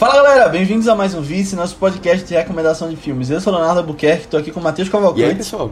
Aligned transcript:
Fala 0.00 0.14
galera, 0.14 0.48
bem-vindos 0.48 0.88
a 0.88 0.94
mais 0.94 1.14
um 1.14 1.20
Vice, 1.20 1.54
nosso 1.54 1.76
podcast 1.76 2.26
de 2.26 2.32
recomendação 2.32 2.88
de 2.88 2.96
filmes. 2.96 3.28
Eu 3.28 3.38
sou 3.38 3.52
Leonardo 3.52 3.80
Albuquerque, 3.80 4.28
tô 4.28 4.38
aqui 4.38 4.50
com 4.50 4.58
o 4.58 4.62
Matheus 4.62 4.88
E 4.88 4.90
aí, 4.90 4.92
Cavalcante 4.92 5.34
pessoal? 5.34 5.70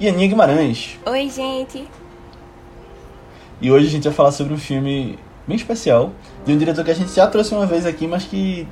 e 0.00 0.08
Aninha 0.08 0.26
Guimarães. 0.26 0.98
Oi, 1.04 1.28
gente. 1.28 1.86
E 3.60 3.70
hoje 3.70 3.88
a 3.88 3.90
gente 3.90 4.04
vai 4.04 4.12
falar 4.14 4.32
sobre 4.32 4.54
um 4.54 4.56
filme 4.56 5.18
bem 5.46 5.54
especial, 5.54 6.12
de 6.46 6.54
um 6.54 6.56
diretor 6.56 6.82
que 6.82 6.90
a 6.90 6.94
gente 6.94 7.12
já 7.14 7.26
trouxe 7.26 7.54
uma 7.54 7.66
vez 7.66 7.84
aqui, 7.84 8.06
mas 8.06 8.24
que 8.24 8.66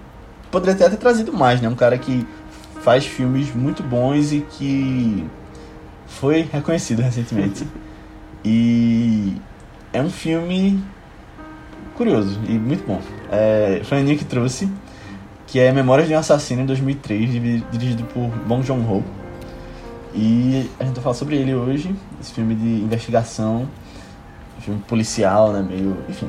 poderia 0.51 0.77
até 0.77 0.89
ter 0.89 0.97
trazido 0.97 1.31
mais, 1.31 1.61
né? 1.61 1.69
Um 1.69 1.75
cara 1.75 1.99
que 1.99 2.27
faz 2.81 3.05
filmes 3.05 3.55
muito 3.55 3.83
bons 3.83 4.33
e 4.33 4.41
que 4.41 5.29
foi 6.07 6.49
reconhecido 6.51 7.03
recentemente. 7.03 7.69
e 8.43 9.37
é 9.93 10.01
um 10.01 10.09
filme 10.09 10.83
curioso 12.01 12.41
e 12.49 12.53
muito 12.53 12.87
bom. 12.87 12.99
É, 13.31 13.83
foi 13.85 14.01
a 14.01 14.17
que 14.17 14.25
trouxe, 14.25 14.67
que 15.47 15.61
é 15.61 15.71
Memórias 15.71 16.09
de 16.09 16.15
um 16.15 16.19
Assassino, 16.19 16.63
em 16.63 16.67
2003, 16.67 17.31
divi- 17.31 17.65
dirigido 17.71 18.05
por 18.05 18.29
Bong 18.47 18.63
Joon-ho. 18.67 19.05
E 20.15 20.71
a 20.81 20.85
gente 20.85 20.95
vai 20.95 21.03
falar 21.03 21.15
sobre 21.15 21.37
ele 21.37 21.55
hoje, 21.55 21.95
esse 22.21 22.33
filme 22.33 22.55
de 22.55 22.83
investigação 22.83 23.69
filme 24.61 24.81
policial, 24.87 25.53
né, 25.53 25.63
meio, 25.67 25.97
enfim. 26.09 26.29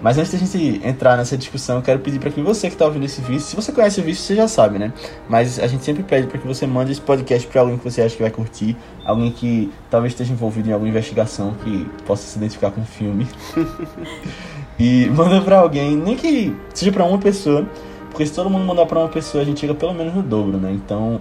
Mas 0.00 0.16
antes 0.16 0.30
da 0.30 0.38
gente 0.38 0.80
entrar 0.86 1.16
nessa 1.16 1.36
discussão, 1.36 1.76
eu 1.76 1.82
quero 1.82 1.98
pedir 1.98 2.20
para 2.20 2.30
que 2.30 2.40
você 2.40 2.68
que 2.68 2.74
está 2.74 2.84
ouvindo 2.84 3.04
esse 3.04 3.20
vídeo, 3.20 3.40
se 3.40 3.56
você 3.56 3.72
conhece 3.72 4.00
o 4.00 4.04
vídeo, 4.04 4.18
você 4.20 4.36
já 4.36 4.46
sabe, 4.46 4.78
né? 4.78 4.92
Mas 5.28 5.58
a 5.58 5.66
gente 5.66 5.84
sempre 5.84 6.04
pede 6.04 6.28
para 6.28 6.38
que 6.38 6.46
você 6.46 6.66
mande 6.68 6.92
esse 6.92 7.00
podcast 7.00 7.48
para 7.48 7.62
alguém 7.62 7.76
que 7.76 7.84
você 7.84 8.02
acha 8.02 8.14
que 8.14 8.22
vai 8.22 8.30
curtir, 8.30 8.76
alguém 9.04 9.32
que 9.32 9.72
talvez 9.90 10.12
esteja 10.12 10.32
envolvido 10.32 10.68
em 10.68 10.72
alguma 10.72 10.88
investigação 10.88 11.54
que 11.64 11.84
possa 12.06 12.22
se 12.22 12.38
identificar 12.38 12.70
com 12.70 12.80
o 12.80 12.84
filme. 12.84 13.26
e 14.78 15.06
manda 15.14 15.40
para 15.40 15.58
alguém, 15.58 15.96
nem 15.96 16.16
que 16.16 16.54
seja 16.74 16.92
para 16.92 17.04
uma 17.04 17.18
pessoa, 17.18 17.66
porque 18.10 18.26
se 18.26 18.32
todo 18.32 18.48
mundo 18.50 18.64
mandar 18.64 18.86
para 18.86 18.98
uma 18.98 19.08
pessoa, 19.08 19.42
a 19.42 19.44
gente 19.44 19.60
chega 19.60 19.74
pelo 19.74 19.94
menos 19.94 20.14
no 20.14 20.22
dobro, 20.22 20.58
né? 20.58 20.72
Então, 20.72 21.20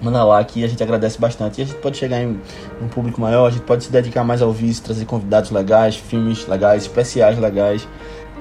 manda 0.00 0.24
lá 0.24 0.42
que 0.42 0.64
a 0.64 0.68
gente 0.68 0.82
agradece 0.82 1.18
bastante 1.18 1.60
e 1.60 1.62
a 1.62 1.66
gente 1.66 1.78
pode 1.78 1.96
chegar 1.96 2.20
em 2.20 2.40
um 2.80 2.88
público 2.88 3.20
maior, 3.20 3.46
a 3.46 3.50
gente 3.50 3.62
pode 3.62 3.84
se 3.84 3.92
dedicar 3.92 4.24
mais 4.24 4.42
ao 4.42 4.52
vídeo, 4.52 4.82
trazer 4.82 5.04
convidados 5.04 5.50
legais, 5.50 5.96
filmes 5.96 6.46
legais, 6.46 6.82
especiais 6.82 7.38
legais. 7.38 7.86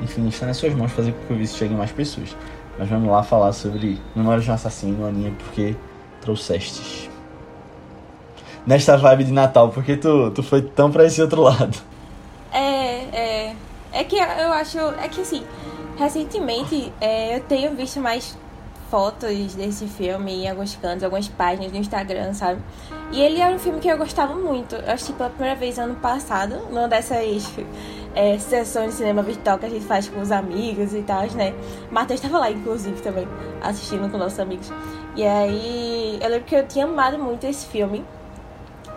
Enfim, 0.01 0.27
está 0.27 0.45
nas 0.45 0.57
suas 0.57 0.73
mãos 0.73 0.91
fazer 0.91 1.11
com 1.11 1.27
que 1.27 1.33
o 1.33 1.35
vídeo 1.35 1.53
chegue 1.53 1.73
em 1.73 1.77
mais 1.77 1.91
pessoas. 1.91 2.35
Mas 2.79 2.89
vamos 2.89 3.09
lá 3.09 3.21
falar 3.21 3.51
sobre 3.53 3.99
Memórias 4.15 4.43
de 4.43 4.49
um 4.49 4.53
Assassino, 4.53 5.05
Aninha, 5.05 5.31
porque 5.37 5.75
trouxestes. 6.21 7.09
Nesta 8.65 8.95
vibe 8.95 9.25
de 9.25 9.31
Natal, 9.31 9.69
porque 9.69 9.97
tu, 9.97 10.31
tu 10.31 10.41
foi 10.41 10.61
tão 10.61 10.91
pra 10.91 11.05
esse 11.05 11.21
outro 11.21 11.41
lado. 11.41 11.77
É, 13.91 14.03
que 14.03 14.15
eu 14.15 14.51
acho. 14.53 14.77
É 15.01 15.07
que 15.07 15.21
assim, 15.21 15.43
recentemente 15.97 16.91
é, 17.01 17.37
eu 17.37 17.41
tenho 17.41 17.75
visto 17.75 17.99
mais 17.99 18.37
fotos 18.89 19.55
desse 19.55 19.87
filme 19.87 20.43
em 20.43 20.49
alguns 20.49 20.75
cantos, 20.75 21.03
algumas 21.03 21.29
páginas 21.29 21.71
do 21.71 21.77
Instagram, 21.77 22.33
sabe? 22.33 22.61
E 23.13 23.21
ele 23.21 23.39
era 23.39 23.55
um 23.55 23.59
filme 23.59 23.79
que 23.79 23.87
eu 23.87 23.97
gostava 23.97 24.35
muito. 24.35 24.75
Eu 24.75 24.93
assisti 24.93 25.13
pela 25.13 25.29
primeira 25.29 25.55
vez 25.55 25.79
ano 25.79 25.95
passado, 25.95 26.57
numa 26.69 26.89
dessas 26.89 27.49
é, 28.13 28.37
sessões 28.37 28.91
de 28.91 28.95
cinema 28.95 29.23
virtual 29.23 29.57
que 29.57 29.65
a 29.65 29.69
gente 29.69 29.85
faz 29.85 30.09
com 30.09 30.19
os 30.19 30.31
amigos 30.31 30.93
e 30.93 31.01
tal, 31.03 31.21
né? 31.31 31.53
Matheus 31.89 32.19
estava 32.19 32.39
lá, 32.39 32.51
inclusive, 32.51 33.01
também, 33.01 33.27
assistindo 33.61 34.11
com 34.11 34.17
nossos 34.17 34.39
amigos. 34.39 34.71
E 35.15 35.25
aí, 35.25 36.19
eu 36.21 36.29
lembro 36.29 36.45
que 36.45 36.55
eu 36.55 36.67
tinha 36.67 36.85
amado 36.85 37.17
muito 37.17 37.45
esse 37.45 37.65
filme. 37.67 38.03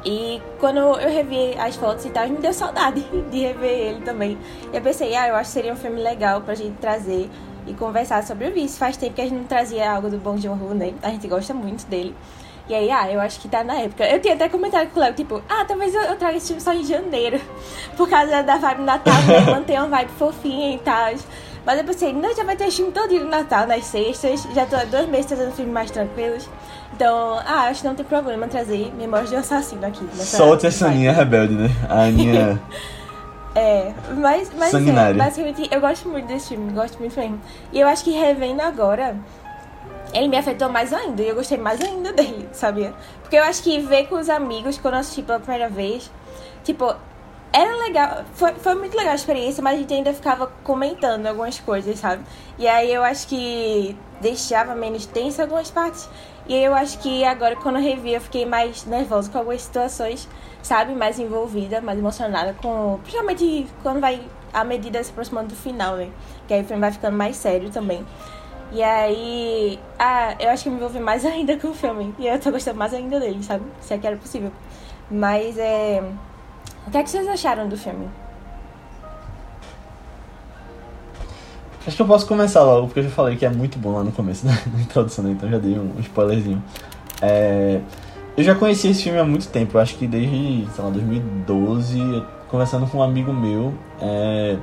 E 0.05 0.43
quando 0.61 0.79
eu 0.79 1.11
revi 1.11 1.55
as 1.59 1.77
fotos 1.77 2.05
e 2.05 2.11
tal, 2.11 2.29
me 2.29 2.37
deu 2.37 2.53
saudade 2.53 3.01
de 3.31 3.39
rever 3.39 3.71
ele 3.71 4.01
também. 4.03 4.37
Eu 4.73 4.81
pensei, 4.83 5.15
ah, 5.17 5.29
eu 5.29 5.35
acho 5.35 5.51
que 5.51 5.55
seria 5.55 5.73
um 5.73 5.77
filme 5.77 6.01
legal 6.01 6.43
pra 6.43 6.55
gente 6.55 6.77
trazer 6.77 7.31
e 7.67 7.73
conversar 7.73 8.23
sobre 8.23 8.49
o 8.49 8.53
vício. 8.53 8.79
Faz 8.79 8.97
tempo 8.97 9.15
que 9.15 9.23
a 9.23 9.25
gente 9.25 9.37
não 9.39 9.45
trazia 9.45 9.91
algo 9.91 10.11
do 10.11 10.19
Bong 10.19 10.41
Joon-ho, 10.41 10.75
né? 10.75 10.93
A 11.03 11.09
gente 11.09 11.27
gosta 11.27 11.55
muito 11.55 11.87
dele. 11.87 12.15
E 12.67 12.75
aí, 12.75 12.91
ah, 12.91 13.11
eu 13.11 13.21
acho 13.21 13.41
que 13.41 13.49
tá 13.49 13.63
na 13.63 13.75
época. 13.75 14.07
Eu 14.07 14.21
tinha 14.21 14.35
até 14.35 14.49
comentado 14.49 14.89
com 14.91 14.99
o 14.99 15.03
Léo, 15.03 15.15
tipo, 15.15 15.43
ah, 15.49 15.65
talvez 15.67 15.95
eu, 15.95 16.17
traga 16.17 16.37
esse 16.37 16.47
filme 16.49 16.63
só 16.63 16.73
em 16.73 16.85
janeiro. 16.85 17.41
Por 17.97 18.09
causa 18.09 18.43
da 18.43 18.57
vibe 18.57 18.83
Natal, 18.83 19.23
né? 19.23 19.41
Manter 19.53 19.79
uma 19.79 19.89
vibe 19.89 20.11
fofinha 20.13 20.75
e 20.75 20.79
tal. 20.79 21.15
Mas 21.65 21.79
eu 21.79 21.85
pensei, 21.85 22.13
não, 22.13 22.35
já 22.35 22.45
vai 22.45 22.57
ter 22.57 22.71
filme 22.71 22.93
todo 22.93 23.13
no 23.13 23.27
Natal, 23.27 23.67
nas 23.67 23.85
sextas. 23.85 24.43
Já 24.55 24.65
tô 24.67 24.77
há 24.77 24.85
dois 24.85 25.09
meses 25.09 25.27
trazendo 25.27 25.53
filmes 25.53 25.75
mais 25.75 25.91
tranquilos. 25.91 26.49
Então, 26.95 27.41
ah, 27.45 27.67
acho 27.69 27.81
que 27.83 27.89
não 27.89 27.95
tem 27.97 28.05
problema 28.05 28.47
trazer 28.47 28.93
Memórias 28.95 29.29
de 29.29 29.35
Assassino 29.35 29.85
aqui. 29.85 30.07
Solte 30.17 30.69
essa. 30.69 30.87
Aninha 30.87 31.13
rebelde, 31.13 31.55
né? 31.55 31.69
A 31.89 32.03
Aninha. 32.05 32.61
É, 33.57 33.95
mas, 34.17 34.51
mas 34.59 34.73
Sanguinária. 34.73 35.15
é, 35.15 35.17
basicamente, 35.17 35.69
eu 35.71 35.81
gosto 35.81 36.09
muito 36.09 36.27
desse 36.27 36.49
filme, 36.49 36.73
gosto 36.73 36.99
muito 36.99 37.17
mesmo. 37.17 37.41
E 37.73 37.79
eu 37.79 37.87
acho 37.87 38.03
que 38.03 38.11
revendo 38.11 38.61
agora, 38.61 39.17
ele 40.13 40.27
me 40.27 40.37
afetou 40.37 40.69
mais 40.69 40.93
ainda, 40.93 41.23
e 41.23 41.29
eu 41.29 41.37
gostei 41.37 41.57
mais 41.57 41.81
ainda 41.81 42.13
dele, 42.13 42.49
sabia? 42.53 42.93
Porque 43.23 43.37
eu 43.37 43.45
acho 43.45 43.63
que 43.63 43.79
ver 43.79 44.09
com 44.09 44.17
os 44.17 44.29
amigos, 44.29 44.77
quando 44.77 44.95
eu 44.95 45.01
assisti 45.01 45.23
pela 45.23 45.39
primeira 45.39 45.69
vez, 45.69 46.11
tipo, 46.65 46.97
era 47.53 47.77
legal, 47.77 48.25
foi, 48.35 48.55
foi 48.55 48.75
muito 48.75 48.97
legal 48.97 49.13
a 49.13 49.15
experiência, 49.15 49.63
mas 49.63 49.75
a 49.75 49.79
gente 49.79 49.95
ainda 49.95 50.13
ficava 50.13 50.51
comentando 50.65 51.25
algumas 51.29 51.61
coisas, 51.61 51.97
sabe? 52.01 52.25
E 52.59 52.67
aí 52.67 52.93
eu 52.93 53.05
acho 53.05 53.29
que 53.29 53.97
deixava 54.21 54.75
menos 54.75 55.07
tenso 55.07 55.41
algumas 55.41 55.71
partes. 55.71 56.09
E 56.47 56.55
eu 56.55 56.75
acho 56.75 56.99
que 56.99 57.25
agora, 57.25 57.57
quando 57.57 57.77
eu 57.77 57.83
revi, 57.83 58.13
eu 58.13 58.21
fiquei 58.21 58.45
mais 58.45 58.85
nervosa 58.85 59.31
com 59.31 59.39
algumas 59.39 59.63
situações, 59.63 60.29
sabe? 60.63 60.95
Mais 60.95 61.19
envolvida, 61.19 61.81
mais 61.81 61.99
emocionada 61.99 62.55
com. 62.55 62.99
Principalmente 63.03 63.67
quando 63.83 64.01
vai 64.01 64.21
a 64.53 64.63
medida 64.63 65.03
se 65.03 65.11
aproximando 65.11 65.49
do 65.49 65.57
final, 65.57 65.97
né? 65.97 66.11
Que 66.47 66.55
aí 66.55 66.63
o 66.63 66.65
filme 66.65 66.81
vai 66.81 66.93
ficando 66.93 67.17
mais 67.17 67.37
sério 67.37 67.71
também. 67.71 68.05
E 68.73 68.83
aí. 68.83 69.79
Ah, 69.99 70.37
eu 70.39 70.51
acho 70.51 70.65
que 70.65 70.71
me 70.71 70.77
envolvi 70.77 71.01
mais 71.01 71.25
ainda 71.27 71.57
com 71.57 71.69
o 71.69 71.75
filme. 71.75 72.15
E 72.19 72.27
eu 72.27 72.39
tô 72.39 72.51
gostando 72.51 72.79
mais 72.79 72.93
ainda 72.93 73.19
dele, 73.19 73.43
sabe? 73.43 73.65
Se 73.81 73.95
é 73.95 73.99
que 73.99 74.07
era 74.07 74.17
possível. 74.17 74.53
Mas 75.11 75.57
é. 75.59 76.03
O 76.87 76.91
que 76.91 76.99
é 76.99 77.03
que 77.03 77.09
vocês 77.09 77.27
acharam 77.27 77.69
do 77.69 77.77
filme? 77.79 78.11
Acho 81.87 81.97
que 81.97 82.03
eu 82.03 82.07
posso 82.07 82.27
começar 82.27 82.63
logo, 82.63 82.87
porque 82.87 83.01
eu 83.01 83.05
já 83.05 83.11
falei 83.11 83.37
que 83.37 83.45
é 83.45 83.51
muito 83.51 83.79
bom 83.79 83.93
lá 83.93 84.03
no 84.03 84.11
começo, 84.11 84.47
né? 84.47 84.59
na 84.73 84.81
introdução, 84.81 85.25
né? 85.25 85.33
então 85.33 85.49
já 85.51 85.59
dei 85.59 85.79
um, 85.79 85.91
spoilerzinho. 86.01 86.63
É, 87.21 87.81
eu 88.37 88.43
já 88.43 88.55
conheci 88.55 88.89
esse 88.89 89.03
filme 89.03 89.19
há 89.19 89.25
muito 89.25 89.49
tempo, 89.49 89.79
acho 89.79 89.97
que 89.97 90.07
desde, 90.07 90.67
sei 90.75 90.85
lá, 90.85 90.91
2012, 90.91 92.01
eu- 92.01 92.25
conversando 92.49 92.87
com 92.87 92.99
um 92.99 93.03
amigo 93.03 93.33
meu, 93.33 93.75
é, 94.01 94.57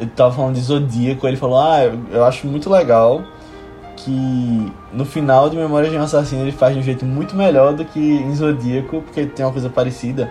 eu 0.00 0.06
tava 0.08 0.32
falando 0.34 0.54
de 0.54 0.60
Zodíaco, 0.60 1.26
ele 1.26 1.36
falou, 1.36 1.58
ah, 1.60 1.80
eu 2.10 2.24
acho 2.24 2.46
muito 2.46 2.70
legal 2.70 3.22
que 3.96 4.72
no 4.92 5.04
final 5.04 5.50
de 5.50 5.56
Memórias 5.56 5.92
de 5.92 5.98
um 5.98 6.02
Assassino 6.02 6.42
ele 6.42 6.52
faz 6.52 6.74
de 6.74 6.80
um 6.80 6.82
jeito 6.82 7.04
muito 7.04 7.36
melhor 7.36 7.74
do 7.74 7.84
que 7.84 8.00
em 8.00 8.34
Zodíaco, 8.34 9.02
porque 9.02 9.26
tem 9.26 9.44
uma 9.44 9.52
coisa 9.52 9.68
parecida. 9.68 10.30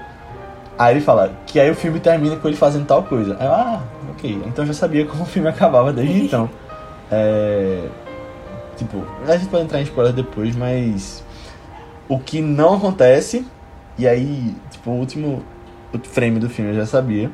Aí 0.78 0.96
ele 0.96 1.02
fala 1.02 1.32
que 1.46 1.60
aí 1.60 1.70
o 1.70 1.76
filme 1.76 2.00
termina 2.00 2.36
com 2.36 2.48
ele 2.48 2.58
fazendo 2.58 2.86
tal 2.86 3.04
coisa. 3.04 3.38
Aí 3.40 3.46
eu, 3.46 3.52
ah, 3.54 3.82
ok. 4.12 4.42
Então 4.46 4.64
eu 4.64 4.68
já 4.68 4.74
sabia 4.74 5.06
como 5.06 5.24
o 5.24 5.26
filme 5.26 5.50
acabava 5.50 5.92
desde 5.92 6.26
então. 6.26 6.50
É, 7.12 7.88
Tipo, 8.82 9.06
a 9.28 9.38
gente 9.38 9.50
pode 9.50 9.64
entrar 9.64 9.80
em 9.80 9.84
spoiler 9.84 10.12
depois, 10.12 10.56
mas 10.56 11.24
o 12.10 12.18
que 12.18 12.42
não 12.42 12.74
acontece, 12.74 13.46
e 13.96 14.08
aí, 14.08 14.56
tipo, 14.72 14.90
o 14.90 14.96
último 14.96 15.44
frame 16.04 16.40
do 16.40 16.50
filme 16.50 16.72
eu 16.72 16.76
já 16.76 16.86
sabia. 16.88 17.30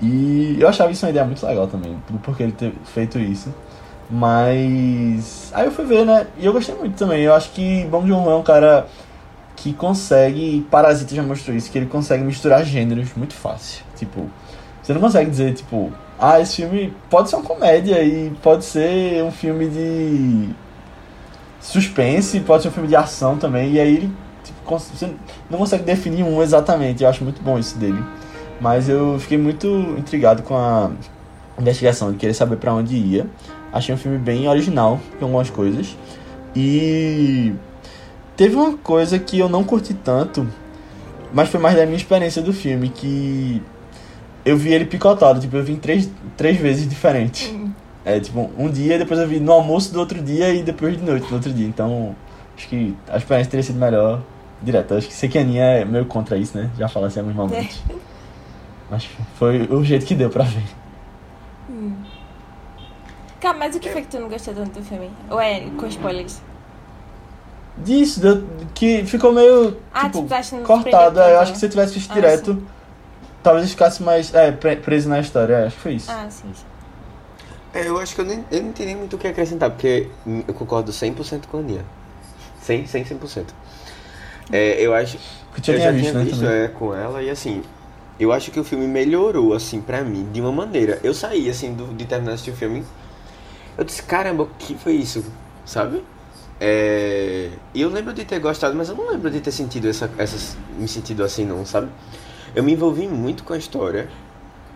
E 0.00 0.56
eu 0.58 0.66
achava 0.66 0.90
isso 0.90 1.04
uma 1.04 1.10
ideia 1.10 1.26
muito 1.26 1.44
legal 1.44 1.66
também, 1.66 2.02
do 2.08 2.18
porquê 2.18 2.44
ele 2.44 2.52
ter 2.52 2.72
feito 2.84 3.18
isso. 3.18 3.54
Mas 4.08 5.50
aí 5.52 5.66
eu 5.66 5.72
fui 5.72 5.84
ver, 5.84 6.06
né? 6.06 6.26
E 6.38 6.46
eu 6.46 6.54
gostei 6.54 6.74
muito 6.74 6.96
também. 6.96 7.22
Eu 7.22 7.34
acho 7.34 7.50
que 7.50 7.84
Bong 7.90 8.06
Joon-ho 8.08 8.30
é 8.30 8.36
um 8.36 8.42
cara 8.42 8.86
que 9.56 9.74
consegue, 9.74 10.66
Parasita 10.70 11.14
já 11.14 11.22
mostrou 11.22 11.54
isso, 11.54 11.70
que 11.70 11.76
ele 11.76 11.86
consegue 11.86 12.24
misturar 12.24 12.64
gêneros 12.64 13.12
muito 13.14 13.34
fácil. 13.34 13.84
Tipo, 13.94 14.30
você 14.86 14.94
não 14.94 15.00
consegue 15.00 15.28
dizer, 15.28 15.52
tipo, 15.52 15.92
ah, 16.16 16.40
esse 16.40 16.62
filme 16.62 16.94
pode 17.10 17.28
ser 17.28 17.34
uma 17.34 17.44
comédia 17.44 18.00
e 18.04 18.30
pode 18.40 18.64
ser 18.64 19.20
um 19.24 19.32
filme 19.32 19.66
de 19.66 20.48
suspense, 21.60 22.38
pode 22.38 22.62
ser 22.62 22.68
um 22.68 22.72
filme 22.72 22.88
de 22.88 22.94
ação 22.94 23.36
também, 23.36 23.72
e 23.72 23.80
aí 23.80 23.96
ele, 23.96 24.12
tipo, 24.44 24.78
você 24.78 25.10
não 25.50 25.58
consegue 25.58 25.82
definir 25.82 26.22
um 26.22 26.40
exatamente, 26.40 27.02
eu 27.02 27.08
acho 27.08 27.24
muito 27.24 27.42
bom 27.42 27.58
isso 27.58 27.76
dele. 27.76 28.00
Mas 28.60 28.88
eu 28.88 29.18
fiquei 29.18 29.36
muito 29.36 29.66
intrigado 29.98 30.44
com 30.44 30.56
a 30.56 30.92
investigação 31.58 32.12
de 32.12 32.18
querer 32.18 32.34
saber 32.34 32.56
pra 32.56 32.72
onde 32.72 32.94
ia. 32.94 33.26
Achei 33.72 33.92
um 33.92 33.98
filme 33.98 34.18
bem 34.18 34.48
original 34.48 35.00
em 35.20 35.24
algumas 35.24 35.50
coisas. 35.50 35.96
E 36.54 37.52
teve 38.36 38.54
uma 38.54 38.76
coisa 38.78 39.18
que 39.18 39.36
eu 39.36 39.48
não 39.48 39.64
curti 39.64 39.94
tanto, 39.94 40.46
mas 41.34 41.48
foi 41.48 41.58
mais 41.58 41.74
da 41.74 41.84
minha 41.84 41.96
experiência 41.96 42.40
do 42.40 42.52
filme, 42.52 42.88
que 42.88 43.60
eu 44.46 44.56
vi 44.56 44.72
ele 44.72 44.86
picotado, 44.86 45.40
tipo, 45.40 45.56
eu 45.56 45.64
vi 45.64 45.76
três, 45.76 46.08
três 46.36 46.56
vezes 46.56 46.88
diferentes. 46.88 47.52
É, 48.04 48.20
tipo, 48.20 48.48
um 48.56 48.70
dia, 48.70 48.96
depois 48.96 49.18
eu 49.18 49.26
vi 49.26 49.40
no 49.40 49.50
almoço 49.50 49.92
do 49.92 49.98
outro 49.98 50.22
dia 50.22 50.54
e 50.54 50.62
depois 50.62 50.96
de 50.96 51.02
noite 51.02 51.26
do 51.28 51.34
outro 51.34 51.52
dia. 51.52 51.66
Então, 51.66 52.14
acho 52.56 52.68
que 52.68 52.96
a 53.10 53.16
experiência 53.16 53.50
teria 53.50 53.64
sido 53.64 53.78
melhor 53.80 54.22
direto. 54.62 54.94
Acho 54.94 55.08
que 55.08 55.12
sei 55.14 55.28
que 55.28 55.36
a 55.36 55.40
Aninha 55.40 55.64
é 55.64 55.84
meio 55.84 56.06
contra 56.06 56.38
isso, 56.38 56.56
né? 56.56 56.70
Já 56.78 56.88
falei 56.88 57.08
assim 57.08 57.18
alguns 57.18 57.34
momentos. 57.34 57.82
Mas 58.88 59.08
foi 59.34 59.62
o 59.62 59.82
jeito 59.84 60.06
que 60.06 60.14
deu 60.14 60.30
pra 60.30 60.44
ver. 60.44 60.62
Cara, 63.40 63.58
mas 63.58 63.74
o 63.74 63.80
que 63.80 63.88
foi 63.90 64.02
que 64.02 64.08
tu 64.08 64.20
não 64.20 64.28
gostou 64.28 64.54
tanto 64.54 64.78
do 64.78 64.84
filme? 64.84 65.10
Ou 65.28 65.40
é 65.40 65.60
com 65.76 65.86
spoilers? 65.88 66.40
Disso, 67.78 68.20
que 68.74 69.04
ficou 69.04 69.32
meio. 69.32 69.76
Ah, 69.92 70.08
tipo, 70.08 70.24
tipo, 70.26 70.62
cortado. 70.62 71.20
é, 71.20 71.34
eu 71.34 71.40
acho 71.40 71.52
que 71.52 71.58
se 71.58 71.66
eu 71.66 71.70
tivesse 71.70 71.94
visto 71.94 72.10
Ah, 72.12 72.14
direto, 72.14 72.62
talvez 73.46 73.70
ficasse 73.70 74.02
mais. 74.02 74.34
É, 74.34 74.50
pre- 74.50 74.76
preso 74.76 75.08
na 75.08 75.20
história. 75.20 75.54
É, 75.54 75.66
acho 75.66 75.76
que 75.76 75.82
foi 75.82 75.94
isso. 75.94 76.10
Ah, 76.10 76.26
sim, 76.28 76.50
sim. 76.52 76.64
É, 77.72 77.86
eu 77.86 77.98
acho 77.98 78.14
que 78.14 78.20
eu, 78.20 78.24
nem, 78.24 78.44
eu 78.50 78.62
não 78.62 78.72
tenho 78.72 78.88
nem 78.88 78.96
muito 78.96 79.14
o 79.14 79.18
que 79.18 79.28
acrescentar, 79.28 79.70
porque 79.70 80.08
hum, 80.26 80.42
eu 80.48 80.54
concordo 80.54 80.90
100% 80.92 81.46
com 81.46 81.58
a 81.58 81.62
Nia. 81.62 81.84
100, 82.60 82.86
100, 82.86 83.04
100%. 83.04 83.44
É, 84.50 84.80
eu 84.80 84.94
acho... 84.94 85.16
Eu 85.16 85.22
eu 85.56 85.62
tinha 85.62 85.78
já 85.78 85.90
visto, 85.92 86.10
tinha 86.10 86.14
né? 86.14 86.24
visto 86.24 86.40
também. 86.40 86.56
é, 86.64 86.68
com 86.68 86.94
ela 86.94 87.22
e 87.22 87.30
assim... 87.30 87.62
Eu 88.18 88.32
acho 88.32 88.50
que 88.50 88.58
o 88.58 88.64
filme 88.64 88.88
melhorou, 88.88 89.52
assim, 89.52 89.80
pra 89.80 90.02
mim, 90.02 90.26
de 90.32 90.40
uma 90.40 90.50
maneira. 90.50 90.98
Eu 91.04 91.12
saí, 91.12 91.50
assim, 91.50 91.74
do, 91.74 91.94
de 91.94 92.06
terminar 92.06 92.30
de 92.30 92.34
assistir 92.36 92.52
o 92.52 92.56
filme. 92.56 92.82
Eu 93.76 93.84
disse, 93.84 94.02
caramba, 94.02 94.44
o 94.44 94.50
que 94.58 94.74
foi 94.74 94.94
isso? 94.94 95.22
Sabe? 95.66 96.02
É... 96.58 97.50
E 97.74 97.82
eu 97.82 97.90
lembro 97.90 98.14
de 98.14 98.24
ter 98.24 98.38
gostado, 98.40 98.74
mas 98.74 98.88
eu 98.88 98.94
não 98.96 99.10
lembro 99.10 99.30
de 99.30 99.40
ter 99.40 99.50
sentido 99.50 99.86
essa, 99.86 100.10
essas, 100.16 100.56
me 100.78 100.88
sentido 100.88 101.22
assim, 101.22 101.44
não, 101.44 101.66
sabe? 101.66 101.88
Eu 102.56 102.62
me 102.64 102.72
envolvi 102.72 103.06
muito 103.06 103.44
com 103.44 103.52
a 103.52 103.58
história. 103.58 104.08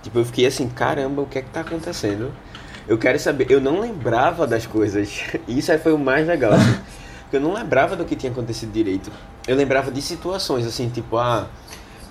Tipo, 0.03 0.19
eu 0.19 0.25
fiquei 0.27 0.45
assim, 0.45 0.69
caramba, 0.69 1.23
o 1.23 1.27
que 1.27 1.39
é 1.39 1.43
que 1.43 1.49
tá 1.49 1.61
acontecendo? 1.61 2.31
Eu 2.87 2.99
quero 2.99 3.19
saber. 3.19 3.51
Eu 3.51 3.59
não 3.59 3.81
lembrava 3.81 4.47
das 4.47 4.67
coisas. 4.67 5.23
Isso 5.49 5.73
aí 5.73 5.79
foi 5.79 5.95
o 5.95 5.99
mais 5.99 6.27
legal. 6.27 6.53
Assim, 6.53 6.79
eu 7.33 7.41
não 7.41 7.55
lembrava 7.55 7.97
do 7.97 8.05
que 8.05 8.15
tinha 8.15 8.31
acontecido 8.31 8.71
direito. 8.71 9.11
Eu 9.49 9.57
lembrava 9.57 9.91
de 9.91 10.03
situações, 10.03 10.67
assim, 10.67 10.91
tipo, 10.91 11.17
ah. 11.17 11.49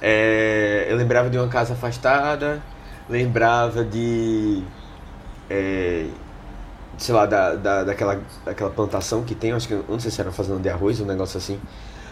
é, 0.02 0.88
eu 0.90 0.98
lembrava 0.98 1.30
de 1.30 1.38
uma 1.38 1.48
casa 1.48 1.74
afastada. 1.74 2.62
Lembrava 3.08 3.84
de. 3.86 4.64
É, 5.50 6.08
sei 6.98 7.14
lá, 7.14 7.28
da, 7.28 7.56
da, 7.56 7.84
daquela, 7.84 8.20
daquela 8.44 8.70
plantação 8.72 9.24
que 9.24 9.36
tem, 9.36 9.52
acho 9.52 9.68
que 9.68 9.80
não 9.88 10.00
sei 10.00 10.12
se 10.12 10.20
era 10.20 10.32
fazendo 10.32 10.62
de 10.62 10.70
arroz, 10.70 11.00
um 11.00 11.06
negócio 11.06 11.38
assim. 11.38 11.60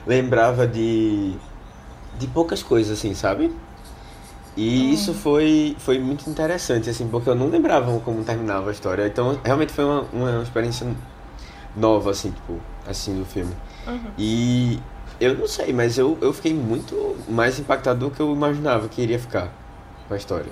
Lembrava 0.05 0.67
de. 0.67 1.35
De 2.19 2.27
poucas 2.27 2.63
coisas, 2.63 2.97
assim, 2.97 3.13
sabe? 3.13 3.53
E 4.55 4.91
isso 4.91 5.13
foi, 5.13 5.75
foi 5.77 5.99
muito 5.99 6.27
interessante, 6.29 6.89
assim, 6.89 7.07
porque 7.07 7.29
eu 7.29 7.35
não 7.35 7.47
lembrava 7.47 7.99
como 7.99 8.23
terminava 8.23 8.69
a 8.69 8.71
história. 8.73 9.05
Então, 9.05 9.39
realmente 9.43 9.71
foi 9.71 9.85
uma, 9.85 10.01
uma 10.11 10.41
experiência 10.41 10.87
nova, 11.75 12.09
assim, 12.09 12.31
tipo, 12.31 12.59
assim, 12.87 13.19
do 13.19 13.25
filme. 13.25 13.53
E 14.17 14.79
eu 15.19 15.37
não 15.37 15.47
sei, 15.47 15.71
mas 15.73 15.97
eu, 15.99 16.17
eu 16.21 16.33
fiquei 16.33 16.53
muito 16.55 17.15
mais 17.29 17.59
impactado 17.59 17.99
do 17.99 18.11
que 18.11 18.19
eu 18.19 18.33
imaginava 18.33 18.87
que 18.87 18.99
iria 19.01 19.19
ficar 19.19 19.51
com 20.07 20.13
a 20.15 20.17
história. 20.17 20.51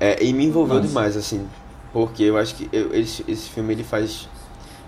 É, 0.00 0.22
e 0.24 0.32
me 0.32 0.46
envolveu 0.46 0.76
Nossa. 0.76 0.88
demais, 0.88 1.16
assim, 1.16 1.46
porque 1.92 2.22
eu 2.24 2.38
acho 2.38 2.54
que 2.54 2.68
eu- 2.72 2.94
esse, 2.94 3.24
esse 3.28 3.50
filme, 3.50 3.74
ele 3.74 3.84
faz, 3.84 4.28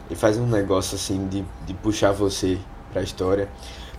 ele 0.08 0.18
faz 0.18 0.38
um 0.38 0.46
negócio, 0.46 0.96
assim, 0.96 1.28
de, 1.28 1.44
de 1.66 1.74
puxar 1.74 2.12
você 2.12 2.58
pra 2.94 3.02
história. 3.02 3.48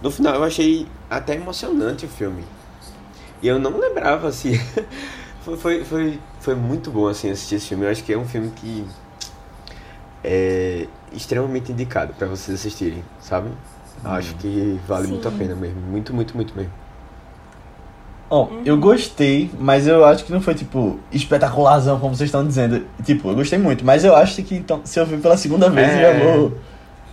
No 0.02 0.10
final, 0.10 0.34
eu 0.36 0.44
achei 0.44 0.88
até 1.10 1.36
emocionante 1.36 2.06
o 2.06 2.10
filme. 2.10 2.44
E 3.44 3.48
eu 3.48 3.60
não 3.60 3.78
lembrava, 3.78 4.28
assim. 4.30 4.58
foi, 5.44 5.58
foi, 5.58 5.84
foi, 5.84 6.20
foi 6.40 6.56
muito 6.56 6.90
bom, 6.90 7.08
assim, 7.08 7.30
assistir 7.30 7.56
esse 7.56 7.68
filme. 7.68 7.86
Eu 7.86 7.92
acho 7.92 8.04
que 8.04 8.14
é 8.14 8.18
um 8.18 8.26
filme 8.26 8.52
que 8.56 8.86
é 10.24 10.88
extremamente 11.14 11.72
indicado 11.72 12.14
pra 12.14 12.28
vocês 12.28 12.58
assistirem, 12.60 13.04
sabe? 13.20 13.50
Acho 14.04 14.36
que 14.36 14.80
vale 14.88 15.08
muito 15.08 15.28
a 15.28 15.32
Sim. 15.32 15.38
pena 15.38 15.56
mesmo. 15.56 15.80
Muito, 15.82 16.14
muito, 16.14 16.36
muito 16.36 16.56
mesmo. 16.56 16.72
Ó, 18.30 18.46
Uhum. 18.46 18.62
eu 18.66 18.78
gostei, 18.78 19.50
mas 19.60 19.88
eu 19.88 20.04
acho 20.04 20.26
que 20.26 20.32
não 20.32 20.42
foi, 20.42 20.56
tipo, 20.56 21.00
espetacularzão, 21.12 22.00
como 22.00 22.16
vocês 22.16 22.28
estão 22.28 22.46
dizendo. 22.46 22.86
Tipo, 23.04 23.30
eu 23.30 23.36
gostei 23.36 23.58
muito, 23.60 23.86
mas 23.86 24.04
eu 24.04 24.16
acho 24.16 24.42
que 24.44 24.56
então, 24.56 24.82
se 24.84 25.00
eu 25.00 25.06
vir 25.06 25.20
pela 25.20 25.38
segunda 25.38 25.70
vez, 25.70 25.90
eu 25.94 26.00
É. 26.00 26.20
já 26.20 26.26
vou. 26.26 26.54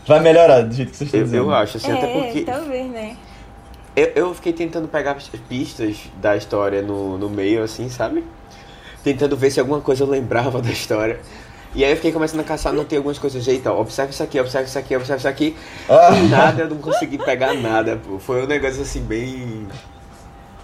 Vai 0.07 0.21
melhorar 0.21 0.63
do 0.63 0.75
jeito 0.75 0.91
que 0.91 0.97
vocês 0.97 1.09
estão 1.09 1.21
Eu, 1.21 1.25
dizendo. 1.25 1.45
eu 1.45 1.55
acho, 1.55 1.77
assim, 1.77 1.93
até 1.93 2.11
é, 2.11 2.23
porque 2.23 2.41
talvez, 2.43 2.91
né? 2.91 3.17
eu, 3.95 4.07
eu 4.15 4.35
fiquei 4.35 4.53
tentando 4.53 4.89
pegar 4.89 5.17
pistas 5.49 5.97
da 6.21 6.37
história 6.37 6.83
no, 6.83 7.19
no 7.19 7.29
meio, 7.29 7.63
assim, 7.63 7.89
sabe? 7.89 8.25
Tentando 9.05 9.37
ver 9.37 9.51
se 9.51 9.61
alguma 9.61 9.81
coisa 9.81 10.05
eu 10.05 10.09
lembrava 10.09 10.61
da 10.61 10.71
história. 10.71 11.21
E 11.75 11.85
aí 11.85 11.91
eu 11.91 11.97
fiquei 11.97 12.13
começando 12.13 12.41
a 12.41 12.45
caçar, 12.45 12.73
notei 12.73 12.99
algumas 12.99 13.19
coisas. 13.19 13.47
Eita, 13.49 13.73
observa 13.73 14.11
isso 14.11 14.23
aqui, 14.23 14.39
observa 14.39 14.67
isso 14.67 14.79
aqui, 14.79 14.95
observa 14.95 15.19
isso 15.19 15.29
aqui. 15.29 15.57
Ah. 15.89 16.11
Nada, 16.29 16.63
eu 16.63 16.69
não 16.69 16.77
consegui 16.79 17.17
pegar 17.17 17.55
nada, 17.55 17.97
pô. 17.97 18.19
Foi 18.19 18.43
um 18.43 18.47
negócio 18.47 18.83
assim 18.83 19.01
bem. 19.01 19.67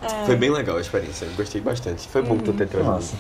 É. 0.02 0.26
Foi 0.26 0.37
bem 0.37 0.50
legal 0.50 0.76
a 0.76 0.81
experiência, 0.81 1.25
eu 1.25 1.32
gostei 1.32 1.61
bastante. 1.61 2.06
Foi 2.08 2.23
bom 2.23 2.37
tu 2.37 2.52
ter 2.52 2.69
trazido. 2.69 3.19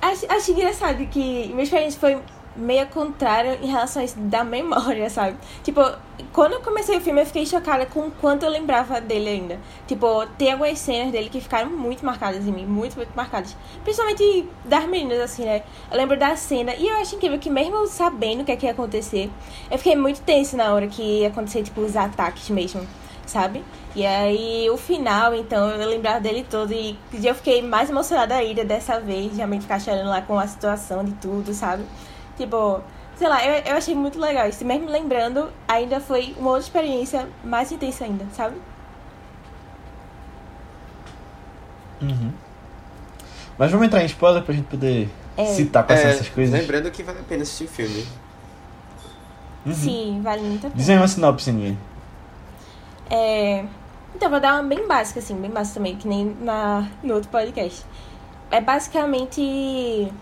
Acho, 0.00 0.24
acho 0.28 0.52
engraçado 0.52 1.04
que 1.06 1.48
minha 1.48 1.64
experiência 1.64 1.98
foi 1.98 2.16
meio 2.56 2.86
contrária 2.88 3.58
em 3.62 3.66
relação 3.66 4.02
a 4.02 4.04
isso 4.04 4.18
da 4.18 4.42
memória, 4.44 5.08
sabe? 5.10 5.36
Tipo, 5.62 5.80
quando 6.32 6.54
eu 6.54 6.60
comecei 6.60 6.96
o 6.96 7.00
filme, 7.00 7.20
eu 7.20 7.26
fiquei 7.26 7.44
chocada 7.46 7.86
com 7.86 8.06
o 8.06 8.10
quanto 8.10 8.44
eu 8.44 8.50
lembrava 8.50 9.00
dele 9.00 9.28
ainda. 9.28 9.58
Tipo, 9.86 10.26
tem 10.38 10.52
algumas 10.52 10.78
cenas 10.78 11.12
dele 11.12 11.28
que 11.28 11.40
ficaram 11.40 11.70
muito 11.70 12.04
marcadas 12.04 12.46
em 12.46 12.52
mim, 12.52 12.66
muito, 12.66 12.96
muito 12.96 13.14
marcadas. 13.14 13.56
Principalmente 13.84 14.48
das 14.64 14.86
meninas, 14.86 15.20
assim, 15.20 15.44
né? 15.44 15.62
Eu 15.90 15.96
lembro 15.96 16.18
da 16.18 16.34
cena, 16.36 16.74
e 16.74 16.88
eu 16.88 16.96
acho 16.96 17.16
incrível 17.16 17.38
que 17.38 17.50
mesmo 17.50 17.86
sabendo 17.86 18.42
o 18.42 18.44
que, 18.44 18.52
é 18.52 18.56
que 18.56 18.66
ia 18.66 18.72
acontecer, 18.72 19.30
eu 19.70 19.78
fiquei 19.78 19.96
muito 19.96 20.20
tenso 20.22 20.56
na 20.56 20.72
hora 20.72 20.86
que 20.86 21.02
ia 21.02 21.28
acontecer, 21.28 21.62
tipo, 21.62 21.80
os 21.80 21.96
ataques 21.96 22.48
mesmo, 22.50 22.86
sabe? 23.26 23.62
E 23.94 24.04
aí, 24.04 24.68
o 24.68 24.76
final, 24.76 25.34
então, 25.34 25.70
eu 25.70 25.88
lembrava 25.88 26.20
dele 26.20 26.46
todo 26.48 26.70
e 26.70 26.98
eu 27.22 27.34
fiquei 27.34 27.62
mais 27.62 27.88
emocionada 27.88 28.34
ainda 28.34 28.62
dessa 28.62 29.00
vez, 29.00 29.34
realmente 29.36 29.62
ficar 29.62 29.80
chorando 29.80 30.10
lá 30.10 30.20
com 30.20 30.38
a 30.38 30.46
situação 30.46 31.02
de 31.02 31.12
tudo, 31.12 31.54
sabe? 31.54 31.82
Tipo, 32.36 32.80
sei 33.16 33.28
lá, 33.28 33.44
eu, 33.44 33.62
eu 33.64 33.76
achei 33.76 33.94
muito 33.94 34.18
legal 34.18 34.48
isso. 34.48 34.64
Mesmo 34.64 34.88
lembrando, 34.88 35.50
ainda 35.66 36.00
foi 36.00 36.34
uma 36.38 36.50
outra 36.50 36.64
experiência 36.64 37.28
mais 37.44 37.70
intensa 37.72 38.04
ainda, 38.04 38.26
sabe? 38.32 38.56
Uhum. 42.02 42.30
Mas 43.58 43.70
vamos 43.70 43.86
entrar 43.86 44.02
em 44.02 44.06
spoiler 44.06 44.42
pra 44.42 44.54
gente 44.54 44.66
poder 44.66 45.08
É. 45.36 45.46
citar 45.46 45.84
quais 45.86 46.00
são 46.00 46.10
essas 46.10 46.28
coisas. 46.28 46.58
Lembrando 46.60 46.90
que 46.90 47.02
vale 47.02 47.20
a 47.20 47.22
pena 47.22 47.42
assistir 47.42 47.64
o 47.64 47.68
filme. 47.68 48.06
Uhum. 49.64 49.72
Sim, 49.74 50.20
vale 50.22 50.42
muito 50.42 50.66
a 50.66 50.70
pena. 50.70 50.74
Diz 50.74 50.88
aí 50.90 50.96
uma 50.96 51.08
sinopse, 51.08 51.50
ninguém. 51.52 51.78
É... 53.10 53.64
Então, 54.14 54.30
vou 54.30 54.40
dar 54.40 54.54
uma 54.54 54.62
bem 54.62 54.86
básica, 54.86 55.20
assim, 55.20 55.34
bem 55.36 55.50
básica 55.50 55.74
também, 55.74 55.96
que 55.96 56.06
nem 56.08 56.36
na, 56.40 56.86
no 57.02 57.14
outro 57.14 57.30
podcast. 57.30 57.84
É 58.50 58.60
basicamente. 58.60 60.12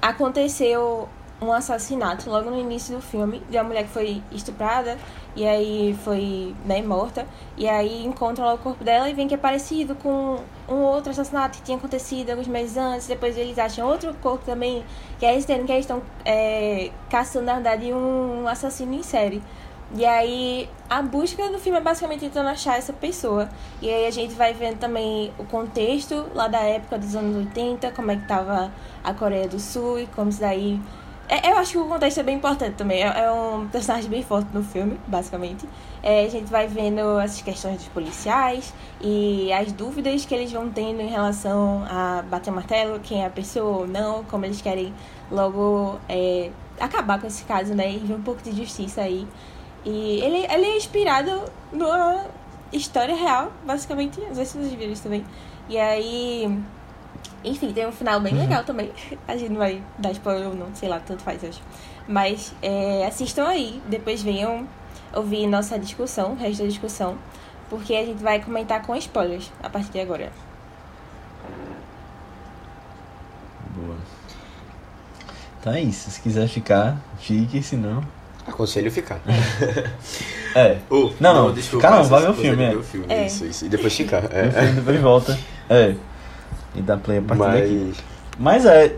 Aconteceu 0.00 1.08
um 1.42 1.52
assassinato 1.52 2.30
logo 2.30 2.50
no 2.50 2.58
início 2.58 2.96
do 2.96 3.02
filme 3.02 3.42
de 3.50 3.56
uma 3.56 3.64
mulher 3.64 3.84
que 3.84 3.90
foi 3.90 4.22
estuprada 4.30 4.96
e 5.34 5.46
aí 5.46 5.98
foi 6.04 6.54
né, 6.64 6.82
morta. 6.82 7.26
E 7.56 7.68
aí 7.68 8.04
encontram 8.04 8.44
lá 8.44 8.54
o 8.54 8.58
corpo 8.58 8.84
dela 8.84 9.08
e 9.08 9.14
vem 9.14 9.26
que 9.26 9.34
é 9.34 9.38
parecido 9.38 9.94
com 9.94 10.38
um 10.68 10.76
outro 10.76 11.10
assassinato 11.10 11.58
que 11.58 11.64
tinha 11.64 11.76
acontecido 11.76 12.30
alguns 12.30 12.46
meses 12.46 12.76
antes. 12.76 13.06
Depois 13.06 13.36
eles 13.36 13.58
acham 13.58 13.88
outro 13.88 14.14
corpo 14.14 14.44
também, 14.44 14.84
que 15.18 15.26
é 15.26 15.36
esse 15.36 15.46
que 15.46 15.52
eles 15.52 15.84
estão 15.84 16.02
é, 16.24 16.90
caçando, 17.10 17.46
na 17.46 17.54
verdade, 17.54 17.92
um 17.92 18.46
assassino 18.46 18.94
em 18.94 19.02
série. 19.02 19.42
E 19.94 20.06
aí, 20.06 20.70
a 20.88 21.02
busca 21.02 21.50
do 21.50 21.58
filme 21.58 21.78
é 21.78 21.80
basicamente 21.82 22.20
tentando 22.20 22.48
achar 22.48 22.78
essa 22.78 22.94
pessoa. 22.94 23.48
E 23.80 23.90
aí 23.90 24.06
a 24.06 24.10
gente 24.10 24.32
vai 24.34 24.54
vendo 24.54 24.78
também 24.78 25.30
o 25.38 25.44
contexto 25.44 26.26
lá 26.34 26.48
da 26.48 26.60
época 26.60 26.96
dos 26.96 27.14
anos 27.14 27.36
80, 27.36 27.90
como 27.92 28.10
é 28.10 28.16
que 28.16 28.26
tava 28.26 28.72
a 29.04 29.12
Coreia 29.12 29.46
do 29.46 29.60
Sul 29.60 30.00
e 30.00 30.06
como 30.06 30.30
isso 30.30 30.40
daí. 30.40 30.80
É, 31.28 31.50
eu 31.50 31.56
acho 31.56 31.72
que 31.72 31.78
o 31.78 31.86
contexto 31.86 32.20
é 32.20 32.22
bem 32.22 32.36
importante 32.36 32.74
também. 32.74 33.02
É, 33.02 33.24
é 33.24 33.30
um 33.30 33.68
personagem 33.68 34.10
bem 34.10 34.22
forte 34.22 34.48
no 34.52 34.62
filme, 34.62 34.98
basicamente. 35.06 35.66
É, 36.02 36.24
a 36.24 36.28
gente 36.28 36.50
vai 36.50 36.66
vendo 36.66 37.18
essas 37.20 37.42
questões 37.42 37.76
dos 37.76 37.88
policiais 37.88 38.74
e 39.00 39.52
as 39.52 39.72
dúvidas 39.72 40.24
que 40.26 40.34
eles 40.34 40.52
vão 40.52 40.68
tendo 40.68 41.00
em 41.00 41.08
relação 41.08 41.84
a 41.88 42.22
bater 42.22 42.50
o 42.50 42.54
martelo, 42.54 43.00
quem 43.00 43.22
é 43.22 43.26
a 43.26 43.30
pessoa 43.30 43.78
ou 43.78 43.86
não, 43.86 44.24
como 44.24 44.44
eles 44.44 44.60
querem 44.60 44.92
logo 45.30 45.98
é, 46.08 46.50
acabar 46.78 47.20
com 47.20 47.26
esse 47.26 47.44
caso, 47.44 47.74
né? 47.74 47.90
E 47.92 47.98
ver 47.98 48.14
um 48.14 48.22
pouco 48.22 48.42
de 48.42 48.52
justiça 48.52 49.02
aí. 49.02 49.26
E 49.84 50.20
ele, 50.20 50.46
ele 50.52 50.66
é 50.66 50.76
inspirado 50.76 51.42
numa 51.72 52.26
história 52.72 53.14
real, 53.14 53.52
basicamente. 53.64 54.20
Sei 54.32 54.44
se 54.44 54.58
vocês 54.58 54.72
viram 54.72 54.92
isso 54.92 55.02
também. 55.02 55.24
E 55.68 55.78
aí. 55.78 56.62
Enfim, 57.44 57.72
tem 57.72 57.86
um 57.86 57.92
final 57.92 58.20
bem 58.20 58.34
legal 58.34 58.64
também. 58.64 58.90
A 59.26 59.36
gente 59.36 59.50
não 59.50 59.58
vai 59.58 59.82
dar 59.98 60.12
spoiler 60.12 60.48
ou 60.48 60.54
não, 60.54 60.74
sei 60.74 60.88
lá, 60.88 61.00
tanto 61.00 61.22
faz, 61.22 61.42
eu 61.42 61.48
acho. 61.48 61.60
Mas 62.06 62.54
é, 62.62 63.06
assistam 63.06 63.46
aí, 63.46 63.80
depois 63.88 64.22
venham 64.22 64.66
ouvir 65.14 65.46
nossa 65.46 65.78
discussão, 65.78 66.32
o 66.32 66.36
resto 66.36 66.62
da 66.62 66.68
discussão. 66.68 67.16
Porque 67.70 67.94
a 67.94 68.04
gente 68.04 68.22
vai 68.22 68.40
comentar 68.42 68.82
com 68.82 68.94
spoilers 68.96 69.50
a 69.62 69.68
partir 69.70 69.90
de 69.92 70.00
agora. 70.00 70.30
Boa. 73.74 73.96
Então 75.60 75.72
é 75.72 75.80
isso. 75.80 76.10
Se 76.10 76.20
quiser 76.20 76.48
ficar, 76.48 76.98
fique, 77.18 77.62
se 77.62 77.76
não. 77.76 78.02
Aconselho 78.46 78.90
ficar. 78.90 79.20
É. 80.54 80.80
Oh, 80.90 81.10
Não, 81.18 81.32
não, 81.32 81.52
desculpa, 81.54 81.86
ficar 81.86 81.94
não, 81.94 82.00
essa 82.02 82.10
vai 82.10 82.20
ver 82.20 82.28
o 82.28 82.34
filme, 82.34 82.62
é. 82.62 82.70
ver 82.72 82.76
o 82.76 82.82
filme, 82.82 83.06
É. 83.08 83.24
Isso, 83.26 83.46
isso. 83.46 83.64
E 83.64 83.70
depois 83.70 83.96
ficar. 83.96 84.20
No 84.24 84.28
filme 84.28 84.48
É. 84.54 84.72
depois 84.72 85.00
volta. 85.00 85.38
É. 85.70 85.94
E 86.74 86.82
dá 86.82 86.96
play 86.96 87.18
a 87.18 87.22
partir 87.22 87.42
daqui. 87.44 87.92
Mas. 88.38 88.64
Mas 88.64 88.66
é. 88.66 88.94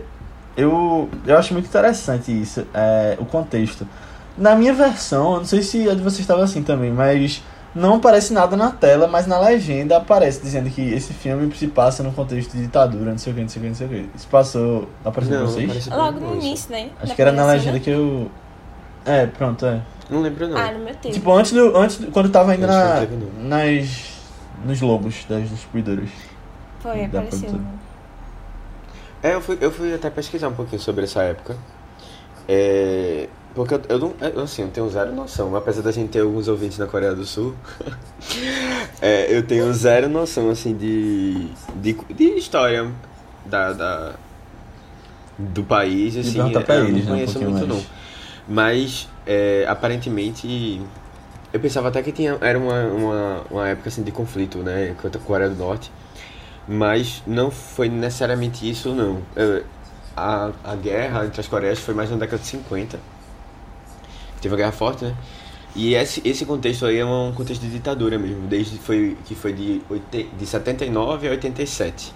eu, 0.55 1.09
eu 1.25 1.37
acho 1.37 1.53
muito 1.53 1.67
interessante 1.67 2.31
isso, 2.31 2.65
é, 2.73 3.17
o 3.19 3.25
contexto. 3.25 3.87
Na 4.37 4.55
minha 4.55 4.73
versão, 4.73 5.33
eu 5.33 5.37
não 5.39 5.45
sei 5.45 5.61
se 5.61 5.89
a 5.89 5.93
de 5.93 6.01
vocês 6.01 6.21
estava 6.21 6.43
assim 6.43 6.61
também, 6.61 6.91
mas 6.91 7.41
não 7.73 7.95
aparece 7.95 8.33
nada 8.33 8.55
na 8.55 8.71
tela, 8.71 9.07
mas 9.07 9.27
na 9.27 9.39
legenda 9.39 9.97
aparece 9.97 10.41
dizendo 10.41 10.69
que 10.69 10.81
esse 10.81 11.13
filme 11.13 11.53
se 11.55 11.67
passa 11.67 12.03
no 12.03 12.11
contexto 12.11 12.51
de 12.53 12.63
ditadura, 12.63 13.11
não 13.11 13.17
sei 13.17 13.33
o 13.33 13.35
que, 13.35 13.41
não 13.41 13.49
sei 13.49 13.59
o 13.59 13.63
que, 13.63 13.69
não 13.69 13.75
sei 13.75 13.87
o 13.87 13.89
que. 13.89 14.09
Isso 14.15 14.27
passou, 14.27 14.89
apareceu 15.03 15.37
pra 15.37 15.45
vocês? 15.45 15.69
apareceu 15.69 15.97
Logo 15.97 16.19
no 16.19 16.35
início, 16.35 16.71
né? 16.71 16.89
Acho 16.99 17.07
Da 17.07 17.15
que 17.15 17.21
era 17.21 17.31
na 17.31 17.45
legenda 17.45 17.79
que 17.79 17.89
eu... 17.89 18.29
É, 19.05 19.25
pronto, 19.27 19.65
é. 19.65 19.81
Não 20.09 20.21
lembro 20.21 20.47
não. 20.47 20.57
Ah, 20.57 20.71
no 20.71 20.79
meu 20.79 20.95
tempo. 20.95 21.13
Tipo, 21.13 21.33
antes 21.33 21.51
do. 21.51 21.75
Antes, 21.77 21.97
do- 21.97 22.11
quando 22.11 22.29
tava 22.29 22.51
ainda 22.51 22.67
na, 22.67 23.01
não 23.01 23.07
não. 23.07 23.49
nas. 23.49 24.13
nos 24.63 24.81
logos 24.81 25.25
das 25.27 25.49
distribuidoras. 25.49 26.09
Foi, 26.85 27.07
dá 27.07 27.19
apareceu. 27.19 27.49
pra- 27.49 27.59
É, 29.29 29.33
eu 29.35 29.41
fui, 29.41 29.57
eu 29.59 29.71
fui 29.71 29.93
até 29.93 30.09
pesquisar 30.09 30.49
um 30.49 30.53
pouquinho 30.53 30.81
sobre 30.81 31.03
essa 31.05 31.21
época. 31.23 31.55
É, 32.47 33.27
porque 33.55 33.73
eu, 33.73 33.81
eu 33.89 33.99
não, 33.99 34.13
eu, 34.21 34.41
assim, 34.43 34.61
eu 34.63 34.67
tenho 34.69 34.87
zero 34.89 35.11
noção, 35.13 35.55
apesar 35.55 35.81
da 35.81 35.91
gente 35.91 36.09
ter 36.09 36.19
alguns 36.19 36.47
ouvintes 36.47 36.77
na 36.77 36.85
Coreia 36.85 37.15
do 37.15 37.25
Sul. 37.25 37.55
é, 39.01 39.35
eu 39.35 39.41
tenho 39.43 39.73
zero 39.73 40.07
noção, 40.09 40.49
assim, 40.51 40.75
de, 40.75 41.47
de, 41.75 41.93
de 42.13 42.23
história 42.37 42.91
da, 43.45 43.73
da, 43.73 44.13
do 45.39 45.63
país, 45.63 46.15
assim. 46.17 46.33
perguntar 46.33 46.61
pra 46.61 46.75
eu 46.75 46.87
eles, 46.87 47.05
né, 47.05 47.11
não 47.11 47.17
um 47.17 47.25
conheço 47.25 47.33
pouquinho 47.39 47.51
muito, 47.51 47.67
mais. 47.67 47.83
não. 47.83 47.95
Mas, 48.47 49.09
é, 49.25 49.65
aparentemente, 49.67 50.79
eu 51.51 51.59
pensava 51.59 51.87
até 51.87 52.03
que 52.03 52.11
tinha, 52.11 52.37
era 52.41 52.59
uma, 52.59 52.83
uma, 52.83 53.41
uma 53.49 53.67
época, 53.69 53.89
assim, 53.89 54.03
de 54.03 54.11
conflito, 54.11 54.59
né, 54.59 54.93
contra 55.01 55.19
a 55.19 55.23
Coreia 55.23 55.49
do 55.49 55.55
Norte. 55.55 55.91
Mas 56.67 57.21
não 57.27 57.51
foi 57.51 57.89
necessariamente 57.89 58.67
isso, 58.69 58.93
não. 58.93 59.21
A, 60.17 60.51
a 60.63 60.75
guerra 60.75 61.25
entre 61.25 61.41
as 61.41 61.47
Coreias 61.47 61.79
foi 61.79 61.93
mais 61.93 62.09
na 62.09 62.17
década 62.17 62.41
de 62.41 62.47
50. 62.47 62.99
Teve 64.41 64.53
a 64.55 64.57
Guerra 64.57 64.71
Forte, 64.71 65.05
né? 65.05 65.15
E 65.75 65.93
esse, 65.95 66.21
esse 66.25 66.45
contexto 66.45 66.85
aí 66.85 66.97
é 66.97 67.05
um 67.05 67.33
contexto 67.33 67.61
de 67.61 67.69
ditadura 67.71 68.17
mesmo, 68.17 68.47
desde 68.47 68.77
foi, 68.77 69.17
que 69.25 69.35
foi 69.35 69.53
de, 69.53 69.81
de 70.37 70.45
79 70.45 71.27
a 71.27 71.31
87. 71.31 72.13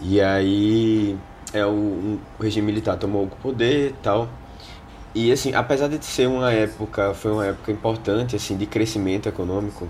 E 0.00 0.20
aí 0.20 1.16
é 1.52 1.64
o, 1.66 1.70
um- 1.70 2.20
o 2.38 2.42
regime 2.42 2.66
militar 2.66 2.96
tomou 2.98 3.24
o 3.24 3.28
poder 3.28 3.90
e 3.90 3.94
tal. 3.94 4.28
E 5.14 5.32
assim, 5.32 5.54
apesar 5.54 5.88
de 5.88 6.04
ser 6.04 6.28
uma 6.28 6.52
época, 6.52 7.14
foi 7.14 7.32
uma 7.32 7.46
época 7.46 7.72
importante 7.72 8.36
assim 8.36 8.56
de 8.56 8.66
crescimento 8.66 9.28
econômico 9.28 9.88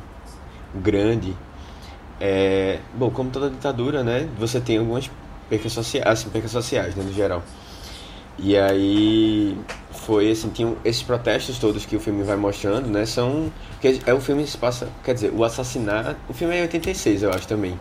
grande, 0.75 1.37
é, 2.21 2.79
bom, 2.95 3.11
como 3.11 3.31
toda 3.31 3.49
ditadura, 3.49 4.05
né, 4.05 4.29
você 4.39 4.61
tem 4.61 4.77
algumas 4.77 5.11
percas 5.49 5.73
sociais, 5.73 6.07
assim, 6.07 6.29
percas 6.29 6.51
sociais, 6.51 6.95
né, 6.95 7.03
no 7.03 7.13
geral. 7.13 7.43
E 8.39 8.57
aí 8.57 9.57
foi 9.91 10.31
assim, 10.31 10.51
tinham 10.51 10.77
esses 10.85 11.03
protestos 11.03 11.59
todos 11.59 11.87
que 11.87 11.97
o 11.97 12.01
filme 12.01 12.23
vai 12.23 12.37
mostrando, 12.37 12.89
né, 12.89 13.07
são 13.07 13.51
porque 13.73 14.01
é 14.05 14.13
o 14.13 14.21
filme 14.21 14.47
se 14.47 14.59
passa, 14.59 14.89
quer 15.03 15.15
dizer, 15.15 15.33
o 15.35 15.43
assassinato, 15.43 16.17
o 16.29 16.35
filme 16.35 16.55
é 16.55 16.59
em 16.59 16.63
86, 16.63 17.23
eu 17.23 17.31
acho 17.31 17.49
também. 17.49 17.79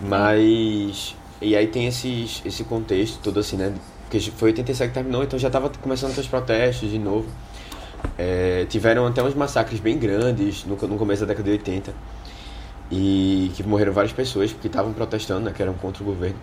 Mas 0.00 1.14
e 1.40 1.54
aí 1.54 1.66
tem 1.66 1.86
esses 1.86 2.42
esse 2.44 2.64
contexto 2.64 3.20
todo 3.22 3.38
assim, 3.38 3.56
né, 3.56 3.74
porque 4.04 4.18
foi 4.30 4.50
87 4.50 4.88
que 4.88 4.94
terminou, 4.94 5.22
então 5.22 5.38
já 5.38 5.50
tava 5.50 5.70
começando 5.80 6.16
os 6.16 6.26
protestos 6.26 6.90
de 6.90 6.98
novo. 6.98 7.28
É, 8.18 8.66
tiveram 8.68 9.06
até 9.06 9.22
uns 9.22 9.34
massacres 9.34 9.78
bem 9.78 9.96
grandes 9.96 10.64
no, 10.64 10.76
no 10.76 10.98
começo 10.98 11.20
da 11.20 11.28
década 11.28 11.44
de 11.44 11.50
80 11.52 11.94
e 12.92 13.50
que 13.56 13.62
morreram 13.62 13.90
várias 13.90 14.12
pessoas 14.12 14.52
porque 14.52 14.66
estavam 14.66 14.92
protestando, 14.92 15.40
né, 15.40 15.52
que 15.56 15.62
eram 15.62 15.72
contra 15.72 16.02
o 16.02 16.06
governo. 16.06 16.36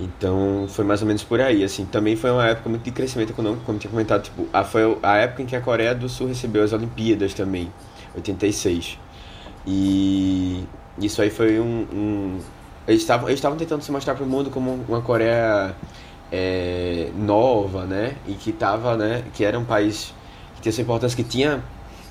Então 0.00 0.66
foi 0.68 0.82
mais 0.82 1.02
ou 1.02 1.06
menos 1.06 1.22
por 1.22 1.40
aí, 1.40 1.62
assim. 1.62 1.84
Também 1.84 2.16
foi 2.16 2.30
uma 2.30 2.48
época 2.48 2.70
muito 2.70 2.82
de 2.82 2.90
crescimento 2.90 3.30
econômico, 3.30 3.62
como 3.64 3.78
tinha 3.78 3.90
comentado, 3.90 4.22
tipo, 4.22 4.48
a, 4.50 4.64
foi 4.64 4.98
a 5.02 5.18
época 5.18 5.42
em 5.42 5.46
que 5.46 5.54
a 5.54 5.60
Coreia 5.60 5.94
do 5.94 6.08
Sul 6.08 6.28
recebeu 6.28 6.64
as 6.64 6.72
Olimpíadas 6.72 7.34
também, 7.34 7.70
86. 8.16 8.98
E 9.66 10.64
isso 10.98 11.20
aí 11.20 11.28
foi 11.28 11.60
um. 11.60 11.86
um 11.92 12.38
eles 12.88 13.02
estavam 13.02 13.28
eles 13.28 13.40
tentando 13.40 13.82
se 13.82 13.92
mostrar 13.92 14.14
para 14.14 14.24
o 14.24 14.26
mundo 14.26 14.50
como 14.50 14.84
uma 14.88 15.02
Coreia 15.02 15.76
é, 16.32 17.10
nova, 17.14 17.84
né? 17.84 18.16
E 18.26 18.32
que 18.32 18.52
tava, 18.52 18.96
né? 18.96 19.22
Que 19.34 19.44
era 19.44 19.58
um 19.58 19.64
país 19.64 20.14
que 20.56 20.62
tinha 20.62 20.72
sua 20.72 20.82
importância, 20.82 21.14
que 21.14 21.22
tinha 21.22 21.62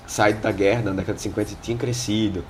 saído 0.06 0.42
da 0.42 0.52
guerra 0.52 0.84
na 0.84 0.92
década 0.92 1.16
de 1.16 1.22
50 1.24 1.52
e 1.52 1.56
tinha 1.56 1.78
crescido. 1.78 2.44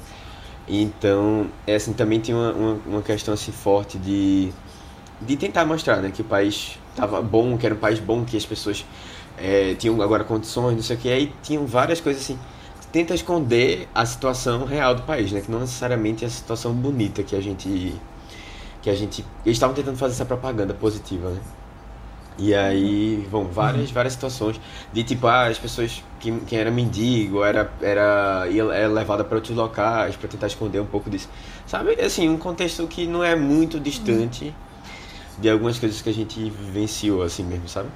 Então, 0.68 1.48
é, 1.66 1.76
assim, 1.76 1.94
também 1.94 2.20
tinha 2.20 2.38
uma, 2.38 2.52
uma, 2.54 2.80
uma 2.86 3.02
questão 3.02 3.34
assim 3.34 3.52
forte 3.52 3.98
de, 3.98 4.52
de 5.20 5.36
tentar 5.36 5.66
mostrar 5.66 5.98
né, 5.98 6.12
que 6.12 6.22
o 6.22 6.26
país 6.26 6.80
estava 6.92 7.22
bom, 7.22 7.58
que 7.58 7.66
era 7.66 7.76
um 7.76 7.80
país 7.80 8.00
bom, 8.00 8.24
que 8.24 8.38
as 8.38 8.46
pessoas 8.46 8.86
é, 9.38 9.74
tinham 9.76 10.00
agora 10.02 10.24
condições, 10.24 10.76
não 10.76 10.84
sei 10.84 10.96
o 10.96 11.00
que. 11.00 11.10
Aí 11.10 11.34
tinham 11.42 11.66
várias 11.66 12.00
coisas 12.00 12.22
assim. 12.22 12.40
Tenta 12.92 13.14
esconder 13.14 13.88
a 13.96 14.06
situação 14.06 14.66
real 14.66 14.94
do 14.94 15.04
país, 15.04 15.32
né? 15.32 15.42
Que 15.42 15.50
não 15.50 15.62
necessariamente 15.62 16.24
é 16.26 16.28
a 16.28 16.30
situação 16.30 16.74
bonita 16.74 17.24
que 17.24 17.36
a 17.36 17.42
gente. 17.42 17.96
Que 18.82 18.90
a 18.90 18.96
gente. 18.96 19.26
Eles 19.46 19.56
estavam 19.56 19.76
tentando 19.76 19.98
fazer 19.98 20.14
essa 20.14 20.26
propaganda 20.26 20.74
positiva, 20.74 21.30
né? 21.30 21.40
E 22.38 22.56
aí 22.56 23.28
vão 23.30 23.46
várias, 23.52 23.92
várias 23.92 24.14
situações 24.14 24.60
de 24.92 25.04
tipo, 25.04 25.28
ah, 25.28 25.46
as 25.48 25.60
pessoas 25.60 26.04
que 26.20 26.32
quem 26.42 26.60
era 26.60 26.72
mendigo 26.72 27.44
era 27.44 27.72
era 27.82 28.48
era 28.50 28.88
levada 28.88 29.24
para 29.24 29.36
outros 29.36 29.56
locais 29.56 30.16
para 30.16 30.28
tentar 30.30 30.48
esconder 30.48 30.80
um 30.82 30.86
pouco 30.86 31.10
disso. 31.10 31.30
Sabe? 31.68 31.94
Assim, 32.02 32.30
um 32.30 32.38
contexto 32.38 32.88
que 32.88 33.06
não 33.06 33.24
é 33.24 33.36
muito 33.36 33.80
distante 33.80 34.56
de 35.38 35.50
algumas 35.50 35.80
coisas 35.80 36.02
que 36.02 36.10
a 36.10 36.14
gente 36.14 36.50
vivenciou 36.50 37.24
assim 37.24 37.44
mesmo, 37.44 37.68
sabe? 37.70 37.90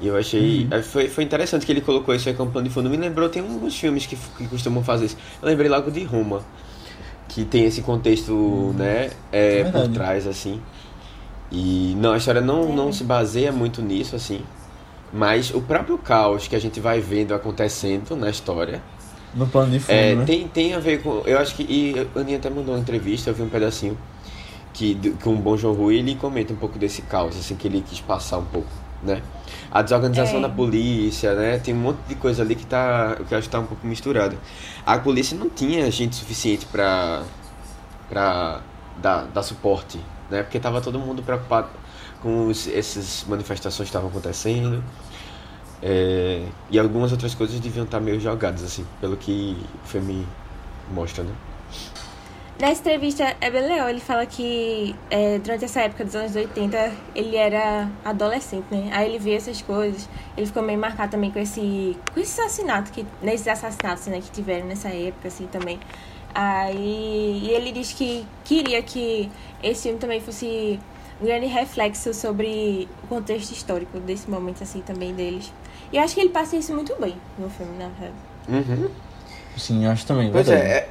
E 0.00 0.06
eu 0.06 0.16
achei. 0.16 0.64
Uhum. 0.64 0.68
eh, 0.70 0.82
Foi, 0.82 1.08
foi 1.08 1.24
interessante 1.24 1.66
que 1.66 1.72
ele 1.72 1.80
colocou 1.80 2.14
isso 2.14 2.28
aí 2.28 2.34
como 2.34 2.50
plano 2.50 2.68
de 2.68 2.74
fundo. 2.74 2.88
Me 2.88 2.96
lembrou, 2.96 3.28
tem 3.28 3.42
alguns 3.42 3.76
filmes 3.78 4.06
que, 4.06 4.16
que 4.16 4.46
costumam 4.48 4.82
fazer 4.84 5.06
isso. 5.06 5.16
Eu 5.42 5.48
lembrei 5.48 5.68
logo 5.68 5.90
de 5.90 6.04
Roma, 6.04 6.42
que 7.28 7.44
tem 7.44 7.64
esse 7.64 7.82
contexto, 7.82 8.74
né, 8.78 9.10
é, 9.32 9.64
É 9.64 9.64
por 9.64 9.88
trás, 9.88 10.26
assim. 10.26 10.62
E 11.50 11.94
não, 11.98 12.12
a 12.12 12.16
história 12.18 12.40
não, 12.40 12.68
É. 12.70 12.72
não 12.72 12.92
se 12.92 13.04
baseia 13.04 13.50
muito 13.52 13.80
nisso, 13.82 14.14
assim. 14.16 14.42
Mas 15.12 15.50
o 15.54 15.60
próprio 15.62 15.96
caos 15.96 16.46
que 16.46 16.54
a 16.54 16.58
gente 16.60 16.78
vai 16.80 17.00
vendo 17.00 17.34
acontecendo 17.34 18.14
na 18.14 18.28
história 18.28 18.82
No 19.34 19.46
plano 19.46 19.72
de 19.72 19.80
fundo, 19.80 19.92
é, 19.94 20.14
né? 20.14 20.24
tem, 20.26 20.46
tem 20.48 20.74
a 20.74 20.78
ver 20.78 21.02
com. 21.02 21.22
Eu 21.24 21.38
acho 21.38 21.54
que. 21.54 21.62
E 21.62 21.94
a 22.14 22.20
Aninha 22.20 22.36
até 22.38 22.50
mandou 22.50 22.74
uma 22.74 22.80
entrevista, 22.80 23.30
eu 23.30 23.34
vi 23.34 23.42
um 23.42 23.48
pedacinho. 23.48 23.96
Que 24.74 24.94
com 25.24 25.32
o 25.32 25.36
Bon 25.36 25.56
Joon-ho 25.56 25.90
ele 25.90 26.14
comenta 26.14 26.52
um 26.52 26.56
pouco 26.56 26.78
desse 26.78 27.02
caos, 27.02 27.36
assim, 27.36 27.56
que 27.56 27.66
ele 27.66 27.80
quis 27.88 28.00
passar 28.00 28.38
um 28.38 28.44
pouco, 28.44 28.68
né? 29.02 29.22
A 29.70 29.80
desorganização 29.82 30.38
É. 30.38 30.42
da 30.42 30.48
polícia, 30.50 31.34
né? 31.34 31.58
Tem 31.58 31.74
um 31.74 31.78
monte 31.78 31.98
de 32.06 32.14
coisa 32.14 32.42
ali 32.42 32.54
que 32.54 32.66
tá. 32.66 33.16
que 33.26 33.34
eu 33.34 33.38
acho 33.38 33.48
que 33.48 33.52
tá 33.52 33.58
um 33.60 33.66
pouco 33.66 33.86
misturada. 33.86 34.36
A 34.84 34.98
polícia 34.98 35.36
não 35.36 35.48
tinha 35.48 35.90
gente 35.90 36.14
suficiente 36.16 36.66
pra. 36.66 37.22
pra 38.10 38.60
dar, 39.00 39.22
dar 39.32 39.42
suporte, 39.42 39.98
né? 40.30 40.42
Porque 40.42 40.58
tava 40.58 40.80
todo 40.80 40.98
mundo 40.98 41.22
preocupado 41.22 41.68
com 42.22 42.50
essas 42.50 43.24
manifestações 43.28 43.88
que 43.88 43.90
estavam 43.90 44.08
acontecendo. 44.08 44.82
É, 45.82 46.44
e 46.70 46.78
algumas 46.78 47.12
outras 47.12 47.34
coisas 47.34 47.60
deviam 47.60 47.84
estar 47.84 48.00
meio 48.00 48.18
jogadas, 48.18 48.64
assim, 48.64 48.84
pelo 49.00 49.16
que 49.16 49.56
o 49.84 49.86
filme 49.86 50.26
mostra, 50.92 51.22
né? 51.22 51.32
Nessa 52.60 52.80
entrevista 52.80 53.36
é 53.40 53.50
bem 53.52 53.62
legal, 53.68 53.88
ele 53.88 54.00
fala 54.00 54.26
que 54.26 54.92
é, 55.08 55.38
durante 55.38 55.64
essa 55.64 55.80
época 55.82 56.04
dos 56.04 56.16
anos 56.16 56.34
80 56.34 56.92
ele 57.14 57.36
era 57.36 57.88
adolescente, 58.04 58.64
né? 58.68 58.90
Aí 58.92 59.08
ele 59.08 59.20
vê 59.20 59.34
essas 59.34 59.62
coisas, 59.62 60.08
ele 60.36 60.44
ficou 60.44 60.60
meio 60.60 60.76
marcado 60.76 61.12
também 61.12 61.30
com 61.30 61.38
esse, 61.38 61.96
com 62.12 62.18
esse 62.18 62.40
assassinato, 62.40 62.90
que, 62.90 63.06
nesses 63.22 63.46
assassinatos 63.46 64.08
né, 64.08 64.20
que 64.20 64.32
tiveram 64.32 64.66
nessa 64.66 64.88
época, 64.88 65.28
assim, 65.28 65.46
também. 65.46 65.78
Aí 66.42 67.40
e 67.42 67.50
ele 67.50 67.72
diz 67.72 67.92
que 67.92 68.24
queria 68.44 68.80
que 68.80 69.28
esse 69.60 69.82
filme 69.82 69.98
também 69.98 70.20
fosse 70.20 70.78
um 71.20 71.24
grande 71.26 71.46
reflexo 71.46 72.14
sobre 72.14 72.88
o 73.02 73.08
contexto 73.08 73.50
histórico 73.50 73.98
desse 73.98 74.30
momento, 74.30 74.62
assim, 74.62 74.80
também 74.80 75.12
deles. 75.12 75.52
E 75.92 75.96
eu 75.96 76.02
acho 76.04 76.14
que 76.14 76.20
ele 76.20 76.28
passa 76.28 76.54
isso 76.54 76.72
muito 76.72 76.94
bem 77.00 77.16
no 77.36 77.50
filme, 77.50 77.76
na 77.76 77.88
verdade. 77.88 78.14
Uhum. 78.84 78.88
Sim, 79.56 79.84
eu 79.84 79.90
acho 79.90 80.06
também. 80.06 80.30
Pois 80.30 80.46
verdade. 80.46 80.70
é, 80.70 80.76
é, 80.76 80.88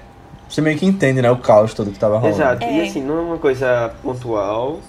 Você 0.49 0.59
meio 0.59 0.77
que 0.77 0.85
entende, 0.85 1.21
né? 1.21 1.31
O 1.31 1.37
caos 1.37 1.73
todo 1.73 1.91
que 1.91 1.97
tava 1.99 2.17
rolando. 2.17 2.35
exato. 2.35 2.65
E 2.65 2.81
É. 2.81 2.83
assim, 2.83 3.01
não 3.01 3.17
é 3.17 3.21
uma 3.21 3.37
coisa 3.37 3.95
pontual, 4.03 4.81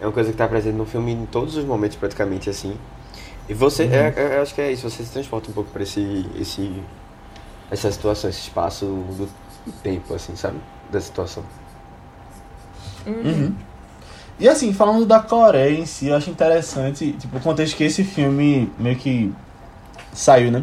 é 0.00 0.06
uma 0.06 0.12
coisa 0.12 0.30
que 0.30 0.36
tá 0.36 0.46
presente 0.46 0.76
no 0.76 0.86
filme 0.86 1.10
em 1.12 1.26
todos 1.26 1.56
os 1.56 1.64
momentos, 1.64 1.96
praticamente, 1.96 2.48
assim. 2.48 2.76
E 3.48 3.52
você, 3.54 3.82
Uhum. 3.82 3.92
é, 3.94 4.14
é- 4.16 4.36
eu 4.38 4.42
acho 4.42 4.54
que 4.54 4.60
é 4.60 4.70
isso, 4.70 4.88
você 4.88 5.02
se 5.02 5.10
transporta 5.10 5.50
um 5.50 5.52
pouco 5.54 5.70
pra 5.72 5.82
esse, 5.82 6.24
esse, 6.40 6.72
essa 7.68 7.90
situação, 7.90 8.30
esse 8.30 8.42
espaço 8.42 8.84
do 8.86 9.28
tempo, 9.82 10.14
assim, 10.14 10.36
sabe? 10.36 10.58
Da 10.90 11.00
situação. 11.00 11.42
Uhum. 13.06 13.54
E 14.40 14.48
assim, 14.48 14.72
falando 14.72 15.04
da 15.04 15.20
Coreia 15.20 15.78
em 15.78 15.86
si, 15.86 16.08
eu 16.08 16.16
acho 16.16 16.30
interessante, 16.30 17.12
tipo, 17.12 17.36
o 17.38 17.40
contexto 17.40 17.76
que 17.76 17.84
esse 17.84 18.04
filme 18.04 18.70
meio 18.78 18.96
que 18.96 19.32
saiu, 20.12 20.50
né? 20.50 20.62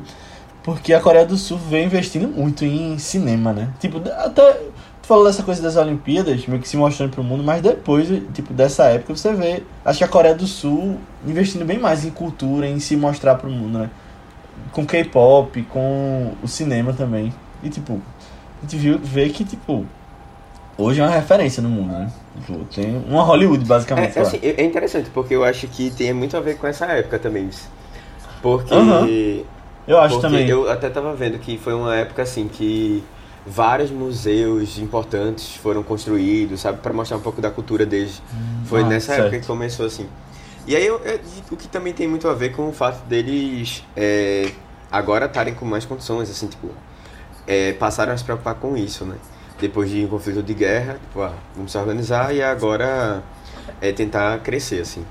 Porque 0.64 0.94
a 0.94 1.02
Coreia 1.02 1.26
do 1.26 1.38
Sul 1.38 1.58
vem 1.58 1.86
investindo 1.86 2.28
muito 2.28 2.64
em 2.64 2.98
cinema, 2.98 3.52
né? 3.52 3.70
Tipo, 3.80 3.98
até 4.10 4.54
tu 5.02 5.08
falou 5.08 5.26
dessa 5.26 5.44
coisa 5.44 5.62
das 5.62 5.76
Olimpíadas, 5.76 6.48
meio 6.48 6.62
que 6.62 6.68
se 6.68 6.78
mostrando 6.78 7.12
pro 7.12 7.24
mundo, 7.24 7.44
mas 7.44 7.62
depois, 7.62 8.08
tipo, 8.34 8.54
dessa 8.54 8.86
época 8.86 9.16
você 9.16 9.34
vê, 9.34 9.62
acho 9.84 9.98
que 9.98 10.04
a 10.04 10.08
Coreia 10.08 10.34
do 10.34 10.48
Sul 10.48 10.98
investindo 11.28 11.66
bem 11.66 11.78
mais 11.78 12.06
em 12.06 12.10
cultura, 12.10 12.68
em 12.68 12.80
se 12.80 12.96
mostrar 12.96 13.36
pro 13.36 13.50
mundo, 13.50 13.78
né? 13.78 13.90
Com 14.72 14.86
K-pop, 14.86 15.62
com 15.64 16.34
o 16.42 16.48
cinema 16.48 16.94
também. 16.94 17.34
E 17.62 17.70
tipo, 17.70 18.02
a 18.66 18.70
gente 18.70 18.78
viu, 18.78 18.98
vê 18.98 19.30
que, 19.30 19.46
tipo, 19.46 19.86
hoje 20.78 21.00
é 21.00 21.04
uma 21.04 21.12
referência 21.12 21.62
no 21.62 21.70
mundo, 21.70 21.92
né? 21.94 22.12
Tipo, 22.40 22.66
tem 22.66 22.98
uma 23.08 23.24
Hollywood, 23.24 23.64
basicamente. 23.66 24.18
É, 24.18 24.22
assim, 24.22 24.40
é 24.42 24.64
interessante, 24.64 25.10
porque 25.14 25.36
eu 25.36 25.44
acho 25.44 25.68
que 25.68 25.92
tem 25.92 26.12
muito 26.14 26.36
a 26.36 26.40
ver 26.42 26.58
com 26.58 26.68
essa 26.68 26.86
época 26.88 27.20
também. 27.20 27.50
Porque. 28.42 28.74
Aham. 28.74 29.08
Eu 29.88 30.00
acho 30.02 30.16
porque 30.16 30.28
também. 30.28 30.50
eu 30.50 30.70
até 30.70 30.90
tava 30.90 31.14
vendo 31.14 31.38
que 31.38 31.60
foi 31.60 31.74
uma 31.74 31.96
época 31.96 32.24
assim 32.24 32.48
que 32.48 33.04
vários 33.46 33.92
museus 33.92 34.80
importantes 34.80 35.56
foram 35.58 35.84
construídos, 35.84 36.62
sabe, 36.62 36.80
Pra 36.80 36.92
mostrar 36.92 37.18
um 37.18 37.22
pouco 37.22 37.40
da 37.40 37.52
cultura 37.52 37.86
deles. 37.86 38.20
Foi 38.66 38.82
Ah, 38.82 38.86
nessa 38.90 39.08
certo. 39.14 39.28
época 39.28 39.42
que 39.42 39.48
começou 39.48 39.86
assim. 39.86 40.08
E 40.66 40.76
aí 40.76 40.84
eu, 40.88 41.00
eu- 41.06 41.20
o 41.52 41.56
que 41.56 41.68
também 41.68 41.94
tem 41.94 42.08
muito 42.08 42.28
a 42.28 42.34
ver 42.34 42.56
com 42.56 42.68
o 42.68 42.74
fato 42.74 43.06
deles 43.06 43.84
é, 43.96 44.50
agora 44.92 45.28
estarem 45.28 45.54
com 45.54 45.66
mais 45.66 45.86
condições, 45.86 46.32
assim, 46.32 46.48
tipo, 46.48 46.68
é, 47.48 47.74
passaram 47.74 48.14
a 48.14 48.18
se 48.18 48.24
preocupar 48.24 48.56
com 48.56 48.76
isso, 48.76 49.06
né? 49.06 49.16
Depois 49.60 49.90
de 49.90 50.04
um 50.04 50.08
conflito 50.08 50.44
de 50.44 50.54
guerra, 50.54 50.94
tipo, 50.94 51.22
ah, 51.22 51.34
vamos 51.56 51.72
se 51.72 51.78
organizar 51.78 52.36
e 52.36 52.42
agora 52.42 53.24
é 53.82 53.92
tentar 53.92 54.40
crescer, 54.40 54.82
assim. 54.82 55.06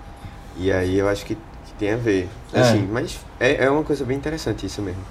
E 0.56 0.70
aí 0.70 0.98
eu 0.98 1.08
acho 1.08 1.24
que, 1.24 1.34
que 1.34 1.72
tem 1.78 1.92
a 1.92 1.96
ver. 1.96 2.28
É. 2.52 2.60
Assim, 2.60 2.86
mas 2.90 3.18
é, 3.40 3.64
é 3.64 3.70
uma 3.70 3.82
coisa 3.82 4.04
bem 4.04 4.16
interessante 4.16 4.66
isso 4.66 4.82
mesmo. 4.82 5.02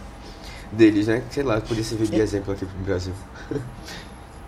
Deles, 0.72 1.08
né? 1.08 1.22
Sei 1.30 1.44
lá, 1.44 1.60
podia 1.62 1.84
servir 1.84 2.08
de 2.08 2.20
exemplo 2.20 2.54
aqui 2.54 2.66
pro 2.66 2.78
Brasil. 2.84 3.14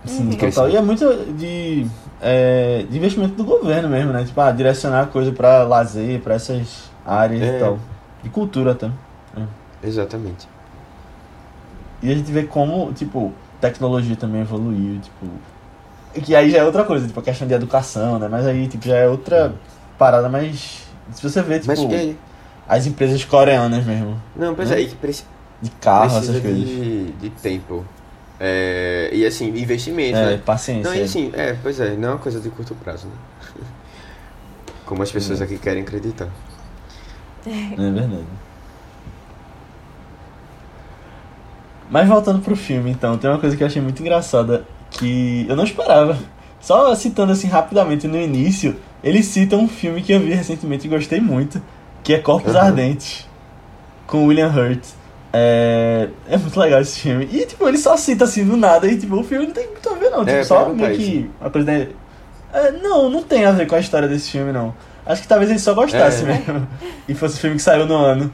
Sim, 0.06 0.30
total. 0.38 0.70
E 0.70 0.78
é 0.78 0.82
muito 0.82 1.04
de, 1.34 1.88
é, 2.22 2.86
de 2.88 2.98
investimento 2.98 3.34
do 3.34 3.44
governo 3.44 3.90
mesmo, 3.90 4.14
né? 4.14 4.24
Tipo, 4.24 4.40
ah, 4.40 4.52
direcionar 4.52 5.08
coisa 5.08 5.32
pra 5.32 5.64
lazer, 5.64 6.22
pra 6.22 6.36
essas 6.36 6.92
áreas 7.06 7.42
É. 7.42 7.58
e 7.58 7.60
tal. 7.60 7.80
E 8.24 8.30
cultura 8.30 8.72
até. 8.74 8.92
Exatamente. 9.84 10.48
E 12.06 12.12
a 12.12 12.16
gente 12.16 12.32
vê 12.32 12.44
como, 12.44 12.94
tipo, 12.94 13.34
tecnologia 13.60 14.16
também 14.16 14.42
evoluiu, 14.42 15.00
tipo. 15.02 15.26
Que 16.22 16.36
aí 16.36 16.50
já 16.52 16.60
é 16.60 16.64
outra 16.64 16.84
coisa, 16.84 17.08
tipo, 17.08 17.20
a 17.20 17.24
questão 17.24 17.48
de 17.48 17.54
educação, 17.54 18.20
né? 18.20 18.28
Mas 18.30 18.46
aí, 18.46 18.68
tipo, 18.68 18.86
já 18.88 18.96
é 18.98 19.08
outra 19.08 19.54
parada, 19.98 20.30
mas. 20.30 20.84
Se 21.14 21.22
você 21.24 21.42
vê, 21.42 21.56
tipo, 21.60 21.68
Mas 21.68 21.80
e 21.80 21.96
aí? 21.96 22.18
as 22.68 22.86
empresas 22.86 23.24
coreanas 23.26 23.84
mesmo, 23.86 24.20
Não, 24.36 24.56
pois 24.56 24.70
Né? 24.70 24.76
é, 24.76 24.80
aí 24.80 24.88
que 24.88 24.96
preci- 24.96 25.26
de 25.62 25.70
carro, 25.72 26.10
precisa 26.12 26.32
essas 26.32 26.42
coisas. 26.42 26.68
de, 26.68 27.12
de 27.14 27.30
tempo. 27.32 27.86
É, 28.40 29.10
e 29.14 29.26
assim, 29.26 29.48
investimento, 29.50 30.18
É, 30.18 30.26
né? 30.32 30.42
paciência. 30.46 30.90
Não, 30.90 30.96
e 30.98 31.02
assim, 31.04 31.32
é, 31.34 31.54
pois 31.62 31.80
é, 31.80 31.96
não 31.96 32.10
é 32.10 32.12
uma 32.14 32.18
coisa 32.20 32.40
de 32.40 32.50
curto 32.50 32.76
prazo, 32.76 33.08
né? 33.08 33.14
Como 34.86 35.02
as 35.02 35.12
pessoas 35.12 35.42
aqui 35.42 35.58
querem 35.58 35.82
acreditar. 35.84 36.30
É 37.46 37.76
verdade. 37.76 38.24
Mas 41.90 42.08
voltando 42.08 42.40
pro 42.40 42.56
filme, 42.56 42.90
então, 42.92 43.18
tem 43.18 43.30
uma 43.30 43.40
coisa 43.40 43.56
que 43.56 43.62
eu 43.64 43.68
achei 43.68 43.82
muito 43.82 44.02
engraçada 44.02 44.66
que 44.92 45.46
eu 45.48 45.56
não 45.56 45.64
esperava. 45.64 46.18
Só 46.60 46.94
citando 46.96 47.32
assim 47.32 47.48
rapidamente 47.48 48.08
no 48.08 48.20
início, 48.20 48.76
ele 49.04 49.22
cita 49.22 49.56
um 49.56 49.68
filme 49.68 50.02
que 50.02 50.12
eu 50.12 50.20
vi 50.20 50.34
recentemente 50.34 50.88
e 50.88 50.90
gostei 50.90 51.20
muito, 51.22 51.62
que 52.04 52.14
é 52.14 52.18
Corpos 52.20 52.54
Uhum. 52.54 52.60
Ardentes, 52.60 53.28
com 54.08 54.26
William 54.26 54.50
Hurt. 54.50 54.84
É... 55.32 56.10
é 56.30 56.38
muito 56.38 56.60
legal 56.60 56.82
esse 56.82 57.00
filme. 57.00 57.28
E 57.32 57.46
tipo, 57.46 57.68
ele 57.68 57.78
só 57.78 57.96
cita 57.98 58.24
assim 58.24 58.44
do 58.46 58.58
nada 58.58 58.88
e 58.88 58.98
tipo, 58.98 59.16
o 59.20 59.24
filme 59.24 59.46
não 59.48 59.54
tem 59.54 59.68
muito 59.70 59.88
a 59.90 59.94
ver 59.94 60.10
não. 60.10 60.20
Tipo, 60.26 60.30
É, 60.38 60.44
só 60.44 60.64
perguntar 60.64 60.88
meio 60.88 60.98
que 61.00 61.30
uma 61.40 61.50
coisa 61.50 61.66
da... 61.68 61.74
É, 62.58 62.72
não, 62.82 63.10
não 63.10 63.22
tem 63.22 63.46
a 63.46 63.52
ver 63.52 63.68
com 63.68 63.76
a 63.76 63.80
história 63.80 64.08
desse 64.08 64.32
filme 64.32 64.52
não. 64.52 64.74
Acho 65.06 65.22
que 65.22 65.28
talvez 65.28 65.52
ele 65.52 65.60
só 65.60 65.74
gostasse 65.76 66.24
É. 66.24 66.28
mesmo. 66.28 66.68
E 67.08 67.14
fosse 67.14 67.36
o 67.36 67.40
filme 67.40 67.58
que 67.58 67.62
saiu 67.62 67.86
no 67.86 67.96
ano. 67.96 68.34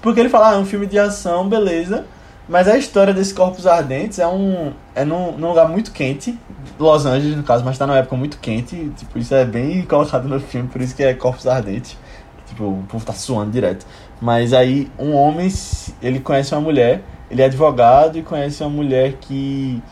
Porque 0.00 0.18
ele 0.20 0.30
fala, 0.30 0.50
ah, 0.50 0.54
é 0.54 0.56
um 0.56 0.64
filme 0.64 0.86
de 0.86 0.98
ação, 0.98 1.46
beleza. 1.46 2.06
Mas 2.48 2.66
a 2.66 2.76
história 2.76 3.14
desse 3.14 3.32
Corpos 3.32 3.66
Ardentes 3.66 4.18
é 4.18 4.26
um. 4.26 4.72
É 4.94 5.04
num, 5.04 5.32
num 5.38 5.48
lugar 5.48 5.68
muito 5.68 5.92
quente. 5.92 6.38
Los 6.78 7.06
Angeles, 7.06 7.36
no 7.36 7.42
caso, 7.42 7.64
mas 7.64 7.78
tá 7.78 7.86
numa 7.86 7.98
época 7.98 8.16
muito 8.16 8.38
quente. 8.38 8.90
Tipo, 8.96 9.18
isso 9.18 9.34
é 9.34 9.44
bem 9.44 9.82
colocado 9.82 10.28
no 10.28 10.40
filme, 10.40 10.68
por 10.68 10.80
isso 10.80 10.94
que 10.94 11.02
é 11.02 11.14
Corpos 11.14 11.46
Ardentes. 11.46 11.96
Tipo, 12.46 12.64
o 12.64 12.84
povo 12.88 13.04
tá 13.04 13.12
suando 13.12 13.52
direto. 13.52 13.86
Mas 14.20 14.52
aí 14.52 14.90
um 14.98 15.14
homem, 15.14 15.48
ele 16.02 16.20
conhece 16.20 16.54
uma 16.54 16.60
mulher, 16.60 17.02
ele 17.30 17.42
é 17.42 17.46
advogado 17.46 18.18
e 18.18 18.22
conhece 18.22 18.62
uma 18.62 18.70
mulher 18.70 19.14
que. 19.20 19.82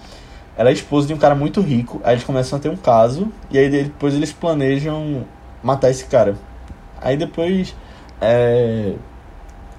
Ela 0.56 0.68
é 0.68 0.72
esposa 0.72 1.06
de 1.06 1.14
um 1.14 1.18
cara 1.18 1.34
muito 1.34 1.60
rico. 1.60 2.00
Aí 2.04 2.14
eles 2.14 2.24
começam 2.24 2.58
a 2.58 2.60
ter 2.60 2.68
um 2.68 2.76
caso. 2.76 3.32
E 3.50 3.56
aí 3.56 3.70
depois 3.70 4.12
eles 4.14 4.32
planejam 4.32 5.24
matar 5.62 5.90
esse 5.90 6.04
cara. 6.04 6.36
Aí 7.00 7.16
depois. 7.16 7.74
É, 8.20 8.94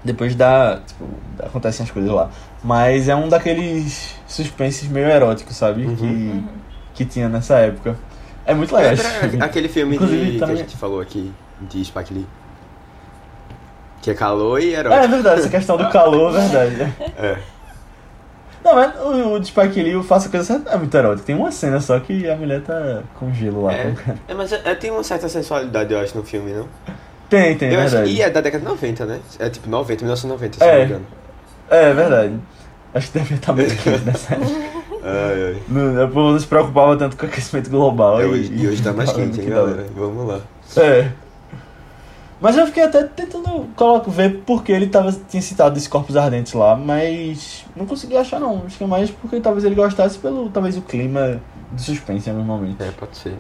depois 0.03 0.33
dá. 0.35 0.81
Tipo, 0.87 1.05
acontecem 1.39 1.83
as 1.83 1.91
coisas 1.91 2.11
lá. 2.11 2.31
Mas 2.63 3.09
é 3.09 3.15
um 3.15 3.27
daqueles 3.27 4.15
suspenses 4.27 4.87
meio 4.87 5.07
eróticos, 5.07 5.55
sabe? 5.55 5.85
Uhum. 5.85 5.95
Que, 5.95 6.43
que 6.93 7.05
tinha 7.05 7.27
nessa 7.27 7.55
época. 7.55 7.95
É 8.45 8.53
muito 8.53 8.75
legal 8.75 8.91
Lembra 8.91 9.05
filme. 9.29 9.43
aquele 9.43 9.67
filme 9.69 9.97
de, 9.97 10.37
que 10.37 10.43
a 10.43 10.55
gente 10.55 10.77
falou 10.77 11.01
aqui, 11.01 11.31
de 11.61 11.83
Spike 11.85 12.13
Lee? 12.13 12.27
Que 14.01 14.11
é 14.11 14.13
calor 14.13 14.59
e 14.59 14.73
É, 14.73 14.77
é 14.77 14.79
erótico. 14.79 15.07
verdade, 15.09 15.39
essa 15.41 15.49
questão 15.49 15.77
do 15.77 15.89
calor, 15.89 16.35
é 16.35 16.39
verdade. 16.47 16.93
É. 17.17 17.37
Não, 18.63 18.75
mas 18.75 18.95
o, 18.99 19.33
o 19.33 19.39
de 19.39 19.47
Spike 19.47 19.81
Lee, 19.81 19.95
o 19.95 20.03
Faça 20.03 20.29
Coisa 20.29 20.45
Certa 20.45 20.69
é 20.71 20.77
muito 20.77 20.95
erótico. 20.95 21.25
Tem 21.25 21.35
uma 21.35 21.51
cena 21.51 21.79
só 21.81 21.99
que 21.99 22.29
a 22.29 22.35
mulher 22.35 22.61
tá 22.61 23.01
com 23.15 23.33
gelo 23.33 23.63
lá. 23.63 23.73
É, 23.73 23.83
com 23.85 23.89
o 23.91 23.95
cara. 23.95 24.17
é, 24.27 24.33
mas 24.35 24.51
é, 24.53 24.61
é, 24.65 24.75
tem 24.75 24.91
uma 24.91 25.03
certa 25.03 25.27
sensualidade, 25.29 25.91
eu 25.93 25.99
acho, 25.99 26.15
no 26.15 26.23
filme, 26.23 26.51
não? 26.53 26.67
Tem, 27.29 27.57
tem, 27.57 27.69
é 27.69 27.75
eu 27.75 27.79
acho, 27.79 27.89
verdade. 27.91 28.11
e 28.13 28.21
é 28.21 28.29
da 28.29 28.41
década 28.41 28.63
de 28.63 28.69
90, 28.69 29.05
né? 29.05 29.19
É 29.39 29.49
tipo 29.49 29.67
90, 29.69 30.03
1990, 30.03 30.57
se 30.57 30.63
É. 30.63 30.71
não 30.71 30.79
me 30.79 30.85
engano. 30.85 31.05
É, 31.71 31.89
é 31.89 31.93
verdade. 31.93 32.33
Acho 32.93 33.07
que 33.11 33.19
deve 33.19 33.35
estar 33.35 33.53
muito 33.53 33.75
quente 33.81 34.03
nessa 34.03 34.35
época. 34.35 34.51
Ai, 35.03 35.43
ai. 35.55 35.63
Não, 35.69 36.05
O 36.05 36.07
povo 36.09 36.31
não 36.33 36.39
se 36.39 36.45
preocupava 36.45 36.97
tanto 36.97 37.17
com 37.17 37.25
o 37.25 37.29
aquecimento 37.29 37.69
global. 37.69 38.21
É, 38.21 38.25
e, 38.25 38.27
hoje, 38.27 38.53
e 38.53 38.67
hoje 38.67 38.83
tá 38.83 38.93
mais 38.93 39.11
quente, 39.11 39.39
hein, 39.41 39.49
galera? 39.49 39.87
Vamos 39.95 40.27
lá. 40.27 40.41
É. 40.77 41.11
Mas 42.41 42.57
eu 42.57 42.65
fiquei 42.65 42.83
até 42.83 43.03
tentando 43.03 43.67
coloco, 43.75 44.09
ver 44.09 44.41
porque 44.45 44.71
ele 44.71 44.87
tava, 44.87 45.15
tinha 45.29 45.41
citado 45.41 45.77
esse 45.77 45.87
Corpos 45.87 46.17
Ardentes 46.17 46.53
lá, 46.53 46.75
mas 46.75 47.65
não 47.75 47.85
consegui 47.85 48.17
achar 48.17 48.39
não. 48.39 48.63
Acho 48.65 48.77
que 48.77 48.83
é 48.83 48.87
mais 48.87 49.11
porque 49.11 49.39
talvez 49.39 49.63
ele 49.63 49.75
gostasse 49.75 50.17
pelo 50.17 50.49
talvez 50.49 50.75
o 50.75 50.81
clima 50.81 51.39
de 51.71 51.81
suspense 51.81 52.31
momento. 52.31 52.81
É, 52.81 52.89
pode 52.91 53.15
ser. 53.15 53.35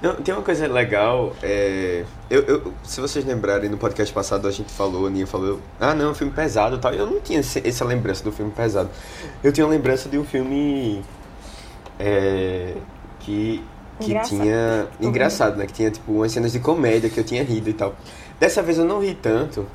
Não, 0.00 0.14
tem 0.14 0.32
uma 0.32 0.42
coisa 0.44 0.66
legal, 0.68 1.34
é, 1.42 2.04
eu, 2.30 2.42
eu- 2.42 2.72
se 2.84 3.00
vocês 3.00 3.24
lembrarem, 3.24 3.68
no 3.68 3.76
podcast 3.76 4.14
passado 4.14 4.46
a 4.46 4.50
gente 4.52 4.70
falou, 4.72 5.06
a 5.06 5.08
Aninha 5.08 5.26
falou, 5.26 5.58
ah 5.80 5.92
não, 5.92 6.14
filme 6.14 6.32
pesado 6.32 6.76
e 6.76 6.78
tal. 6.78 6.94
Eu 6.94 7.04
não 7.06 7.20
tinha 7.20 7.40
essa 7.40 7.84
lembrança 7.84 8.22
do 8.22 8.30
filme 8.30 8.52
pesado. 8.52 8.88
Eu 9.42 9.52
tinha 9.52 9.66
uma 9.66 9.72
lembrança 9.72 10.08
de 10.08 10.16
um 10.16 10.24
filme 10.24 11.02
é, 11.98 12.74
que, 13.20 13.62
que 13.98 14.06
Engraçado. 14.06 14.40
tinha. 14.40 14.86
Engraçado, 15.00 15.56
né? 15.56 15.66
Que 15.66 15.72
tinha 15.72 15.90
tipo 15.90 16.12
umas 16.12 16.30
cenas 16.30 16.52
de 16.52 16.60
comédia 16.60 17.10
que 17.10 17.18
eu 17.18 17.24
tinha 17.24 17.42
rido 17.42 17.68
e 17.68 17.72
tal. 17.72 17.96
Dessa 18.38 18.62
vez 18.62 18.78
eu 18.78 18.84
não 18.84 19.00
ri 19.02 19.14
tanto, 19.20 19.66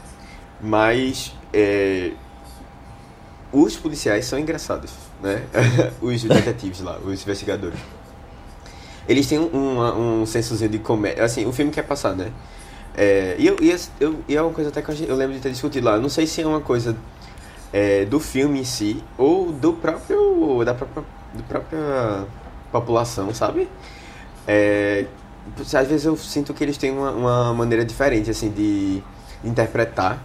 mas 0.61 1.33
é, 1.51 2.11
os 3.51 3.75
policiais 3.75 4.23
são 4.25 4.39
engraçados, 4.39 4.91
né? 5.21 5.43
os 6.01 6.23
detetives 6.23 6.79
lá, 6.79 6.97
os 6.99 7.21
investigadores. 7.21 7.77
Eles 9.07 9.27
têm 9.27 9.39
um, 9.39 10.21
um, 10.21 10.25
sensozinho 10.25 10.69
de 10.69 10.79
comédia. 10.79 11.23
Assim, 11.23 11.45
o 11.45 11.51
filme 11.51 11.71
quer 11.71 11.83
passar, 11.83 12.15
né? 12.15 12.31
É, 12.95 13.35
e, 13.37 13.47
eu, 13.47 13.57
e, 13.59 13.75
eu, 13.99 14.15
e 14.27 14.35
é 14.35 14.41
uma 14.41 14.53
coisa 14.53 14.69
até 14.69 14.81
que 14.81 14.91
eu 15.07 15.15
lembro 15.15 15.33
de 15.35 15.41
ter 15.41 15.51
discutido 15.51 15.85
lá. 15.85 15.97
Não 15.97 16.09
sei 16.09 16.25
se 16.25 16.41
é 16.41 16.47
uma 16.47 16.61
coisa 16.61 16.95
é, 17.71 18.05
do 18.05 18.19
filme 18.19 18.59
em 18.59 18.63
si 18.63 19.03
ou 19.17 19.51
do 19.51 19.73
próprio. 19.73 20.63
da 20.63 20.73
própria, 20.73 21.03
da 21.33 21.43
própria 21.43 22.25
população, 22.71 23.33
sabe? 23.33 23.67
É, 24.47 25.05
às 25.59 25.87
vezes 25.87 26.05
eu 26.05 26.15
sinto 26.15 26.53
que 26.53 26.63
eles 26.63 26.77
têm 26.77 26.91
uma, 26.91 27.11
uma 27.11 27.53
maneira 27.53 27.83
diferente, 27.83 28.29
assim, 28.29 28.49
de 28.49 29.01
interpretar. 29.43 30.23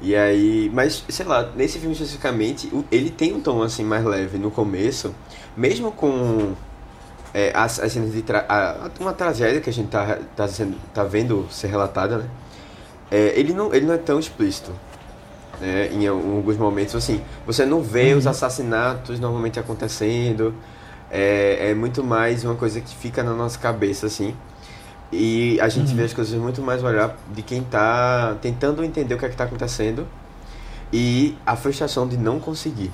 E 0.00 0.14
aí, 0.14 0.70
mas 0.72 1.04
sei 1.08 1.24
lá, 1.24 1.50
nesse 1.56 1.78
filme 1.78 1.94
especificamente, 1.94 2.70
ele 2.92 3.10
tem 3.10 3.34
um 3.34 3.40
tom 3.40 3.62
assim 3.62 3.82
mais 3.82 4.04
leve 4.04 4.36
no 4.36 4.50
começo, 4.50 5.14
mesmo 5.56 5.90
com 5.90 6.54
é, 7.36 7.52
as, 7.54 7.78
as 7.78 7.92
cenas 7.92 8.12
de 8.12 8.22
tra 8.22 8.46
a- 8.48 8.88
uma 8.98 9.12
tragédia 9.12 9.60
que 9.60 9.68
a 9.68 9.72
gente 9.72 9.88
tá, 9.90 10.18
tá, 10.34 10.48
sendo, 10.48 10.74
tá 10.94 11.04
vendo 11.04 11.46
ser 11.50 11.66
relatada, 11.66 12.16
né? 12.16 12.24
É, 13.10 13.34
ele, 13.38 13.52
não, 13.52 13.74
ele 13.74 13.84
não 13.84 13.92
é 13.92 13.98
tão 13.98 14.18
explícito. 14.18 14.72
Né? 15.60 15.90
Em 15.92 16.06
alguns 16.06 16.56
momentos, 16.56 16.94
assim, 16.96 17.20
você 17.46 17.66
não 17.66 17.82
vê 17.82 18.14
os 18.14 18.26
assassinatos 18.26 19.20
normalmente 19.20 19.60
acontecendo. 19.60 20.54
É, 21.10 21.70
é 21.70 21.74
muito 21.74 22.02
mais 22.02 22.42
uma 22.42 22.54
coisa 22.54 22.80
que 22.80 22.94
fica 22.96 23.22
na 23.22 23.34
nossa 23.34 23.58
cabeça, 23.58 24.06
assim. 24.06 24.34
E 25.12 25.60
a 25.60 25.68
gente 25.68 25.94
vê 25.94 26.04
as 26.04 26.12
coisas 26.14 26.34
muito 26.40 26.62
mais 26.62 26.82
no 26.82 26.88
olhar 26.88 27.16
de 27.34 27.42
quem 27.42 27.62
tá 27.62 28.34
tentando 28.40 28.82
entender 28.82 29.14
o 29.14 29.18
que 29.18 29.26
é 29.26 29.28
que 29.28 29.36
tá 29.36 29.44
acontecendo 29.44 30.06
e 30.92 31.36
a 31.46 31.54
frustração 31.54 32.08
de 32.08 32.16
não 32.16 32.40
conseguir. 32.40 32.90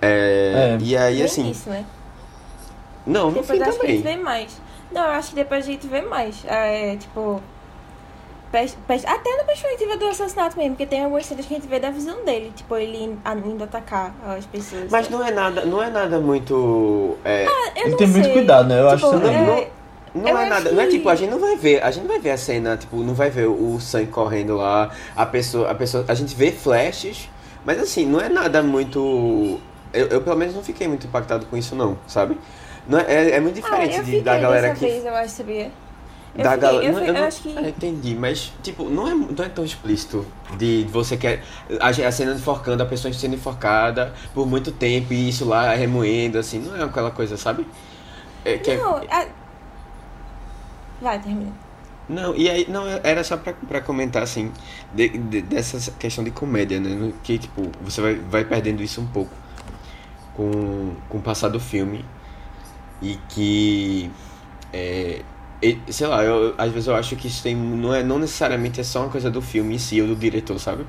É, 0.00 0.76
É. 0.80 0.84
E 0.84 0.96
aí, 0.96 1.22
assim. 1.22 1.42
início, 1.46 1.70
né? 1.70 1.84
Não, 3.06 3.26
no 3.30 3.40
Depois 3.42 3.58
fim 3.58 3.62
acho 3.68 3.78
que 3.80 3.86
a 3.86 3.90
gente 3.90 4.02
vê 4.02 4.16
mais. 4.16 4.60
Não, 4.92 5.02
eu 5.02 5.10
acho 5.10 5.28
que 5.30 5.34
depois 5.36 5.64
a 5.64 5.70
gente 5.70 5.86
vê 5.86 6.00
mais. 6.02 6.44
É, 6.46 6.96
tipo. 6.96 7.40
Até 9.06 9.36
na 9.36 9.42
perspectiva 9.42 9.96
do 9.96 10.06
assassinato 10.06 10.56
mesmo, 10.56 10.76
porque 10.76 10.86
tem 10.86 11.02
algumas 11.02 11.26
cenas 11.26 11.44
que 11.44 11.54
a 11.54 11.56
gente 11.58 11.66
vê 11.68 11.80
da 11.80 11.90
visão 11.90 12.24
dele, 12.24 12.52
tipo, 12.54 12.76
ele 12.76 13.18
indo 13.44 13.64
atacar 13.64 14.14
as 14.38 14.46
pessoas. 14.46 14.92
Mas 14.92 15.08
não 15.10 15.26
é 15.26 15.32
nada, 15.32 15.64
não 15.64 15.82
é 15.82 15.90
nada 15.90 16.20
muito. 16.20 17.16
é, 17.24 17.46
Eu 17.46 17.50
Ele 17.74 17.90
não 17.90 17.96
tem 17.98 18.06
muito 18.06 18.24
sei. 18.26 18.32
cuidado, 18.32 18.68
né? 18.68 18.80
Eu 18.80 18.88
acho 18.90 19.04
Tipo, 19.04 19.10
também. 19.10 19.34
é- 19.34 19.70
Não, 20.14 20.22
não 20.22 20.28
eu 20.30 20.38
é 20.38 20.48
nada. 20.48 20.70
Não 20.70 20.80
é 20.80 20.86
que- 20.86 20.92
tipo, 20.92 21.08
a 21.08 21.16
gente 21.16 21.30
não 21.30 21.40
vai 21.40 21.56
ver. 21.56 21.82
A 21.82 21.90
gente 21.90 22.04
não 22.04 22.10
vai 22.10 22.20
ver 22.20 22.30
a 22.30 22.36
cena, 22.36 22.76
tipo, 22.76 22.96
não 22.98 23.12
vai 23.14 23.28
ver 23.28 23.46
o 23.48 23.80
sangue 23.80 24.06
correndo 24.12 24.54
lá, 24.56 24.88
a 25.16 25.26
pessoa. 25.26 25.68
A 25.68 25.74
pessoa. 25.74 26.04
A 26.06 26.14
gente 26.14 26.36
vê 26.36 26.52
flashes, 26.52 27.28
mas 27.64 27.80
assim, 27.80 28.06
não 28.06 28.20
é 28.20 28.28
nada 28.28 28.62
muito. 28.62 29.58
Eu, 29.92 30.06
eu, 30.06 30.20
pelo 30.20 30.36
menos 30.36 30.54
não 30.54 30.62
fiquei 30.62 30.86
muito 30.86 31.08
impactado 31.08 31.46
com 31.46 31.56
isso, 31.56 31.74
não, 31.74 31.98
sabe? 32.06 32.38
Não 32.88 32.98
é, 32.98 33.04
é, 33.08 33.30
é 33.36 33.40
muito 33.40 33.58
Ah, 33.58 33.62
diferente 33.62 33.96
eu 33.98 34.04
de- 34.04 34.20
da 34.20 34.38
galera 34.38 34.74
que. 34.74 34.80
vez, 34.80 35.04
eu 35.04 35.14
acho, 35.14 35.34
sabia? 35.34 35.70
Eu 36.36 36.42
da 36.44 36.52
fiquei- 36.52 36.68
galera. 36.68 36.84
eu 36.84 36.92
não, 36.92 36.98
fui- 36.98 37.08
eu 37.08 37.14
eu 37.14 37.20
não- 37.20 37.28
acho 37.28 37.42
que- 37.42 37.54
ah, 37.56 37.68
entendi, 37.68 38.14
mas, 38.14 38.52
tipo, 38.62 38.90
não 38.90 39.08
é, 39.08 39.14
não 39.14 39.44
é 39.44 39.48
tão 39.48 39.64
explícito 39.64 40.26
de 40.58 40.84
você 40.90 41.16
quer. 41.16 41.42
A, 41.80 41.88
a 41.88 42.12
cena 42.12 42.32
enforcando, 42.34 42.82
a 42.82 42.86
pessoa 42.86 43.12
sendo 43.14 43.34
enforcada 43.36 44.12
por 44.34 44.46
muito 44.46 44.70
tempo 44.72 45.12
e 45.12 45.28
isso 45.28 45.44
lá 45.44 45.74
remoendo, 45.74 46.36
assim, 46.38 46.58
não 46.58 46.76
é 46.76 46.82
aquela 46.82 47.10
coisa, 47.10 47.36
sabe? 47.36 47.66
É, 48.44 48.58
que 48.58 48.72
é- 48.72 48.76
Não, 48.76 48.96
a... 48.96 49.26
Vai, 51.00 51.18
termina. 51.20 51.52
Não, 52.08 52.34
e 52.36 52.50
aí, 52.50 52.66
não, 52.68 52.84
era 53.02 53.24
só 53.24 53.36
pra, 53.36 53.54
pra 53.54 53.80
comentar, 53.80 54.22
assim, 54.22 54.52
de, 54.92 55.08
de- 55.08 55.40
dessa 55.42 55.90
questão 55.92 56.22
de 56.22 56.30
comédia, 56.30 56.78
né? 56.78 57.12
Que, 57.22 57.38
tipo, 57.38 57.70
você 57.80 58.00
vai, 58.02 58.14
vai 58.16 58.44
perdendo 58.44 58.82
isso 58.82 59.00
um 59.00 59.06
pouco 59.06 59.30
com, 60.34 60.92
com 61.08 61.18
o 61.18 61.22
passar 61.22 61.48
do 61.48 61.58
filme. 61.60 62.04
E 63.02 63.18
que, 63.28 64.10
é, 64.72 65.22
sei 65.88 66.06
lá, 66.06 66.22
eu, 66.24 66.54
às 66.58 66.72
vezes 66.72 66.88
eu 66.88 66.94
acho 66.94 67.16
que 67.16 67.28
isso 67.28 67.42
tem, 67.42 67.54
não, 67.56 67.94
é, 67.94 68.02
não 68.02 68.18
necessariamente 68.18 68.80
é 68.80 68.84
só 68.84 69.02
uma 69.02 69.10
coisa 69.10 69.30
do 69.30 69.42
filme 69.42 69.74
em 69.74 69.78
si 69.78 70.00
ou 70.00 70.08
do 70.08 70.16
diretor, 70.16 70.58
sabe? 70.58 70.86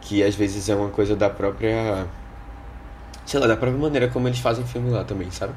Que 0.00 0.22
às 0.22 0.34
vezes 0.34 0.68
é 0.68 0.74
uma 0.74 0.88
coisa 0.90 1.14
da 1.16 1.30
própria, 1.30 2.06
sei 3.26 3.40
lá, 3.40 3.46
da 3.46 3.56
própria 3.56 3.80
maneira 3.80 4.08
como 4.08 4.28
eles 4.28 4.38
fazem 4.38 4.64
filme 4.66 4.90
lá 4.90 5.04
também, 5.04 5.30
sabe? 5.30 5.52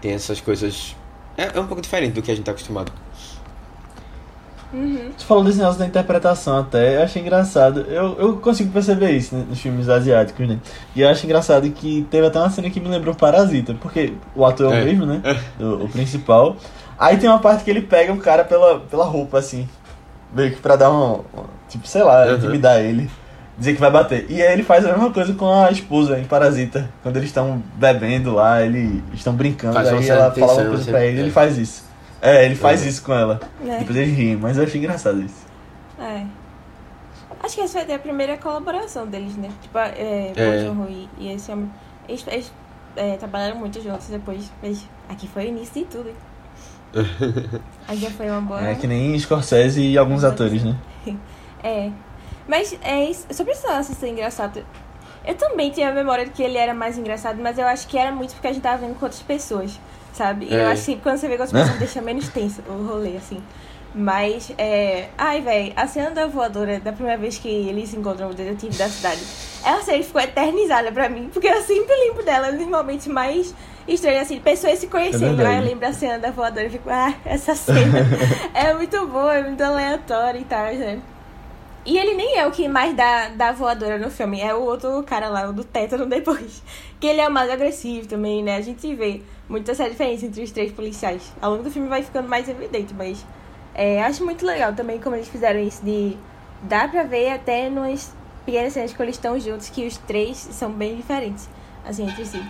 Tem 0.00 0.12
essas 0.12 0.40
coisas, 0.40 0.96
é, 1.36 1.56
é 1.56 1.60
um 1.60 1.66
pouco 1.66 1.82
diferente 1.82 2.12
do 2.12 2.22
que 2.22 2.30
a 2.30 2.34
gente 2.34 2.44
tá 2.44 2.52
acostumado. 2.52 2.92
Uhum. 4.76 5.10
Tu 5.16 5.24
falou 5.24 5.42
desse 5.42 5.58
negócio 5.58 5.78
da 5.78 5.86
interpretação 5.86 6.58
até, 6.58 6.96
eu 6.98 7.02
achei 7.04 7.22
engraçado. 7.22 7.80
Eu, 7.88 8.16
eu 8.18 8.36
consigo 8.36 8.70
perceber 8.70 9.10
isso 9.12 9.34
né, 9.34 9.44
nos 9.48 9.58
filmes 9.58 9.88
asiáticos, 9.88 10.46
né? 10.46 10.58
E 10.94 11.00
eu 11.00 11.08
acho 11.08 11.24
engraçado 11.24 11.68
que 11.70 12.06
teve 12.10 12.26
até 12.26 12.38
uma 12.38 12.50
cena 12.50 12.68
que 12.68 12.78
me 12.78 12.88
lembrou 12.88 13.14
Parasita, 13.14 13.74
porque 13.80 14.12
o 14.34 14.44
ator 14.44 14.66
é 14.72 14.76
o 14.76 14.80
É. 14.80 14.84
mesmo, 14.84 15.06
né? 15.06 15.22
Do- 15.58 15.84
o 15.84 15.88
principal. 15.88 16.56
Aí 16.98 17.16
tem 17.16 17.28
uma 17.28 17.38
parte 17.38 17.64
que 17.64 17.70
ele 17.70 17.80
pega 17.82 18.12
um 18.12 18.18
cara 18.18 18.44
pela, 18.44 18.80
pela 18.80 19.04
roupa, 19.06 19.38
assim. 19.38 19.66
Meio 20.34 20.52
que 20.52 20.60
pra 20.60 20.76
dar 20.76 20.90
um. 20.90 21.22
Tipo, 21.68 21.86
sei 21.88 22.02
lá, 22.02 22.26
Uhum. 22.26 22.34
intimidar 22.36 22.80
ele. 22.80 23.08
Dizer 23.58 23.72
que 23.74 23.80
vai 23.80 23.90
bater. 23.90 24.26
E 24.28 24.42
aí 24.42 24.52
ele 24.52 24.62
faz 24.62 24.84
a 24.84 24.88
mesma 24.92 25.10
coisa 25.10 25.32
com 25.32 25.50
a 25.50 25.70
esposa 25.70 26.18
em 26.18 26.24
Parasita. 26.24 26.90
Quando 27.02 27.16
eles 27.16 27.30
estão 27.30 27.62
bebendo 27.76 28.34
lá, 28.34 28.62
eles 28.62 29.00
estão 29.14 29.32
brincando. 29.32 29.72
Faz 29.72 29.88
aí 29.88 30.06
ela 30.10 30.30
fala 30.30 30.52
uma 30.52 30.64
coisa 30.66 30.82
assim, 30.82 30.90
pra 30.90 31.04
ele, 31.06 31.18
é. 31.18 31.22
ele 31.22 31.30
faz 31.30 31.56
isso. 31.56 31.85
É, 32.20 32.44
ele 32.44 32.54
faz 32.54 32.84
isso 32.84 33.02
com 33.02 33.12
ela. 33.12 33.40
É. 33.64 33.78
Depois 33.78 33.96
eles 33.96 34.16
riem, 34.16 34.36
mas 34.36 34.56
eu 34.56 34.64
achei 34.64 34.80
engraçado 34.80 35.20
isso. 35.22 35.44
É. 35.98 36.24
Acho 37.42 37.54
que 37.54 37.60
essa 37.60 37.78
vai 37.78 37.86
ter 37.86 37.94
a 37.94 37.98
primeira 37.98 38.36
colaboração 38.38 39.06
deles, 39.06 39.36
né? 39.36 39.50
Tipo, 39.62 39.78
é, 39.78 40.32
É. 40.34 40.64
Joon-ho 40.64 40.88
e, 41.18 41.32
esse 41.32 41.50
homem. 41.52 41.70
Eles, 42.08 42.24
eles 42.26 42.52
é, 42.96 43.16
trabalharam 43.16 43.56
muito 43.58 43.80
juntos 43.82 44.06
depois. 44.08 44.50
Mas 44.62 44.84
aqui 45.08 45.28
foi 45.28 45.44
o 45.44 45.48
início 45.48 45.82
de 45.82 45.88
tudo. 45.88 46.08
hein? 46.08 46.16
Aí 47.88 47.98
já 47.98 48.10
foi 48.10 48.30
uma 48.30 48.40
boa. 48.40 48.66
É 48.66 48.74
que 48.74 48.86
nem 48.86 49.18
Scorsese 49.18 49.82
e 49.82 49.98
alguns 49.98 50.24
atores, 50.24 50.64
né? 50.64 50.76
É. 51.62 51.90
Mas 52.46 52.78
é 52.82 53.04
isso. 53.10 53.26
Sobre 53.32 53.52
esse 53.52 53.66
lance 53.66 53.94
ser 53.94 54.08
engraçado. 54.08 54.64
Eu 55.24 55.34
também 55.34 55.70
tinha 55.70 55.88
a 55.88 55.92
memória 55.92 56.24
de 56.24 56.30
que 56.30 56.42
ele 56.42 56.56
era 56.56 56.72
mais 56.72 56.96
engraçado, 56.96 57.42
mas 57.42 57.58
eu 57.58 57.66
acho 57.66 57.88
que 57.88 57.98
era 57.98 58.12
muito 58.12 58.34
porque 58.34 58.46
a 58.46 58.52
gente 58.52 58.62
tava 58.62 58.78
vendo 58.86 58.94
com 58.96 59.04
outras 59.06 59.22
pessoas, 59.22 59.80
sabe? 60.16 60.46
E 60.50 60.54
eu 60.54 60.60
É. 60.60 60.72
acho 60.72 60.84
que 60.86 60.96
quando 60.96 61.18
você 61.18 61.28
vê 61.28 61.36
com 61.36 61.42
outras 61.42 61.60
pessoas 61.60 61.78
deixa 61.78 62.00
menos 62.02 62.28
tenso 62.28 62.62
o 62.68 62.86
rolê, 62.86 63.16
assim. 63.16 63.42
Mas, 63.94 64.52
é. 64.58 65.08
Ai, 65.16 65.40
velho, 65.40 65.72
a 65.74 65.86
cena 65.86 66.10
da 66.10 66.26
voadora, 66.26 66.78
da 66.80 66.92
primeira 66.92 67.18
vez 67.18 67.38
que 67.38 67.48
eles 67.48 67.94
encontram 67.94 68.28
o 68.30 68.34
detetive 68.34 68.76
da 68.76 68.88
cidade, 68.88 69.20
essa 69.64 69.82
cena 69.84 70.02
ficou 70.02 70.20
eternizada 70.20 70.92
pra 70.92 71.08
mim, 71.08 71.30
porque 71.32 71.46
eu 71.48 71.62
sempre 71.62 71.94
lembro 71.96 72.22
dela 72.24 72.52
nos 72.52 72.66
momentos 72.66 73.06
mais 73.06 73.54
estranhos, 73.88 74.22
assim, 74.22 74.38
pessoas 74.40 74.78
se 74.78 74.86
conhecendo. 74.88 75.36
verdade. 75.36 75.48
Aí 75.48 75.56
eu 75.58 75.64
lembro 75.64 75.80
da 75.80 75.92
cena 75.94 76.18
da 76.18 76.30
voadora 76.30 76.66
e 76.66 76.70
fico, 76.70 76.90
ah, 76.90 77.14
essa 77.24 77.54
cena 77.54 78.00
é 78.52 78.74
muito 78.74 79.06
boa, 79.06 79.34
é 79.34 79.42
muito 79.42 79.62
aleatória 79.62 80.38
e 80.40 80.44
tal, 80.44 80.64
né? 80.74 80.98
E 81.86 81.96
ele 81.96 82.14
nem 82.14 82.36
é 82.36 82.44
o 82.46 82.50
que 82.50 82.66
mais 82.68 82.94
dá, 82.94 83.28
dá 83.28 83.52
voadora 83.52 83.96
no 83.96 84.10
filme, 84.10 84.40
é 84.40 84.52
o 84.52 84.60
outro 84.60 85.02
cara 85.04 85.28
lá, 85.28 85.48
o 85.48 85.52
do 85.52 85.64
tétano 85.64 86.04
depois. 86.06 86.62
Que 86.98 87.06
ele 87.08 87.20
é 87.20 87.28
o 87.28 87.30
mais 87.30 87.50
agressivo 87.50 88.08
também, 88.08 88.42
né? 88.42 88.56
A 88.56 88.60
gente 88.62 88.94
vê 88.94 89.20
muito 89.48 89.70
essa 89.70 89.88
diferença 89.88 90.26
entre 90.26 90.42
os 90.42 90.50
três 90.50 90.72
policiais. 90.72 91.32
Ao 91.40 91.50
longo 91.52 91.62
do 91.62 91.70
filme 91.70 91.88
vai 91.88 92.02
ficando 92.02 92.28
mais 92.28 92.48
evidente, 92.48 92.92
mas 92.94 93.24
é, 93.74 94.02
acho 94.02 94.24
muito 94.24 94.44
legal 94.44 94.72
também 94.74 94.98
como 94.98 95.16
eles 95.16 95.28
fizeram 95.28 95.60
isso 95.60 95.84
de. 95.84 96.16
Dá 96.62 96.88
pra 96.88 97.02
ver 97.02 97.30
até 97.30 97.68
nas 97.68 98.14
pequenas 98.44 98.72
cenas 98.72 98.92
que 98.92 99.02
eles 99.02 99.16
estão 99.16 99.38
juntos 99.38 99.68
que 99.68 99.86
os 99.86 99.96
três 99.98 100.36
são 100.36 100.70
bem 100.72 100.96
diferentes, 100.96 101.48
assim, 101.86 102.08
entre 102.08 102.24
si. 102.24 102.42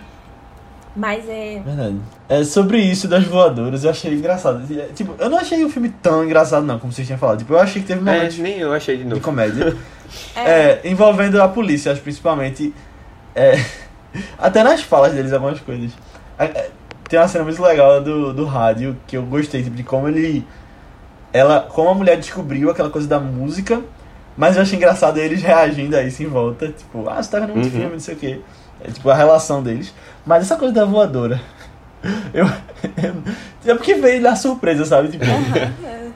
Mas 0.95 1.27
é. 1.29 1.61
Verdade. 1.63 1.97
É, 2.27 2.43
sobre 2.43 2.79
isso 2.79 3.07
das 3.07 3.23
voadoras, 3.25 3.83
eu 3.83 3.91
achei 3.91 4.13
engraçado. 4.13 4.63
É, 4.79 4.87
Tipo, 4.95 5.13
eu 5.19 5.29
não 5.29 5.37
achei 5.37 5.63
o 5.63 5.69
filme 5.69 5.89
tão 6.01 6.23
engraçado, 6.23 6.65
não, 6.65 6.79
como 6.79 6.91
vocês 6.91 7.05
tinham 7.05 7.19
falado. 7.19 7.37
Tipo, 7.39 7.53
eu 7.53 7.59
achei 7.59 7.81
que 7.83 7.87
teve 7.87 7.99
É, 7.99 8.13
momentos 8.13 8.39
nem 8.39 8.57
eu 8.57 8.73
achei 8.73 8.97
de 8.97 9.03
de 9.03 9.09
novo. 9.09 9.21
comédia. 9.21 9.75
É, 10.37 10.79
envolvendo 10.89 11.39
a 11.41 11.49
polícia, 11.49 11.91
acho, 11.91 12.01
principalmente. 12.01 12.73
É, 13.35 13.55
até 14.39 14.63
nas 14.63 14.81
falas 14.81 15.13
deles, 15.13 15.33
algumas 15.33 15.59
coisas. 15.59 15.91
Tem 17.09 17.19
uma 17.19 17.27
cena 17.27 17.43
muito 17.43 17.61
legal 17.61 18.01
do, 18.01 18.33
do 18.33 18.45
rádio 18.45 18.97
que 19.07 19.15
eu 19.15 19.23
gostei, 19.23 19.63
tipo, 19.63 19.75
de 19.75 19.83
como 19.83 20.07
ele. 20.07 20.45
Ela, 21.31 21.61
como 21.61 21.89
a 21.89 21.93
mulher 21.93 22.17
descobriu 22.17 22.69
aquela 22.69 22.89
coisa 22.89 23.07
da 23.07 23.19
música, 23.19 23.81
mas 24.35 24.55
eu 24.55 24.61
achei 24.61 24.77
engraçado 24.77 25.17
eles 25.17 25.41
reagindo 25.41 25.95
a 25.95 26.03
isso 26.03 26.21
em 26.23 26.27
volta. 26.27 26.67
Tipo, 26.69 27.07
ah, 27.09 27.21
você 27.21 27.29
tá 27.31 27.39
vendo 27.39 27.53
muito 27.53 27.65
Uhum. 27.65 27.71
filme, 27.71 27.91
não 27.93 27.99
sei 27.99 28.15
o 28.15 28.17
quê. 28.17 28.41
É 28.81 28.91
tipo 28.91 29.09
a 29.09 29.15
relação 29.15 29.63
deles. 29.63 29.93
Mas 30.25 30.43
essa 30.43 30.55
coisa 30.55 30.73
da 30.73 30.85
voadora. 30.85 31.39
Eu. 32.33 32.45
eu 33.65 33.73
é 33.73 33.75
porque 33.75 33.95
veio 33.95 34.21
da 34.21 34.35
surpresa, 34.35 34.85
sabe? 34.85 35.09
Tipo, 35.09 35.25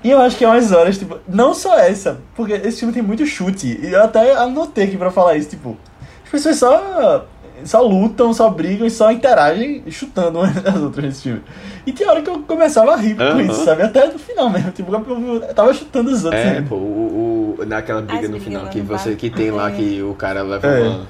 e 0.04 0.10
eu 0.10 0.20
acho 0.20 0.38
que 0.38 0.44
é 0.46 0.48
umas 0.48 0.72
horas, 0.72 0.98
tipo, 0.98 1.18
não 1.28 1.54
só 1.54 1.78
essa, 1.78 2.20
porque 2.36 2.54
esse 2.54 2.80
filme 2.80 2.94
tem 2.94 3.02
muito 3.04 3.26
chute. 3.26 3.80
E 3.82 3.92
eu 3.92 4.04
até 4.04 4.34
anotei 4.36 4.86
aqui 4.86 4.98
pra 4.98 5.12
falar 5.12 5.36
isso, 5.36 5.50
tipo, 5.50 5.78
as 6.24 6.30
pessoas 6.30 6.58
só, 6.58 7.26
só 7.66 7.82
lutam, 7.82 8.34
só 8.34 8.50
brigam 8.50 8.86
e 8.88 8.92
só 8.92 9.12
interagem 9.12 9.84
chutando 9.90 10.40
umas 10.40 10.54
das 10.62 10.76
outras 10.78 11.06
nesse 11.06 11.22
filme. 11.24 11.42
E 11.86 11.92
tinha 11.92 12.10
hora 12.10 12.22
que 12.22 12.30
eu 12.30 12.40
começava 12.44 12.94
a 12.94 12.96
rir 12.96 13.16
com 13.16 13.40
isso, 13.42 13.66
sabe? 13.66 13.82
Até 13.84 14.08
no 14.08 14.20
final 14.20 14.50
mesmo, 14.50 14.72
tipo, 14.72 14.94
eu 14.94 15.54
tava 15.54 15.74
chutando 15.74 16.12
os 16.12 16.24
outros. 16.24 16.42
É, 16.42 16.60
né? 16.62 16.66
pô, 16.68 16.76
o, 16.76 17.56
o- 17.60 17.66
naquela 17.66 18.02
briga 18.02 18.26
As 18.26 18.30
no 18.30 18.40
final 18.40 18.68
que 18.68 18.82
você 18.82 19.16
que 19.16 19.30
tem 19.30 19.52
lá 19.52 19.70
É. 19.70 19.74
que 19.74 20.02
o 20.02 20.14
cara 20.16 20.42
leva 20.44 20.68
É. 20.68 20.80
uma 20.82 21.08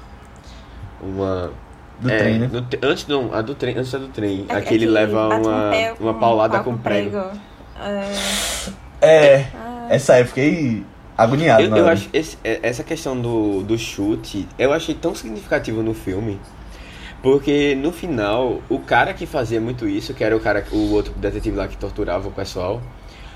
uma 1.03 1.51
Do 1.99 2.09
é, 2.09 2.17
trem, 2.17 2.39
né? 2.39 2.49
no 2.51 2.61
te- 2.61 2.79
antes 2.81 3.07
não, 3.07 3.33
a 3.33 3.41
do 3.41 3.53
trem, 3.55 3.77
antes 3.77 3.91
da 3.91 3.97
do 3.99 4.07
trem, 4.07 4.45
É- 4.49 4.53
é 4.53 4.57
aquele 4.57 4.85
que 4.85 4.91
leva 4.91 5.27
uma 5.27 5.71
um 5.71 5.93
uma 5.99 6.13
paulada 6.13 6.55
pau 6.55 6.63
com 6.65 6.77
prego. 6.77 7.17
É, 7.79 8.11
É, 9.01 9.47
ah, 9.55 9.87
essa 9.89 10.13
aí 10.13 10.21
eu 10.21 10.27
fiquei 10.27 10.85
agoniado, 11.23 11.63
Eu, 11.63 11.69
eu 11.77 11.87
acho 11.87 12.09
esse- 12.13 12.37
é- 12.43 12.59
essa 12.63 12.83
questão 12.83 13.19
do, 13.19 13.61
do 13.63 13.77
chute, 13.77 14.47
eu 14.57 14.71
achei 14.73 14.95
tão 14.95 15.13
significativo 15.15 15.81
no 15.83 15.93
filme. 15.93 16.39
Porque 17.21 17.75
no 17.75 17.91
final, 17.91 18.61
o 18.69 18.79
cara 18.79 19.13
que 19.13 19.25
fazia 19.25 19.61
muito 19.61 19.87
isso, 19.87 20.13
que 20.13 20.23
era 20.23 20.35
o 20.35 20.39
cara, 20.39 20.65
o 20.71 20.91
outro 20.93 21.13
detetive 21.13 21.55
lá 21.55 21.67
que 21.67 21.77
torturava 21.77 22.27
o 22.27 22.31
pessoal, 22.31 22.81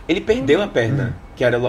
ele 0.08 0.22
perdeu 0.22 0.62
a 0.62 0.68
perna. 0.68 1.16
Que 1.36 1.44
era 1.44 1.60
o, 1.60 1.66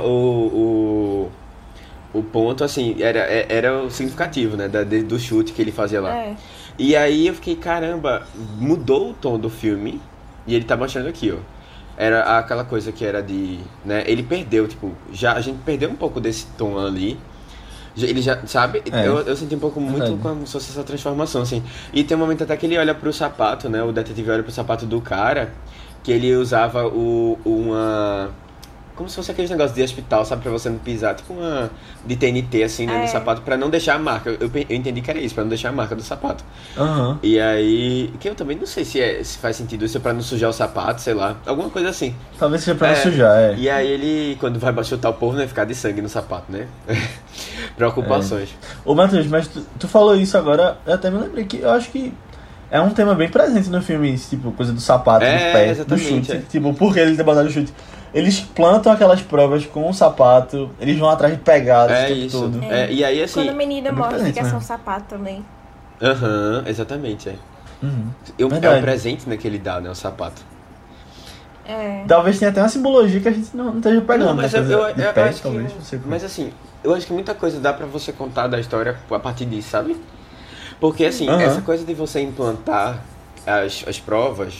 o, 2.14 2.18
o 2.18 2.22
ponto, 2.22 2.64
assim, 2.64 2.96
era, 3.02 3.18
é- 3.20 3.46
era 3.48 3.82
o 3.82 3.90
significativo, 3.90 4.56
né? 4.56 4.68
da- 4.68 4.84
do 4.84 5.18
chute 5.18 5.52
que 5.52 5.60
ele 5.60 5.72
fazia 5.72 6.00
lá. 6.00 6.14
é. 6.16 6.36
E 6.78 6.94
aí 6.94 7.26
eu 7.26 7.34
fiquei, 7.34 7.56
caramba, 7.56 8.26
mudou 8.58 9.10
o 9.10 9.14
tom 9.14 9.38
do 9.38 9.48
filme. 9.48 10.00
E 10.46 10.54
ele 10.54 10.64
tá 10.64 10.76
mostrando 10.76 11.08
aqui, 11.08 11.32
ó. 11.32 11.38
Era 11.96 12.38
aquela 12.38 12.64
coisa 12.64 12.92
que 12.92 13.04
era 13.04 13.22
de. 13.22 13.58
né? 13.84 14.04
Ele 14.06 14.22
perdeu, 14.22 14.68
tipo, 14.68 14.92
já 15.12 15.32
a 15.32 15.40
gente 15.40 15.58
perdeu 15.64 15.88
um 15.88 15.96
pouco 15.96 16.20
desse 16.20 16.46
tom 16.58 16.78
ali. 16.78 17.18
Ele 17.96 18.20
já, 18.20 18.46
sabe? 18.46 18.82
É. 18.92 19.06
Eu, 19.06 19.20
eu 19.20 19.34
senti 19.34 19.54
um 19.54 19.58
pouco 19.58 19.80
muito 19.80 19.98
Verdade. 19.98 20.20
como 20.20 20.46
se 20.46 20.52
fosse 20.52 20.70
essa 20.70 20.84
transformação, 20.84 21.40
assim. 21.40 21.62
E 21.94 22.04
tem 22.04 22.14
um 22.14 22.20
momento 22.20 22.44
até 22.44 22.54
que 22.54 22.66
ele 22.66 22.76
olha 22.76 22.94
pro 22.94 23.10
sapato, 23.10 23.70
né? 23.70 23.82
O 23.82 23.90
detetive 23.90 24.30
olha 24.30 24.42
pro 24.42 24.52
sapato 24.52 24.84
do 24.84 25.00
cara, 25.00 25.54
que 26.02 26.12
ele 26.12 26.34
usava 26.36 26.86
o, 26.86 27.38
uma. 27.42 28.30
Como 28.96 29.08
se 29.08 29.14
fosse 29.16 29.30
aqueles 29.30 29.50
negócios 29.50 29.74
de 29.76 29.82
hospital, 29.82 30.24
sabe? 30.24 30.42
Pra 30.42 30.50
você 30.50 30.68
não 30.70 30.78
pisar, 30.78 31.14
tipo 31.14 31.34
uma 31.34 31.70
de 32.04 32.16
TNT 32.16 32.62
assim, 32.64 32.86
né, 32.86 32.96
É. 32.96 33.02
no 33.02 33.08
sapato, 33.08 33.42
pra 33.42 33.56
não 33.56 33.68
deixar 33.70 33.94
a 33.94 33.98
marca. 33.98 34.30
Eu, 34.30 34.50
eu 34.68 34.76
entendi 34.76 35.00
que 35.02 35.10
era 35.10 35.20
isso, 35.20 35.34
pra 35.34 35.44
não 35.44 35.48
deixar 35.50 35.68
a 35.68 35.72
marca 35.72 35.94
do 35.94 36.02
sapato. 36.02 36.42
Aham. 36.76 37.18
E 37.22 37.38
aí, 37.38 38.10
que 38.18 38.28
eu 38.28 38.34
também 38.34 38.56
não 38.56 38.66
sei 38.66 38.84
se, 38.84 39.00
é, 39.00 39.22
se 39.22 39.38
faz 39.38 39.54
sentido 39.56 39.84
isso 39.84 39.98
é 39.98 40.00
pra 40.00 40.12
não 40.12 40.22
sujar 40.22 40.48
o 40.50 40.52
sapato, 40.52 41.00
sei 41.02 41.14
lá, 41.14 41.36
alguma 41.46 41.68
coisa 41.70 41.90
assim. 41.90 42.14
Talvez 42.38 42.62
seja 42.64 42.74
pra 42.76 42.88
É, 42.88 42.94
não 42.94 43.02
sujar, 43.02 43.36
é. 43.38 43.54
E 43.56 43.68
aí 43.70 43.86
ele, 43.86 44.36
quando 44.40 44.58
vai 44.58 44.72
chutar 44.82 45.10
o 45.10 45.14
povo, 45.14 45.36
né, 45.36 45.46
ficar 45.46 45.64
de 45.66 45.74
sangue 45.74 46.00
no 46.00 46.08
sapato, 46.08 46.50
né? 46.50 46.66
Preocupações. 47.76 48.48
Ô 48.84 48.94
Matheus, 48.94 49.26
mas 49.26 49.48
tu, 49.48 49.62
tu 49.78 49.88
falou 49.88 50.16
isso 50.16 50.36
agora, 50.36 50.78
eu 50.86 50.94
até 50.94 51.10
me 51.10 51.18
lembrei 51.18 51.44
que 51.44 51.58
eu 51.60 51.70
acho 51.70 51.90
que 51.90 52.12
é 52.70 52.80
um 52.80 52.90
tema 52.90 53.14
bem 53.14 53.28
presente 53.28 53.68
no 53.68 53.80
filme, 53.82 54.12
isso, 54.12 54.30
tipo, 54.30 54.50
coisa 54.52 54.72
do 54.72 54.80
sapato, 54.80 55.24
É, 55.24 55.36
do 55.36 55.52
pé, 55.52 55.84
do 55.84 55.98
chute. 55.98 56.32
é. 56.32 56.42
Tipo, 56.48 56.74
por 56.74 56.92
que 56.92 57.00
eles 57.00 57.16
debandaram 57.16 57.48
o 57.48 57.50
chute? 57.52 57.72
Eles 58.16 58.40
plantam 58.40 58.90
aquelas 58.90 59.20
provas 59.20 59.66
com 59.66 59.90
o 59.90 59.92
sapato, 59.92 60.70
eles 60.80 60.98
vão 60.98 61.10
atrás 61.10 61.34
de 61.34 61.40
pegadas 61.40 61.94
É, 61.98 62.04
o 62.04 62.08
tempo 62.08 62.20
isso. 62.20 62.40
todo. 62.40 62.64
É, 62.64 62.90
e 62.90 63.04
aí, 63.04 63.22
assim. 63.22 63.40
Quando 63.40 63.50
a 63.50 63.54
menina 63.54 63.88
é 63.88 63.92
morre, 63.92 64.18
fica 64.18 64.32
só 64.36 64.42
mesmo. 64.44 64.56
um 64.56 64.60
sapato 64.62 65.04
também. 65.06 65.44
Aham, 66.00 66.64
exatamente, 66.66 67.28
é. 67.28 67.34
Uhum. 67.82 68.08
Eu- 68.38 68.48
é 68.50 68.78
o 68.78 68.80
presente 68.80 69.28
né, 69.28 69.36
que 69.36 69.46
ele 69.46 69.58
dá, 69.58 69.82
né? 69.82 69.90
O 69.90 69.94
sapato. 69.94 70.40
É. 71.68 72.04
Talvez 72.08 72.38
tenha 72.38 72.50
até 72.50 72.62
uma 72.62 72.70
simbologia 72.70 73.20
que 73.20 73.28
a 73.28 73.32
gente 73.32 73.54
não, 73.54 73.66
não 73.66 73.76
esteja 73.76 74.00
pegando. 74.00 74.26
Não, 74.28 74.34
mas 74.34 74.50
né? 74.52 74.60
eu, 74.60 74.64
Coisa 74.64 74.88
eu, 74.90 74.94
de 74.94 75.02
eu 75.02 75.12
pé, 75.12 75.22
acho 75.28 75.42
talvez, 75.42 75.72
que. 75.72 75.78
não 75.78 75.84
sei 75.84 75.98
como. 75.98 76.10
Mas 76.10 76.24
assim, 76.24 76.52
eu 76.82 76.94
acho 76.94 77.06
que 77.06 77.12
muita 77.12 77.34
coisa 77.34 77.60
dá 77.60 77.72
pra 77.74 77.84
você 77.84 78.12
contar 78.12 78.46
da 78.46 78.58
história 78.58 78.96
a 79.10 79.18
partir 79.18 79.44
disso, 79.44 79.68
sabe? 79.68 79.94
Porque 80.80 81.04
assim, 81.04 81.28
Aham. 81.28 81.42
essa 81.42 81.60
coisa 81.60 81.84
de 81.84 81.92
você 81.92 82.20
implantar 82.22 83.02
as, 83.46 83.84
as 83.86 83.98
provas 84.00 84.54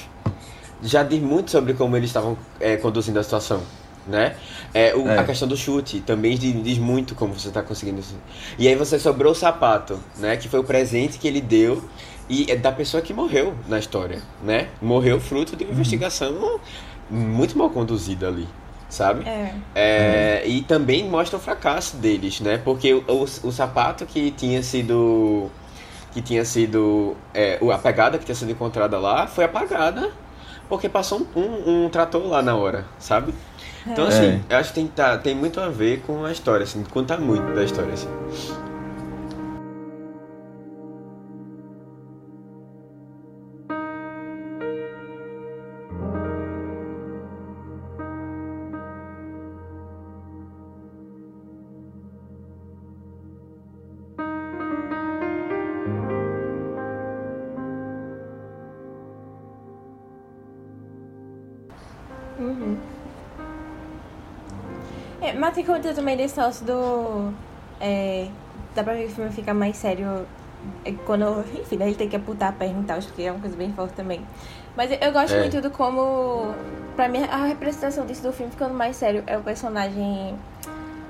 já 0.83 1.03
diz 1.03 1.21
muito 1.21 1.51
sobre 1.51 1.75
como 1.75 1.97
eles 1.97 2.11
estavam 2.11 2.37
é, 2.61 2.77
conduzindo 2.77 3.19
a 3.19 3.23
situação. 3.23 3.63
Né? 4.07 4.37
É, 4.73 4.95
o- 4.95 5.09
É. 5.09 5.19
A 5.19 5.25
questão 5.25 5.49
do 5.49 5.57
chute 5.57 5.99
também 6.01 6.39
diz, 6.39 6.63
diz 6.63 6.79
muito 6.79 7.15
como 7.17 7.35
você 7.35 7.49
está 7.49 7.61
conseguindo 7.61 7.99
isso. 7.99 8.15
E 8.57 8.69
aí 8.69 8.77
você 8.77 9.01
sobrou 9.01 9.33
o 9.33 9.35
sapato, 9.35 9.99
né? 10.17 10.37
Que 10.37 10.49
foi 10.49 10.61
o 10.61 10.65
presente 10.65 11.19
que 11.19 11.27
ele 11.27 11.41
deu 11.41 11.83
e 12.29 12.49
é 12.49 12.55
da 12.55 12.71
pessoa 12.71 13.03
que 13.03 13.13
morreu 13.13 13.53
na 13.67 13.81
história, 13.81 14.23
né? 14.45 14.69
Morreu 14.81 15.19
fruto 15.21 15.57
de 15.57 15.65
Uhum. 15.65 15.71
uma 15.71 15.75
investigação 15.75 16.61
muito 17.11 17.59
mal 17.59 17.69
conduzida 17.71 18.29
ali, 18.29 18.47
sabe? 18.89 19.29
É. 19.29 19.55
É, 19.75 20.43
E 20.47 20.63
também 20.63 21.09
mostra 21.11 21.37
o 21.37 21.41
fracasso 21.41 21.97
deles, 21.97 22.41
né? 22.41 22.59
Porque 22.59 22.95
o, 22.95 23.03
o, 23.09 23.23
o 23.25 23.51
sapato 23.53 24.07
que 24.07 24.31
tinha 24.31 24.63
sido. 24.63 25.51
que 26.13 26.23
tinha 26.23 26.45
sido. 26.45 27.17
É, 27.35 27.59
a 27.73 27.79
pegada 27.79 28.19
que 28.19 28.25
tinha 28.25 28.37
sido 28.37 28.53
encontrada 28.53 28.99
lá 29.01 29.27
foi 29.27 29.45
apagada 29.45 30.13
porque 30.69 30.89
passou 30.89 31.27
um, 31.35 31.41
um, 31.41 31.85
um 31.85 31.89
trator 31.89 32.27
lá 32.27 32.43
na 32.43 32.55
hora, 32.57 32.85
sabe? 32.99 33.35
Então, 33.87 34.05
É. 34.07 34.09
assim, 34.09 34.45
eu 34.49 34.57
acho 34.57 34.71
que 34.71 34.75
tem, 34.75 34.87
tá, 34.89 35.17
tem 35.17 35.35
muito 35.35 35.61
a 35.61 35.69
ver 35.69 36.01
com 36.07 36.25
a 36.25 36.33
história, 36.33 36.65
assim, 36.65 36.83
conta 36.85 37.17
muito 37.17 37.55
da 37.55 37.63
história, 37.63 37.93
assim. 37.95 38.09
Ter 65.83 65.95
também 65.95 66.17
desse 66.17 66.37
negócio 66.39 66.65
do. 66.65 67.33
É, 67.81 68.29
dá 68.75 68.83
pra 68.83 68.95
ver 68.95 69.07
que 69.07 69.13
o 69.13 69.15
filme 69.17 69.31
fica 69.33 69.53
mais 69.53 69.77
sério 69.77 70.27
é, 70.85 70.93
quando. 71.05 71.45
Enfim, 71.61 71.77
né, 71.77 71.87
ele 71.87 71.95
tem 71.97 72.09
que 72.09 72.17
apontar 72.17 72.51
a 72.51 72.53
perna 72.53 72.81
e 72.81 72.85
tal, 72.85 72.99
acho 72.99 73.13
que 73.13 73.25
é 73.25 73.31
uma 73.31 73.41
coisa 73.41 73.57
bem 73.57 73.73
forte 73.73 73.95
também. 73.95 74.21
Mas 74.77 74.91
eu, 74.93 74.99
eu 75.01 75.13
gosto 75.13 75.35
É. 75.35 75.41
muito 75.41 75.61
do 75.61 75.71
como. 75.71 76.55
Pra 76.95 77.09
mim, 77.09 77.23
a 77.25 77.45
representação 77.47 78.07
disso 78.07 78.23
do 78.23 78.33
filme 78.33 78.51
ficando 78.51 78.73
mais 78.75 78.97
sério 78.97 79.23
é 79.27 79.37
o 79.37 79.43
personagem. 79.43 80.35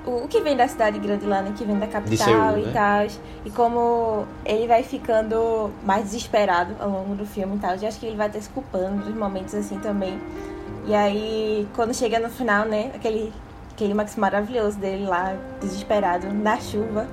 O, 0.05 0.23
o 0.23 0.27
que 0.27 0.41
vem 0.41 0.55
da 0.57 0.67
cidade 0.67 0.99
grande 0.99 1.25
lá, 1.25 1.41
né? 1.41 1.53
Que 1.55 1.63
vem 1.63 1.77
da 1.77 1.87
capital 1.87 2.27
Seul, 2.27 2.57
e 2.57 2.65
né? 2.65 2.71
tal. 2.73 3.07
E 3.45 3.51
como 3.51 4.25
ele 4.45 4.67
vai 4.67 4.83
ficando 4.83 5.69
mais 5.83 6.03
desesperado 6.05 6.75
ao 6.79 6.89
longo 6.89 7.15
do 7.15 7.25
filme 7.25 7.55
e 7.55 7.59
tal. 7.59 7.75
Eu 7.75 7.87
acho 7.87 7.99
que 7.99 8.05
ele 8.05 8.17
vai 8.17 8.27
até 8.27 8.39
se 8.41 8.49
culpando 8.49 9.03
dos 9.05 9.15
momentos 9.15 9.53
assim 9.55 9.79
também. 9.79 10.19
E 10.85 10.93
aí, 10.95 11.67
quando 11.75 11.93
chega 11.93 12.19
no 12.19 12.29
final, 12.29 12.65
né, 12.65 12.91
aquele 12.95 13.33
clímax 13.77 14.15
maravilhoso 14.15 14.77
dele 14.77 15.05
lá, 15.05 15.35
desesperado, 15.61 16.33
na 16.33 16.59
chuva, 16.59 17.07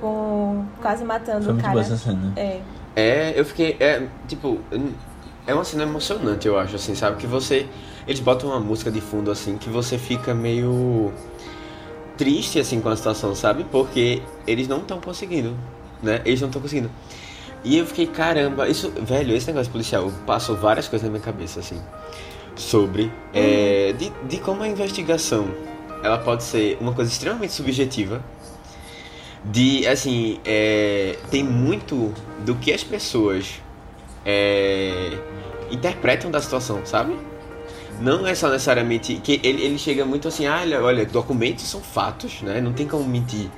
com 0.00 0.64
quase 0.80 1.04
matando 1.04 1.42
Foi 1.42 1.50
o 1.50 1.54
muito 1.54 1.62
cara. 1.62 1.74
boa 1.74 1.84
essa 1.84 1.96
cena. 1.96 2.32
É, 2.36 2.60
É, 2.96 3.38
eu 3.38 3.44
fiquei. 3.44 3.76
É, 3.78 4.06
tipo, 4.26 4.58
é 5.46 5.54
uma 5.54 5.64
cena 5.64 5.82
emocionante, 5.84 6.48
eu 6.48 6.58
acho, 6.58 6.74
assim, 6.76 6.94
sabe? 6.94 7.18
Que 7.18 7.26
você. 7.26 7.66
Eles 8.08 8.20
botam 8.20 8.50
uma 8.50 8.60
música 8.60 8.90
de 8.90 9.00
fundo, 9.00 9.30
assim, 9.30 9.58
que 9.58 9.68
você 9.68 9.98
fica 9.98 10.34
meio. 10.34 11.12
triste, 12.16 12.58
assim, 12.58 12.80
com 12.80 12.88
a 12.88 12.96
situação, 12.96 13.34
sabe? 13.34 13.64
Porque 13.70 14.22
eles 14.46 14.66
não 14.66 14.78
estão 14.78 14.98
conseguindo, 15.00 15.54
né? 16.02 16.22
Eles 16.24 16.40
não 16.40 16.48
estão 16.48 16.62
conseguindo. 16.62 16.90
E 17.62 17.76
eu 17.76 17.86
fiquei, 17.86 18.06
caramba, 18.06 18.68
isso. 18.68 18.90
Velho, 18.90 19.34
esse 19.34 19.46
negócio 19.48 19.70
policial 19.70 20.10
passou 20.26 20.56
várias 20.56 20.88
coisas 20.88 21.06
na 21.06 21.10
minha 21.10 21.22
cabeça, 21.22 21.60
assim. 21.60 21.80
Sobre. 22.54 23.12
é, 23.34 23.92
de, 23.98 24.10
de 24.26 24.38
como 24.38 24.62
a 24.62 24.68
investigação 24.68 25.48
ela 26.02 26.18
pode 26.18 26.42
ser 26.44 26.76
uma 26.80 26.92
coisa 26.92 27.10
extremamente 27.10 27.52
subjetiva 27.52 28.22
de 29.44 29.86
assim 29.86 30.40
é, 30.44 31.16
tem 31.30 31.44
muito 31.44 32.12
do 32.44 32.54
que 32.56 32.72
as 32.72 32.82
pessoas 32.82 33.60
é, 34.24 35.18
interpretam 35.70 36.30
da 36.30 36.40
situação 36.40 36.84
sabe? 36.84 37.16
Não 38.00 38.26
é 38.26 38.34
só 38.34 38.48
necessariamente 38.50 39.14
que 39.16 39.40
ele, 39.42 39.62
ele 39.62 39.78
chega 39.78 40.04
muito 40.04 40.28
assim 40.28 40.46
ah, 40.46 40.62
olha 40.82 41.06
documentos 41.06 41.64
são 41.64 41.80
fatos 41.80 42.42
né? 42.42 42.60
Não 42.60 42.72
tem 42.72 42.86
como 42.86 43.04
mentir 43.04 43.48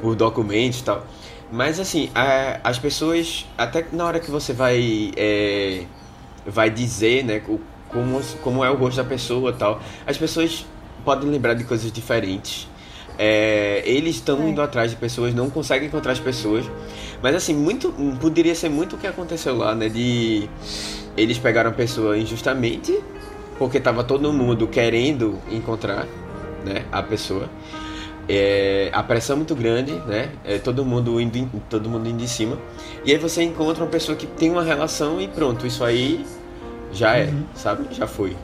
por 0.00 0.14
documentos 0.14 0.80
e 0.80 0.84
tal. 0.84 1.06
Mas 1.50 1.80
assim 1.80 2.10
a- 2.14 2.60
as 2.62 2.78
pessoas 2.78 3.46
até 3.56 3.86
na 3.92 4.04
hora 4.04 4.20
que 4.20 4.30
você 4.30 4.52
vai 4.52 5.12
é, 5.16 5.84
vai 6.46 6.68
dizer 6.70 7.24
né 7.24 7.40
como 7.88 8.20
como 8.42 8.64
é 8.64 8.70
o 8.70 8.76
rosto 8.76 8.96
da 8.96 9.04
pessoa 9.04 9.52
tal 9.52 9.80
as 10.06 10.16
pessoas 10.18 10.66
podem 11.04 11.28
lembrar 11.30 11.54
de 11.54 11.64
coisas 11.64 11.90
diferentes 11.92 12.68
é, 13.18 13.82
eles 13.84 14.16
estão 14.16 14.42
É. 14.42 14.48
indo 14.48 14.62
atrás 14.62 14.90
de 14.90 14.96
pessoas, 14.96 15.34
não 15.34 15.50
conseguem 15.50 15.86
encontrar 15.88 16.12
as 16.12 16.18
pessoas. 16.18 16.64
Mas 17.22 17.34
assim, 17.36 17.54
muito 17.54 17.92
poderia 18.18 18.54
ser 18.54 18.70
muito 18.70 18.96
o 18.96 18.98
que 18.98 19.06
aconteceu 19.06 19.54
lá, 19.56 19.74
né? 19.74 19.88
De 19.90 20.48
eles 21.16 21.36
pegaram 21.38 21.70
a 21.70 21.72
pessoa 21.74 22.16
injustamente, 22.16 22.98
porque 23.58 23.78
tava 23.78 24.02
todo 24.02 24.32
mundo 24.32 24.66
querendo 24.66 25.38
encontrar, 25.50 26.06
né, 26.64 26.86
a 26.90 27.02
pessoa. 27.02 27.50
É, 28.28 28.88
a 28.92 29.02
pressão 29.02 29.36
muito 29.36 29.54
grande, 29.54 29.92
né? 30.06 30.30
É, 30.44 30.58
todo 30.58 30.84
mundo 30.84 31.20
indo, 31.20 31.36
em- 31.36 31.50
todo 31.68 31.90
mundo 31.90 32.08
indo 32.08 32.22
em 32.22 32.26
cima. 32.26 32.56
E 33.04 33.12
aí 33.12 33.18
você 33.18 33.42
encontra 33.42 33.84
uma 33.84 33.90
pessoa 33.90 34.16
que 34.16 34.26
tem 34.26 34.50
uma 34.50 34.62
relação 34.62 35.20
e 35.20 35.28
pronto, 35.28 35.66
isso 35.66 35.84
aí 35.84 36.24
já 36.92 37.16
é, 37.16 37.26
Uhum. 37.26 37.42
sabe? 37.54 37.84
Já 37.92 38.06
foi. 38.06 38.36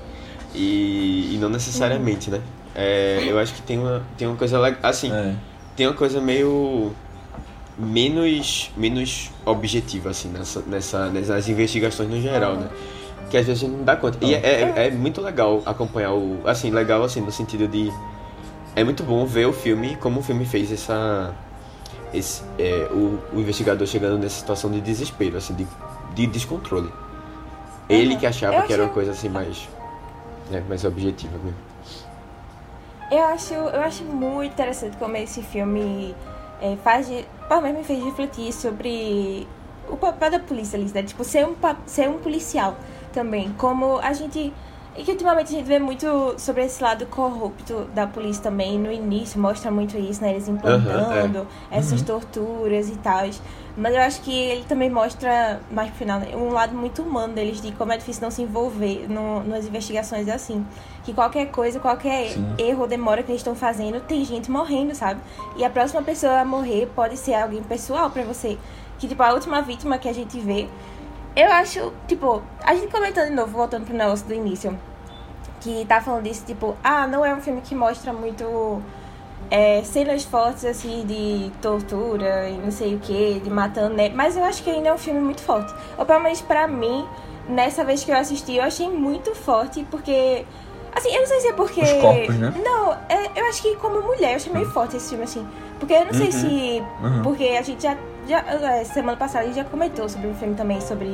E, 0.58 1.34
e 1.34 1.38
não 1.40 1.48
necessariamente, 1.48 2.30
né? 2.30 2.40
É, 2.74 3.24
eu 3.26 3.38
acho 3.38 3.54
que 3.54 3.62
tem 3.62 3.78
uma, 3.78 4.02
tem 4.16 4.26
uma 4.26 4.36
coisa 4.36 4.58
legal. 4.58 4.80
Assim, 4.82 5.12
É. 5.12 5.34
tem 5.76 5.86
uma 5.86 5.94
coisa 5.94 6.20
meio. 6.20 6.92
menos. 7.78 8.70
menos 8.76 9.30
objetiva, 9.44 10.10
assim, 10.10 10.28
nessa, 10.28 10.62
nessa, 10.66 11.08
nessas 11.08 11.48
investigações 11.48 12.08
no 12.10 12.20
geral, 12.20 12.56
né? 12.56 12.68
Que 13.30 13.36
às 13.36 13.46
vezes 13.46 13.62
a 13.62 13.66
gente 13.66 13.76
não 13.76 13.84
dá 13.84 13.94
conta. 13.94 14.18
E 14.24 14.34
é, 14.34 14.38
é, 14.38 14.86
é 14.86 14.90
muito 14.90 15.20
legal 15.20 15.62
acompanhar 15.64 16.12
o. 16.12 16.40
Assim, 16.44 16.70
legal 16.70 17.02
assim, 17.04 17.20
no 17.20 17.30
sentido 17.30 17.68
de. 17.68 17.92
É 18.74 18.82
muito 18.82 19.02
bom 19.02 19.24
ver 19.26 19.46
o 19.46 19.52
filme, 19.52 19.96
como 19.96 20.20
o 20.20 20.22
filme 20.22 20.44
fez 20.44 20.72
essa. 20.72 21.32
Esse, 22.12 22.42
é, 22.58 22.88
o, 22.90 23.18
o 23.32 23.40
investigador 23.40 23.86
chegando 23.86 24.18
nessa 24.18 24.40
situação 24.40 24.70
de 24.70 24.80
desespero, 24.80 25.36
assim, 25.36 25.54
de, 25.54 25.66
de 26.14 26.26
descontrole. 26.26 26.90
Ele 27.88 28.16
que 28.16 28.26
achava 28.26 28.62
que 28.62 28.72
era 28.72 28.84
uma 28.84 28.92
coisa 28.92 29.12
assim 29.12 29.28
mais. 29.28 29.68
Né, 30.50 30.62
mais 30.68 30.84
objetiva 30.84 31.36
mesmo. 31.38 31.54
Eu 33.10 33.24
acho, 33.24 33.54
eu 33.54 33.80
acho 33.82 34.04
muito 34.04 34.52
interessante 34.52 34.96
como 34.98 35.16
esse 35.16 35.40
filme 35.42 36.14
é, 36.60 36.76
faz 36.84 37.06
de, 37.08 37.24
pelo 37.48 37.62
menos 37.62 37.78
me 37.78 37.84
fez 37.84 38.04
refletir 38.04 38.52
sobre 38.52 39.46
o 39.88 39.96
papel 39.96 40.30
da 40.32 40.38
polícia 40.38 40.78
ali, 40.78 40.90
né? 40.92 41.02
Tipo, 41.02 41.24
ser 41.24 41.46
um, 41.46 41.54
ser 41.86 42.08
um 42.08 42.18
policial 42.18 42.76
também. 43.12 43.50
Como 43.56 43.98
a 44.00 44.12
gente. 44.12 44.52
E 44.96 45.04
que 45.04 45.12
ultimamente 45.12 45.54
a 45.54 45.58
gente 45.58 45.66
vê 45.66 45.78
muito 45.78 46.34
sobre 46.38 46.64
esse 46.64 46.82
lado 46.82 47.06
corrupto 47.06 47.84
da 47.94 48.06
polícia 48.06 48.42
também. 48.42 48.78
No 48.78 48.90
início 48.92 49.40
mostra 49.40 49.70
muito 49.70 49.96
isso, 49.96 50.20
né? 50.20 50.32
Eles 50.32 50.48
implantando 50.48 51.46
essas 51.70 52.00
Uhum. 52.00 52.06
torturas 52.06 52.88
e 52.90 52.96
tal. 52.96 53.24
Mas 53.78 53.94
eu 53.94 54.00
acho 54.00 54.20
que 54.22 54.36
ele 54.36 54.64
também 54.64 54.90
mostra, 54.90 55.60
mais 55.70 55.88
pro 55.90 55.98
final, 55.98 56.20
um 56.34 56.50
lado 56.50 56.76
muito 56.76 57.00
humano 57.00 57.32
deles, 57.32 57.60
de 57.60 57.70
como 57.70 57.92
é 57.92 57.96
difícil 57.96 58.22
não 58.22 58.30
se 58.30 58.42
envolver 58.42 59.06
no, 59.08 59.44
nas 59.44 59.66
investigações 59.66 60.28
assim. 60.28 60.66
Que 61.04 61.14
qualquer 61.14 61.46
coisa, 61.52 61.78
qualquer 61.78 62.30
Sim. 62.30 62.54
erro 62.58 62.82
ou 62.82 62.88
demora 62.88 63.22
que 63.22 63.30
eles 63.30 63.40
estão 63.40 63.54
fazendo, 63.54 64.00
tem 64.00 64.24
gente 64.24 64.50
morrendo, 64.50 64.96
sabe? 64.96 65.20
E 65.56 65.64
a 65.64 65.70
próxima 65.70 66.02
pessoa 66.02 66.40
a 66.40 66.44
morrer 66.44 66.90
pode 66.92 67.16
ser 67.16 67.34
alguém 67.34 67.62
pessoal 67.62 68.10
para 68.10 68.24
você. 68.24 68.58
Que, 68.98 69.06
tipo, 69.06 69.22
a 69.22 69.32
última 69.32 69.62
vítima 69.62 69.96
que 69.96 70.08
a 70.08 70.12
gente 70.12 70.40
vê, 70.40 70.68
eu 71.36 71.52
acho, 71.52 71.92
tipo, 72.08 72.42
a 72.64 72.74
gente 72.74 72.90
comentando 72.90 73.28
de 73.28 73.34
novo, 73.34 73.52
voltando 73.52 73.86
pro 73.86 73.96
negócio 73.96 74.26
do 74.26 74.34
início, 74.34 74.76
que 75.60 75.86
tá 75.86 76.00
falando 76.00 76.24
disso, 76.24 76.44
tipo, 76.44 76.76
ah, 76.82 77.06
não 77.06 77.24
é 77.24 77.32
um 77.32 77.40
filme 77.40 77.60
que 77.60 77.76
mostra 77.76 78.12
muito 78.12 78.82
é, 79.50 79.82
cenas 79.82 80.24
fortes, 80.24 80.64
assim, 80.64 81.04
de 81.06 81.50
tortura 81.60 82.48
e 82.48 82.58
não 82.58 82.70
sei 82.70 82.94
o 82.94 82.98
que, 82.98 83.40
de 83.40 83.50
matando, 83.50 83.94
né? 83.94 84.10
Mas 84.10 84.36
eu 84.36 84.44
acho 84.44 84.62
que 84.62 84.70
ainda 84.70 84.88
é 84.88 84.94
um 84.94 84.98
filme 84.98 85.20
muito 85.20 85.40
forte. 85.40 85.74
Ou 85.96 86.04
pelo 86.04 86.20
menos 86.20 86.40
pra 86.40 86.66
mim, 86.66 87.06
nessa 87.48 87.84
vez 87.84 88.04
que 88.04 88.10
eu 88.10 88.16
assisti, 88.16 88.56
eu 88.56 88.62
achei 88.62 88.88
muito 88.88 89.34
forte, 89.34 89.86
porque. 89.90 90.44
Assim, 90.94 91.14
eu 91.14 91.20
não 91.20 91.26
sei 91.26 91.40
se 91.40 91.48
é 91.48 91.52
porque. 91.52 91.80
Os 91.80 91.92
corpos, 91.92 92.36
né? 92.36 92.52
Não, 92.62 92.92
é, 93.08 93.30
eu 93.36 93.46
acho 93.46 93.62
que 93.62 93.76
como 93.76 94.02
mulher 94.02 94.32
eu 94.32 94.36
achei 94.36 94.52
meio 94.52 94.68
forte 94.70 94.96
esse 94.96 95.10
filme, 95.10 95.24
assim. 95.24 95.46
Porque 95.78 95.94
eu 95.94 96.00
não 96.00 96.12
uhum. 96.12 96.14
sei 96.14 96.32
se. 96.32 96.82
Uhum. 97.02 97.22
Porque 97.22 97.44
a 97.44 97.62
gente 97.62 97.82
já, 97.82 97.96
já. 98.26 98.40
É, 98.40 98.84
semana 98.84 99.16
passada 99.16 99.44
a 99.44 99.46
gente 99.46 99.56
já 99.56 99.64
comentou 99.64 100.08
sobre 100.08 100.28
o 100.28 100.34
filme 100.34 100.54
também, 100.54 100.80
sobre 100.80 101.08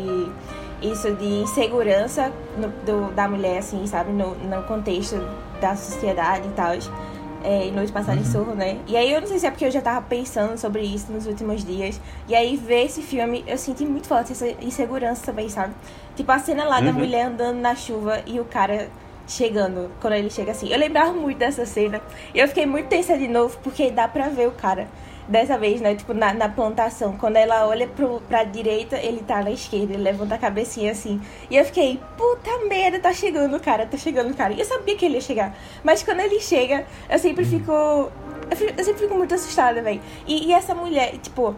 isso 0.83 1.12
de 1.14 1.42
insegurança 1.42 2.33
no, 2.57 2.68
do, 2.85 3.12
da 3.12 3.29
mulher, 3.29 3.59
assim, 3.59 3.87
sabe? 3.87 4.11
No, 4.11 4.35
no 4.35 4.62
contexto 4.64 5.16
da 5.61 5.77
sociedade 5.77 6.49
e 6.49 6.53
tal 6.53 6.75
é, 7.44 7.70
Noite 7.70 7.92
Passada 7.92 8.18
uhum. 8.18 8.22
em 8.22 8.30
Sorro, 8.30 8.54
né? 8.54 8.78
E 8.88 8.96
aí 8.96 9.12
eu 9.12 9.20
não 9.20 9.28
sei 9.28 9.38
se 9.38 9.46
é 9.46 9.50
porque 9.50 9.66
eu 9.66 9.70
já 9.70 9.83
tava 9.83 10.00
pensando 10.02 10.57
sobre 10.59 10.83
isso 10.83 11.12
nos 11.12 11.26
últimos 11.26 11.62
dias. 11.64 12.00
E 12.26 12.35
aí 12.35 12.57
ver 12.57 12.87
esse 12.87 13.02
filme, 13.02 13.44
eu 13.46 13.59
senti 13.59 13.85
muito 13.85 14.09
forte 14.09 14.33
essa 14.33 14.48
insegurança 14.62 15.26
também, 15.26 15.48
sabe? 15.48 15.74
Tipo 16.16 16.33
a 16.33 16.38
cena 16.38 16.64
lá 16.64 16.78
uhum. 16.78 16.87
da 16.87 16.92
mulher 16.92 17.26
andando 17.26 17.59
na 17.59 17.76
chuva 17.76 18.22
e 18.26 18.40
o 18.40 18.44
cara 18.44 18.88
chegando, 19.26 19.90
quando 20.00 20.14
ele 20.14 20.30
chega 20.30 20.52
assim. 20.52 20.68
Eu 20.68 20.78
lembrava 20.78 21.12
muito 21.12 21.38
dessa 21.38 21.66
cena. 21.66 22.00
E 22.35 22.38
eu 22.38 22.48
fiquei 22.48 22.66
muito 22.66 22.88
tensa 22.88 23.16
de 23.16 23.28
novo, 23.28 23.59
porque 23.62 23.90
dá 23.90 24.09
pra 24.09 24.28
ver 24.28 24.48
o 24.48 24.52
cara 24.52 24.88
dessa 25.28 25.56
vez, 25.58 25.80
né? 25.80 25.94
Tipo, 25.94 26.14
na, 26.14 26.32
na 26.32 26.48
plantação. 26.48 27.16
Quando 27.16 27.37
ela 27.37 27.66
olha 27.66 27.87
pro, 27.87 28.20
pra 28.28 28.44
direita, 28.44 28.96
ele 28.96 29.22
tá 29.22 29.42
na 29.42 29.50
esquerda. 29.50 29.94
Ele 29.94 30.02
levanta 30.02 30.34
a 30.34 30.38
cabecinha 30.38 30.92
assim. 30.92 31.20
E 31.50 31.56
eu 31.56 31.64
fiquei, 31.64 32.00
puta 32.16 32.50
merda, 32.68 32.98
tá 32.98 33.12
chegando 33.12 33.56
o 33.56 33.60
cara, 33.60 33.87
tá 33.87 33.96
chegando 33.96 34.30
o 34.30 34.34
cara. 34.34 34.52
E 34.52 34.60
eu 34.60 34.64
sabia 34.64 34.96
que 34.96 35.04
ele 35.04 35.14
ia 35.14 35.20
chegar. 35.20 35.56
Mas 35.82 36.02
quando 36.02 36.20
ele 36.20 36.40
chega, 36.40 36.87
eu 37.08 37.18
sempre 37.18 37.44
fico. 37.44 37.72
Eu, 37.72 38.56
fico, 38.56 38.72
eu 38.76 38.84
sempre 38.84 39.02
fico 39.02 39.14
muito 39.14 39.34
assustada, 39.34 39.82
velho. 39.82 40.00
E, 40.26 40.48
e 40.48 40.52
essa 40.52 40.74
mulher, 40.74 41.16
tipo. 41.18 41.54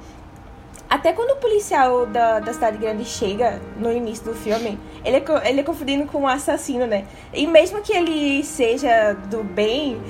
Até 0.88 1.12
quando 1.12 1.32
o 1.32 1.36
policial 1.40 2.06
da, 2.06 2.38
da 2.38 2.52
cidade 2.52 2.78
grande 2.78 3.04
chega 3.04 3.60
no 3.76 3.92
início 3.92 4.24
do 4.24 4.34
filme, 4.34 4.78
ele 5.04 5.16
é, 5.16 5.50
ele 5.50 5.60
é 5.60 5.62
confundido 5.64 6.06
com 6.06 6.20
um 6.20 6.28
assassino, 6.28 6.86
né? 6.86 7.04
E 7.34 7.44
mesmo 7.44 7.82
que 7.82 7.92
ele 7.92 8.44
seja 8.44 9.14
do 9.28 9.42
bem, 9.42 10.00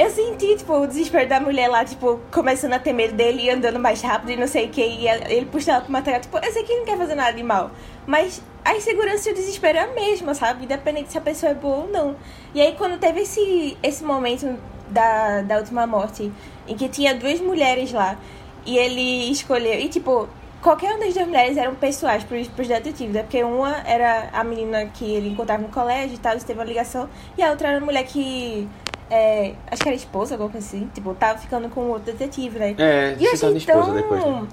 eu 0.00 0.08
senti, 0.08 0.56
tipo, 0.56 0.72
o 0.72 0.86
desespero 0.86 1.28
da 1.28 1.38
mulher 1.38 1.68
lá, 1.68 1.84
tipo, 1.84 2.18
começando 2.32 2.72
a 2.72 2.78
ter 2.78 2.90
medo 2.94 3.12
dele 3.12 3.42
e 3.42 3.50
andando 3.50 3.78
mais 3.78 4.00
rápido 4.00 4.30
e 4.30 4.36
não 4.36 4.46
sei 4.46 4.64
o 4.64 4.70
que. 4.70 4.80
E 4.80 5.06
ele 5.06 5.44
puxa 5.44 5.72
ela 5.72 5.82
pro 5.82 5.92
material. 5.92 6.22
Tipo, 6.22 6.38
eu 6.38 6.50
sei 6.50 6.62
que 6.62 6.72
ele 6.72 6.80
não 6.80 6.86
quer 6.86 6.96
fazer 6.96 7.14
nada 7.14 7.32
de 7.34 7.42
mal. 7.42 7.70
Mas 8.06 8.42
a 8.64 8.74
insegurança 8.74 9.28
e 9.28 9.32
o 9.32 9.34
desespero 9.34 9.76
é 9.76 9.82
a 9.82 9.86
mesma, 9.88 10.34
sabe? 10.34 10.64
Independente 10.64 11.12
se 11.12 11.18
a 11.18 11.20
pessoa 11.20 11.52
é 11.52 11.54
boa 11.54 11.84
ou 11.84 11.88
não. 11.88 12.16
E 12.54 12.62
aí, 12.62 12.74
quando 12.78 12.98
teve 12.98 13.20
esse, 13.20 13.76
esse 13.82 14.02
momento 14.02 14.58
da, 14.88 15.42
da 15.42 15.58
última 15.58 15.86
morte, 15.86 16.32
em 16.66 16.74
que 16.74 16.88
tinha 16.88 17.14
duas 17.14 17.38
mulheres 17.38 17.92
lá, 17.92 18.16
e 18.64 18.78
ele 18.78 19.30
escolheu. 19.30 19.78
E, 19.78 19.88
tipo, 19.90 20.26
qualquer 20.62 20.92
uma 20.92 21.00
das 21.00 21.12
duas 21.12 21.26
mulheres 21.26 21.56
eram 21.58 21.74
pessoais 21.74 22.24
pros, 22.24 22.48
pros 22.48 22.68
detetives, 22.68 23.14
né? 23.14 23.22
Porque 23.22 23.42
uma 23.44 23.82
era 23.86 24.30
a 24.32 24.42
menina 24.44 24.86
que 24.86 25.04
ele 25.04 25.28
encontrava 25.28 25.62
no 25.62 25.68
colégio 25.68 26.14
e 26.14 26.18
tal, 26.18 26.32
eles 26.32 26.44
teve 26.44 26.58
uma 26.58 26.64
ligação, 26.64 27.08
e 27.36 27.42
a 27.42 27.50
outra 27.50 27.68
era 27.68 27.78
a 27.78 27.80
mulher 27.80 28.04
que 28.04 28.68
é, 29.10 29.54
acho 29.70 29.82
que 29.82 29.88
era 29.88 29.96
esposa, 29.96 30.34
alguma 30.34 30.50
coisa 30.50 30.66
assim. 30.66 30.88
Tipo, 30.94 31.14
tava 31.14 31.38
ficando 31.38 31.68
com 31.68 31.88
outro 31.88 32.12
detetive, 32.12 32.58
né? 32.58 32.74
É, 32.78 33.16
e 33.18 33.24
eu 33.24 33.32
achei 33.32 33.56
esposa 33.56 33.86
tão... 33.86 33.94
depois. 33.94 34.24
Né? 34.24 34.48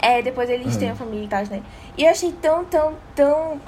É, 0.00 0.22
depois 0.22 0.50
eles 0.50 0.74
uhum. 0.74 0.78
têm 0.78 0.90
a 0.90 0.94
família 0.94 1.24
e 1.24 1.28
tal, 1.28 1.46
né? 1.46 1.62
E 1.96 2.04
eu 2.04 2.10
achei 2.10 2.30
tão, 2.32 2.64
tão, 2.66 2.92
tão 3.14 3.60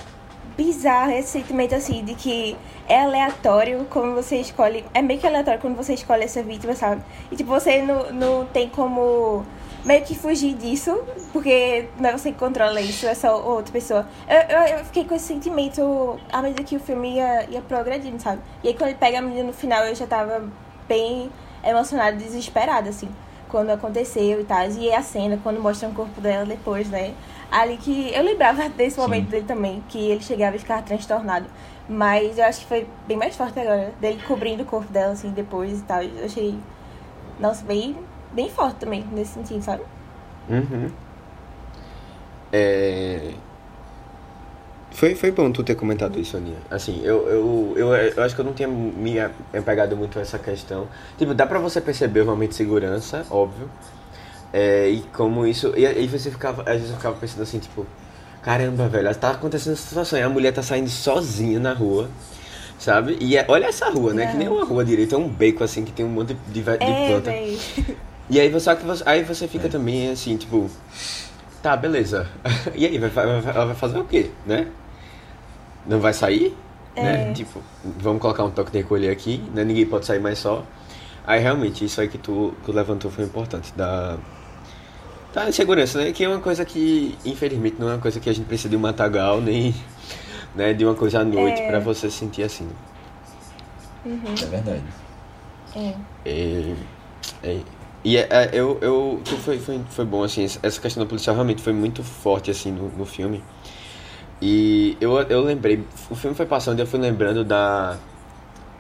bizarro 0.56 1.12
esse 1.12 1.28
sentimento 1.28 1.74
assim 1.74 2.04
de 2.04 2.14
que 2.14 2.56
é 2.88 3.02
aleatório 3.02 3.87
como 3.88 4.14
você 4.14 4.37
escolhe. 4.37 4.85
É 4.92 5.00
meio 5.00 5.18
que 5.18 5.26
aleatório 5.26 5.61
quando 5.61 5.76
você 5.76 5.94
escolhe 5.94 6.24
essa 6.24 6.42
vítima, 6.42 6.74
sabe? 6.74 7.02
E 7.32 7.37
tipo, 7.37 7.48
você 7.48 7.80
não, 7.82 8.12
não 8.12 8.46
tem 8.46 8.68
como 8.68 9.44
meio 9.87 10.05
que 10.05 10.16
fugir 10.16 10.55
disso, 10.55 11.01
porque 11.33 11.88
não 11.99 12.11
é 12.11 12.12
você 12.12 12.33
que 12.33 12.38
controla 12.38 12.81
isso, 12.81 13.07
é 13.07 13.14
só 13.14 13.40
outra 13.40 13.72
pessoa. 13.72 14.07
Eu, 14.29 14.57
eu, 14.57 14.79
eu 14.79 14.85
fiquei 14.85 15.05
com 15.05 15.14
esse 15.14 15.27
sentimento 15.27 16.18
à 16.31 16.42
medida 16.42 16.64
que 16.64 16.75
o 16.75 16.81
filme 16.81 17.14
ia, 17.14 17.49
ia 17.49 17.62
progredindo, 17.62 18.20
sabe? 18.20 18.42
E 18.64 18.68
aí 18.68 18.75
quando 18.75 18.90
ele 18.90 18.99
pega 18.99 19.20
a 19.20 19.22
menina 19.22 19.44
no 19.44 19.53
final, 19.53 19.85
eu 19.85 19.94
já 19.94 20.07
tava 20.07 20.42
bem 20.88 21.31
emocionada, 21.64 22.16
desesperada, 22.16 22.90
assim, 22.90 23.09
quando 23.49 23.70
aconteceu 23.70 24.40
e 24.40 24.44
tal. 24.44 24.68
E 24.68 24.92
a 24.92 25.03
cena, 25.03 25.38
quando 25.40 25.62
mostra 25.62 25.88
o 25.88 25.92
corpo 25.92 26.20
dela 26.20 26.44
depois, 26.44 26.88
né? 26.88 27.14
Ali 27.49 27.77
que 27.77 28.12
eu 28.12 28.25
lembrava 28.25 28.68
desse 28.77 28.99
momento 28.99 29.27
Sim. 29.27 29.31
dele 29.31 29.46
também, 29.46 29.85
que 29.88 30.11
ele 30.11 30.22
chegava 30.22 30.57
e 30.57 30.59
ficava 30.59 30.83
transtornado. 30.83 31.46
Mas 31.88 32.38
eu 32.38 32.44
acho 32.44 32.61
que 32.61 32.66
foi 32.66 32.88
bem 33.07 33.16
mais 33.16 33.37
forte 33.37 33.61
agora, 33.61 33.92
dele 34.01 34.20
cobrindo 34.27 34.64
o 34.64 34.66
corpo 34.66 34.92
dela, 34.92 35.12
assim, 35.12 35.31
depois 35.31 35.79
e 35.79 35.83
tal. 35.85 36.03
Eu 36.03 36.25
achei, 36.25 36.59
nossa, 37.38 37.64
bem 37.64 37.96
bem 38.37 38.51
forte 38.51 38.77
também, 38.77 39.05
nesse 39.12 39.33
sentido, 39.33 39.62
sabe? 39.62 39.83
Uhum. 40.49 40.90
É... 42.53 43.33
Foi, 44.92 45.14
foi 45.14 45.31
bom 45.31 45.51
tu 45.51 45.64
ter 45.64 45.75
comentado 45.75 46.18
isso, 46.18 46.37
Aninha. 46.37 46.59
Assim, 46.70 47.03
eu, 47.03 47.29
eu, 47.29 47.75
eu, 47.77 47.94
eu 47.94 48.22
acho 48.22 48.35
que 48.35 48.40
eu 48.40 48.44
não 48.44 48.53
tinha 48.53 48.68
me 48.68 49.18
apegado 49.18 49.96
muito 49.96 50.18
a 50.18 50.22
essa 50.22 50.38
questão. 50.38 50.87
Tipo, 51.18 51.35
dá 51.35 51.46
pra 51.46 51.59
você 51.59 51.81
perceber 51.81 52.20
o 52.20 52.27
momento 52.27 52.51
de 52.51 52.57
segurança, 52.57 53.27
óbvio. 53.31 53.68
É, 54.53 54.88
e 54.88 55.01
como 55.14 55.46
isso. 55.46 55.75
E 55.77 55.87
aí 55.87 56.07
você 56.07 56.31
ficava. 56.31 56.62
Às 56.62 56.77
vezes 56.77 56.90
eu 56.90 56.96
ficava 56.96 57.16
pensando 57.16 57.42
assim, 57.42 57.59
tipo, 57.59 57.85
caramba, 58.40 58.88
velho, 58.88 59.14
tá 59.16 59.33
acontecendo 59.33 59.75
essa 59.75 59.87
situação. 59.87 60.18
E 60.18 60.22
a 60.22 60.31
mulher 60.31 60.53
tá 60.53 60.62
saindo 60.62 60.88
sozinha 60.88 61.59
na 61.59 61.75
rua 61.75 62.09
sabe? 62.79 63.16
E 63.20 63.37
é, 63.37 63.44
olha 63.49 63.66
essa 63.66 63.90
rua, 63.90 64.12
né? 64.12 64.25
É. 64.25 64.27
Que 64.29 64.37
nem 64.37 64.49
uma 64.49 64.64
rua 64.64 64.85
direita, 64.85 65.14
é 65.14 65.18
um 65.18 65.29
beco 65.29 65.64
assim 65.64 65.85
que 65.85 65.92
tem 65.92 66.05
um 66.05 66.11
monte 66.11 66.35
de, 66.35 66.62
de, 66.62 66.70
é, 66.70 67.09
planta. 67.09 67.33
E 68.28 68.40
aí 68.40 68.48
você, 68.48 68.70
aí 69.04 69.22
você 69.22 69.46
fica 69.46 69.66
é. 69.66 69.70
também 69.70 70.10
assim, 70.10 70.36
tipo, 70.36 70.68
tá, 71.62 71.76
beleza. 71.76 72.28
e 72.74 72.84
aí, 72.84 72.98
vai, 72.98 73.10
vai, 73.10 73.24
ela 73.26 73.66
vai 73.66 73.74
fazer 73.74 73.98
o 73.98 74.04
quê, 74.04 74.30
né? 74.44 74.68
Não 75.86 76.00
vai 76.00 76.12
sair? 76.12 76.56
É. 76.96 77.02
Né? 77.02 77.32
Tipo, 77.32 77.62
vamos 77.98 78.20
colocar 78.20 78.44
um 78.44 78.50
toque 78.50 78.72
de 78.72 78.78
recolher 78.78 79.10
aqui, 79.10 79.42
né? 79.54 79.62
Ninguém 79.62 79.86
pode 79.86 80.06
sair 80.06 80.18
mais 80.18 80.38
só. 80.38 80.64
Aí 81.26 81.40
realmente, 81.40 81.84
isso 81.84 82.00
aí 82.00 82.08
que 82.08 82.18
tu, 82.18 82.54
que 82.60 82.66
tu 82.66 82.72
levantou 82.72 83.10
foi 83.10 83.24
importante, 83.24 83.72
da, 83.76 84.16
da 85.32 85.52
segurança, 85.52 85.98
né? 86.02 86.12
Que 86.12 86.24
é 86.24 86.28
uma 86.28 86.40
coisa 86.40 86.64
que, 86.64 87.16
infelizmente, 87.24 87.76
não 87.78 87.88
é 87.90 87.94
uma 87.94 88.00
coisa 88.00 88.18
que 88.18 88.28
a 88.28 88.32
gente 88.32 88.46
precisa 88.46 88.68
de 88.68 88.76
um 88.76 88.80
matagal, 88.80 89.40
nem 89.42 89.74
né, 90.54 90.72
de 90.72 90.84
uma 90.84 90.94
coisa 90.94 91.20
à 91.20 91.24
noite 91.24 91.60
é. 91.60 91.68
para 91.68 91.78
você 91.78 92.10
sentir 92.10 92.42
assim. 92.42 92.68
Uhum. 94.04 94.34
É 94.40 94.46
verdade. 94.46 94.82
É. 95.76 95.94
é, 96.24 96.74
é 97.42 97.60
e 98.07 98.16
é, 98.16 98.29
é, 98.31 98.51
eu, 98.53 98.79
eu 98.81 99.21
foi, 99.25 99.59
foi, 99.59 99.81
foi 99.90 100.05
bom, 100.05 100.23
assim, 100.23 100.45
essa 100.45 100.81
questão 100.81 101.03
da 101.03 101.09
policial 101.09 101.35
realmente 101.35 101.61
foi 101.61 101.73
muito 101.73 102.05
forte, 102.05 102.53
assim, 102.53 102.71
no, 102.71 102.88
no 102.90 103.05
filme. 103.05 103.42
E 104.40 104.97
eu, 105.01 105.19
eu 105.23 105.40
lembrei, 105.40 105.83
o 106.09 106.14
filme 106.14 106.37
foi 106.37 106.47
passando 106.47 106.79
e 106.79 106.83
eu 106.83 106.87
fui 106.87 107.01
lembrando 107.01 107.42
da... 107.42 107.97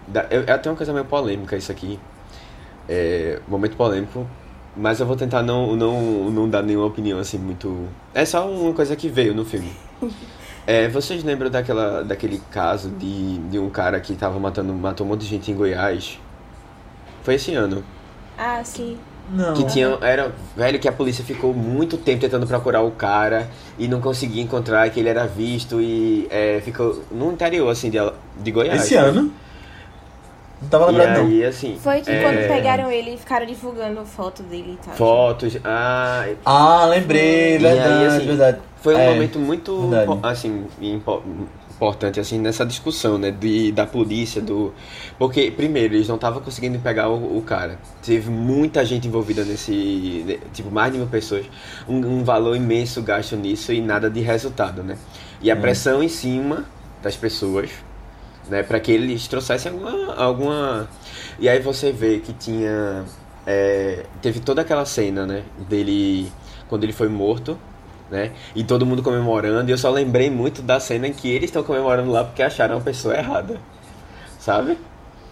da 0.06 0.28
eu, 0.30 0.44
é 0.46 0.52
até 0.52 0.70
uma 0.70 0.76
coisa 0.76 0.92
meio 0.92 1.04
polêmica 1.06 1.56
isso 1.56 1.72
aqui, 1.72 1.98
é, 2.88 3.40
momento 3.48 3.76
polêmico, 3.76 4.24
mas 4.76 5.00
eu 5.00 5.06
vou 5.06 5.16
tentar 5.16 5.42
não, 5.42 5.74
não, 5.74 6.30
não 6.30 6.48
dar 6.48 6.62
nenhuma 6.62 6.86
opinião, 6.86 7.18
assim, 7.18 7.36
muito... 7.36 7.88
É 8.14 8.24
só 8.24 8.48
uma 8.48 8.72
coisa 8.74 8.94
que 8.94 9.08
veio 9.08 9.34
no 9.34 9.44
filme. 9.44 9.72
É, 10.68 10.88
vocês 10.88 11.22
lembram 11.22 11.48
daquela, 11.48 12.02
daquele 12.02 12.42
caso 12.50 12.90
de, 12.90 13.38
de 13.38 13.56
um 13.56 13.70
cara 13.70 14.00
que 14.00 14.16
tava 14.16 14.40
matando, 14.40 14.72
matou 14.72 15.06
um 15.06 15.10
monte 15.10 15.20
de 15.20 15.26
gente 15.28 15.48
em 15.48 15.54
Goiás? 15.54 16.18
Foi 17.22 17.34
esse 17.34 17.54
ano. 17.54 17.84
Ah, 18.36 18.64
sim. 18.64 18.98
Não. 19.28 19.54
Que 19.54 19.64
tinha. 19.64 19.98
Era. 20.00 20.32
Velho, 20.56 20.78
que 20.78 20.88
a 20.88 20.92
polícia 20.92 21.24
ficou 21.24 21.52
muito 21.52 21.96
tempo 21.96 22.20
tentando 22.20 22.46
procurar 22.46 22.82
o 22.82 22.90
cara 22.92 23.48
e 23.78 23.88
não 23.88 24.00
conseguia 24.00 24.42
encontrar, 24.42 24.88
que 24.90 25.00
ele 25.00 25.08
era 25.08 25.26
visto 25.26 25.80
e 25.80 26.26
é, 26.30 26.60
ficou 26.64 27.02
no 27.10 27.32
interior, 27.32 27.68
assim, 27.68 27.90
de, 27.90 27.98
de 28.38 28.50
Goiás. 28.50 28.82
Esse 28.84 28.94
ano? 28.94 29.32
Não 30.62 30.68
tava 30.70 30.86
lembrado, 30.86 31.24
não. 31.24 31.48
assim. 31.48 31.76
Foi 31.82 32.00
que 32.00 32.10
é, 32.10 32.22
quando 32.22 32.48
pegaram 32.48 32.90
ele 32.90 33.14
e 33.14 33.18
ficaram 33.18 33.44
divulgando 33.44 34.04
foto 34.06 34.42
dele 34.42 34.78
e 34.80 34.86
tal. 34.86 34.94
Fotos. 34.94 35.58
Ah, 35.64 36.26
Ah, 36.44 36.86
lembrei, 36.86 37.56
E 37.56 37.58
verdade, 37.58 37.92
aí, 37.92 38.06
assim, 38.06 38.26
verdade. 38.26 38.58
Foi 38.80 38.94
um 38.94 38.98
É, 38.98 39.10
momento 39.12 39.38
muito 39.38 39.88
verdade. 39.88 40.18
assim 40.22 40.66
importante 41.76 42.18
assim 42.18 42.38
nessa 42.38 42.64
discussão, 42.64 43.18
né, 43.18 43.30
de, 43.30 43.70
da 43.72 43.86
polícia, 43.86 44.40
do 44.40 44.72
porque 45.18 45.50
primeiro 45.50 45.94
eles 45.94 46.08
não 46.08 46.16
estavam 46.16 46.40
conseguindo 46.42 46.78
pegar 46.78 47.08
o, 47.10 47.36
o 47.38 47.42
cara. 47.42 47.78
Teve 48.02 48.30
muita 48.30 48.84
gente 48.84 49.06
envolvida 49.06 49.44
nesse, 49.44 50.24
né, 50.26 50.38
tipo 50.52 50.70
mais 50.70 50.92
de 50.92 50.98
mil 50.98 51.06
pessoas, 51.06 51.46
um, 51.88 51.96
um 52.20 52.24
valor 52.24 52.56
imenso 52.56 53.02
gasto 53.02 53.36
nisso 53.36 53.72
e 53.72 53.80
nada 53.80 54.10
de 54.10 54.20
resultado, 54.20 54.82
né? 54.82 54.96
E 55.40 55.50
a 55.50 55.54
Hum. 55.54 55.60
pressão 55.60 56.02
em 56.02 56.08
cima 56.08 56.64
das 57.02 57.16
pessoas, 57.16 57.70
né, 58.48 58.62
para 58.62 58.80
que 58.80 58.92
eles 58.92 59.26
trouxessem 59.28 59.72
alguma, 59.72 60.14
alguma 60.14 60.88
e 61.38 61.48
aí 61.48 61.60
você 61.60 61.92
vê 61.92 62.20
que 62.20 62.32
tinha 62.32 63.04
é, 63.46 64.06
teve 64.22 64.40
toda 64.40 64.62
aquela 64.62 64.84
cena, 64.84 65.26
né, 65.26 65.44
dele 65.68 66.32
quando 66.68 66.84
ele 66.84 66.92
foi 66.92 67.08
morto 67.08 67.58
né? 68.10 68.30
E 68.54 68.62
todo 68.64 68.84
mundo 68.86 69.02
comemorando. 69.02 69.68
E 69.70 69.72
eu 69.72 69.78
só 69.78 69.90
lembrei 69.90 70.30
muito 70.30 70.62
da 70.62 70.78
cena 70.80 71.06
em 71.08 71.12
que 71.12 71.28
eles 71.28 71.50
estão 71.50 71.62
comemorando 71.62 72.10
lá 72.10 72.24
porque 72.24 72.42
acharam 72.42 72.78
a 72.78 72.80
pessoa 72.80 73.14
errada. 73.16 73.58
Sabe? 74.38 74.78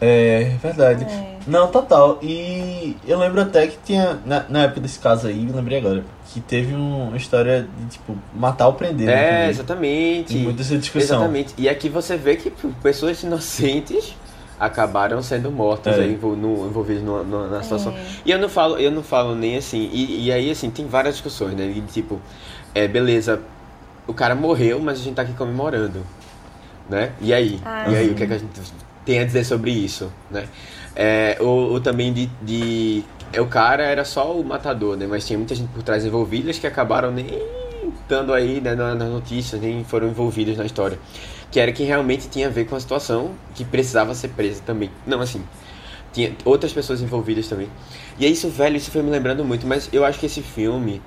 É, 0.00 0.56
verdade. 0.62 1.04
É. 1.04 1.34
Não, 1.46 1.68
total. 1.68 2.18
E 2.22 2.96
eu 3.06 3.18
lembro 3.18 3.40
até 3.40 3.66
que 3.68 3.78
tinha, 3.84 4.18
na, 4.26 4.44
na 4.48 4.62
época 4.64 4.80
desse 4.80 4.98
caso 4.98 5.26
aí, 5.28 5.46
eu 5.48 5.54
lembrei 5.54 5.78
agora, 5.78 6.04
que 6.32 6.40
teve 6.40 6.74
um- 6.74 7.08
uma 7.08 7.16
história 7.16 7.68
de, 7.78 7.86
tipo, 7.86 8.16
matar 8.34 8.66
ou 8.66 8.72
prender, 8.74 9.06
né? 9.06 9.46
É, 9.46 9.50
exatamente. 9.50 10.34
Tem 10.34 10.42
muita 10.42 10.62
essa 10.62 10.76
discussão. 10.76 11.18
Exatamente. 11.18 11.54
E 11.56 11.68
aqui 11.68 11.88
você 11.88 12.16
vê 12.16 12.36
que 12.36 12.50
pessoas 12.82 13.22
inocentes 13.22 14.16
acabaram 14.58 15.22
sendo 15.22 15.50
mortas 15.50 15.96
É. 15.96 16.00
aí, 16.02 16.12
envol- 16.14 16.36
no- 16.36 16.66
envolvidas 16.66 17.02
na 17.04 17.62
situação. 17.62 17.92
É. 17.92 18.00
E 18.26 18.30
eu 18.30 18.38
não 18.38 18.48
falo, 18.48 18.76
eu 18.78 18.90
não 18.90 19.02
falo 19.02 19.34
nem 19.34 19.56
assim. 19.56 19.88
E, 19.92 20.26
e 20.26 20.32
aí, 20.32 20.50
assim, 20.50 20.70
tem 20.70 20.86
várias 20.86 21.14
discussões, 21.14 21.54
né? 21.54 21.64
E, 21.66 21.80
tipo, 21.82 22.20
é, 22.74 22.88
beleza, 22.88 23.40
o 24.06 24.12
cara 24.14 24.34
morreu, 24.34 24.80
mas 24.80 25.00
a 25.00 25.02
gente 25.02 25.14
tá 25.14 25.22
aqui 25.22 25.32
comemorando. 25.34 26.00
Né? 26.88 27.12
E 27.20 27.32
aí? 27.32 27.60
Ah, 27.64 27.86
e 27.88 27.96
aí, 27.96 28.06
sim. 28.08 28.12
o 28.12 28.14
que, 28.14 28.24
é 28.24 28.26
que 28.26 28.32
a 28.34 28.38
gente 28.38 28.60
tem 29.04 29.18
a 29.20 29.24
dizer 29.24 29.44
sobre 29.44 29.70
isso? 29.70 30.12
Né? 30.30 30.46
É, 30.94 31.36
ou, 31.40 31.72
ou 31.72 31.80
também 31.80 32.12
de, 32.12 32.26
de. 32.42 33.02
é, 33.32 33.40
O 33.40 33.46
cara 33.46 33.82
era 33.84 34.04
só 34.04 34.32
o 34.38 34.44
matador, 34.44 34.96
né? 34.96 35.06
Mas 35.08 35.26
tinha 35.26 35.38
muita 35.38 35.54
gente 35.54 35.68
por 35.68 35.82
trás 35.82 36.04
envolvidas 36.04 36.58
que 36.58 36.66
acabaram 36.66 37.10
nem 37.10 37.26
estando 38.02 38.34
aí 38.34 38.60
né, 38.60 38.74
na- 38.74 38.94
nas 38.94 39.08
notícias, 39.08 39.60
nem 39.60 39.82
foram 39.84 40.08
envolvidas 40.08 40.56
na 40.58 40.66
história. 40.66 40.98
Que 41.50 41.58
era 41.58 41.72
quem 41.72 41.86
realmente 41.86 42.28
tinha 42.28 42.48
a 42.48 42.50
ver 42.50 42.66
com 42.66 42.76
a 42.76 42.80
situação 42.80 43.30
que 43.54 43.64
precisava 43.64 44.14
ser 44.14 44.28
presa 44.28 44.60
também. 44.66 44.90
Não, 45.06 45.20
assim, 45.20 45.42
tinha 46.12 46.32
outras 46.44 46.72
pessoas 46.72 47.00
envolvidas 47.00 47.48
também. 47.48 47.68
E 48.18 48.26
é 48.26 48.28
isso, 48.28 48.48
velho, 48.50 48.76
isso 48.76 48.90
foi 48.90 49.02
me 49.02 49.10
lembrando 49.10 49.42
muito, 49.44 49.66
mas 49.66 49.88
eu 49.92 50.04
acho 50.04 50.18
que 50.18 50.26
esse 50.26 50.42
filme, 50.42 51.00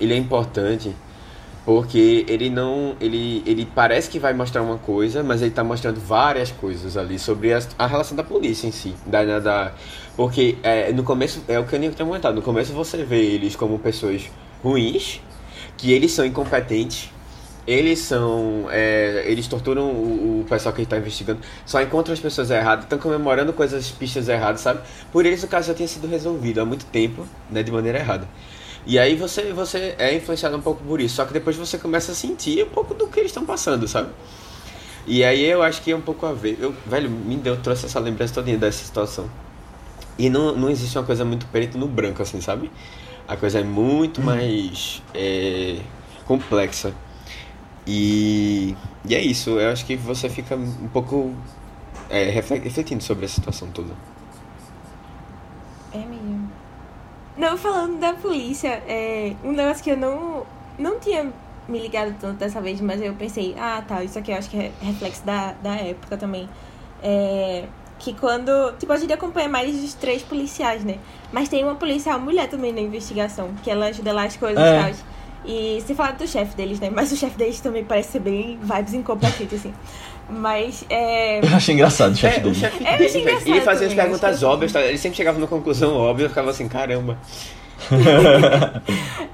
ele 0.00 0.12
é 0.12 0.16
importante 0.16 0.94
porque 1.64 2.24
ele 2.28 2.50
não, 2.50 2.96
ele, 3.00 3.42
ele 3.46 3.66
parece 3.66 4.10
que 4.10 4.18
vai 4.18 4.32
mostrar 4.32 4.62
uma 4.62 4.78
coisa, 4.78 5.22
mas 5.22 5.42
ele 5.42 5.52
tá 5.52 5.62
mostrando 5.62 6.00
várias 6.00 6.50
coisas 6.50 6.96
ali 6.96 7.18
sobre 7.18 7.52
a, 7.52 7.60
a 7.78 7.86
relação 7.86 8.16
da 8.16 8.24
polícia 8.24 8.66
em 8.66 8.72
si, 8.72 8.94
da, 9.06 9.38
da, 9.38 9.72
porque 10.16 10.56
é, 10.62 10.92
no 10.92 11.04
começo, 11.04 11.42
é 11.48 11.58
o 11.58 11.64
que 11.64 11.74
eu 11.74 11.80
nem 11.80 11.90
tinha 11.90 12.06
comentado, 12.06 12.34
no 12.34 12.42
começo 12.42 12.72
você 12.72 13.04
vê 13.04 13.20
eles 13.20 13.54
como 13.54 13.78
pessoas 13.78 14.28
ruins, 14.62 15.20
que 15.76 15.92
eles 15.92 16.12
são 16.12 16.24
incompetentes, 16.24 17.10
eles 17.66 18.00
são. 18.00 18.66
é, 18.70 19.22
eles 19.26 19.46
torturam 19.46 19.84
o, 19.84 20.40
o 20.40 20.46
pessoal 20.48 20.74
que 20.74 20.82
está 20.82 20.96
investigando, 20.98 21.40
só 21.64 21.80
encontram 21.80 22.12
as 22.12 22.20
pessoas 22.20 22.50
erradas, 22.50 22.84
estão 22.84 22.98
comemorando 22.98 23.52
coisas, 23.52 23.90
pistas 23.90 24.28
erradas, 24.28 24.60
sabe? 24.60 24.80
Por 25.12 25.24
eles 25.24 25.42
o 25.44 25.48
caso 25.48 25.68
já 25.68 25.74
tinha 25.74 25.88
sido 25.88 26.08
resolvido 26.08 26.60
há 26.60 26.64
muito 26.64 26.84
tempo, 26.86 27.26
né, 27.48 27.62
de 27.62 27.70
maneira 27.70 27.98
errada. 27.98 28.26
E 28.84 28.98
aí 28.98 29.14
você, 29.14 29.52
você 29.52 29.94
é 29.98 30.14
influenciado 30.14 30.56
um 30.56 30.60
pouco 30.60 30.82
por 30.82 31.00
isso, 31.00 31.16
só 31.16 31.24
que 31.24 31.32
depois 31.32 31.56
você 31.56 31.78
começa 31.78 32.12
a 32.12 32.14
sentir 32.14 32.64
um 32.64 32.70
pouco 32.70 32.94
do 32.94 33.06
que 33.06 33.20
eles 33.20 33.30
estão 33.30 33.46
passando, 33.46 33.86
sabe? 33.86 34.10
E 35.06 35.24
aí 35.24 35.44
eu 35.44 35.62
acho 35.62 35.82
que 35.82 35.92
é 35.92 35.96
um 35.96 36.00
pouco 36.00 36.26
a 36.26 36.32
ver. 36.32 36.58
Eu, 36.60 36.74
velho, 36.86 37.10
me 37.10 37.36
deu, 37.36 37.56
trouxe 37.56 37.86
essa 37.86 37.98
lembrança 38.00 38.34
todinha 38.34 38.58
dessa 38.58 38.84
situação. 38.84 39.28
E 40.18 40.28
não, 40.30 40.54
não 40.54 40.70
existe 40.70 40.96
uma 40.98 41.04
coisa 41.04 41.24
muito 41.24 41.46
preto 41.46 41.78
no 41.78 41.88
branco, 41.88 42.22
assim, 42.22 42.40
sabe? 42.40 42.70
A 43.26 43.36
coisa 43.36 43.60
é 43.60 43.64
muito 43.64 44.20
mais 44.20 45.02
é, 45.14 45.78
complexa. 46.26 46.92
E, 47.86 48.76
e 49.04 49.14
é 49.14 49.20
isso, 49.20 49.50
eu 49.58 49.70
acho 49.72 49.84
que 49.86 49.96
você 49.96 50.28
fica 50.28 50.54
um 50.54 50.88
pouco 50.88 51.34
é, 52.08 52.30
refle- 52.30 52.58
refletindo 52.60 53.02
sobre 53.02 53.24
a 53.24 53.28
situação 53.28 53.68
toda. 53.70 53.92
É 55.92 55.98
mesmo. 55.98 56.31
Não, 57.36 57.56
falando 57.56 57.98
da 57.98 58.12
polícia, 58.12 58.82
é 58.86 59.34
um 59.42 59.52
negócio 59.52 59.82
que 59.82 59.90
eu 59.90 59.96
não, 59.96 60.44
não 60.78 60.98
tinha 61.00 61.32
me 61.68 61.78
ligado 61.78 62.14
tanto 62.20 62.36
dessa 62.36 62.60
vez, 62.60 62.80
mas 62.80 63.00
eu 63.00 63.14
pensei, 63.14 63.54
ah, 63.58 63.82
tá, 63.86 64.02
isso 64.04 64.18
aqui 64.18 64.30
eu 64.32 64.36
acho 64.36 64.50
que 64.50 64.56
é 64.58 64.72
reflexo 64.80 65.24
da, 65.24 65.52
da 65.62 65.74
época 65.76 66.16
também. 66.16 66.48
É, 67.02 67.64
que 67.98 68.12
quando. 68.14 68.76
Tipo, 68.78 68.92
a 68.92 68.96
gente 68.96 69.12
acompanha 69.12 69.48
mais 69.48 69.82
os 69.82 69.94
três 69.94 70.22
policiais, 70.22 70.84
né? 70.84 70.98
Mas 71.32 71.48
tem 71.48 71.62
uma 71.64 71.76
policial 71.76 72.18
mulher 72.20 72.48
também 72.48 72.72
na 72.72 72.80
investigação, 72.80 73.50
que 73.62 73.70
ela 73.70 73.86
ajuda 73.86 74.12
lá 74.12 74.24
as 74.24 74.36
coisas 74.36 74.62
É. 74.62 74.80
e 74.80 74.82
tal. 74.82 74.94
E 75.44 75.80
você 75.80 75.94
fala 75.94 76.12
do 76.12 76.26
chefe 76.26 76.54
deles, 76.56 76.78
né? 76.78 76.90
Mas 76.90 77.10
o 77.10 77.16
chefe 77.16 77.36
deles 77.36 77.60
também 77.60 77.84
parece 77.84 78.12
ser 78.12 78.20
bem 78.20 78.58
vibes 78.62 78.94
incompetentes, 78.94 79.58
assim. 79.60 79.74
Mas 80.34 80.84
é. 80.88 81.38
Eu 81.44 81.54
achei 81.56 81.74
engraçado 81.74 82.12
o 82.12 82.16
chefe 82.16 82.36
É, 82.36 82.40
o 82.40 82.42
dele. 82.44 82.54
chefe 82.54 82.84
É, 82.86 82.94
eu 82.94 82.98
dele, 82.98 83.22
velho, 83.24 83.40
ele 83.46 83.60
fazia 83.60 83.86
as 83.86 83.94
perguntas 83.94 84.38
que- 84.38 84.44
óbvias, 84.44 84.72
tá? 84.72 84.80
ele 84.80 84.98
sempre 84.98 85.16
chegava 85.16 85.38
numa 85.38 85.48
conclusão 85.48 85.94
óbvia, 85.96 86.24
eu 86.24 86.28
ficava 86.30 86.50
assim, 86.50 86.68
caramba. 86.68 87.16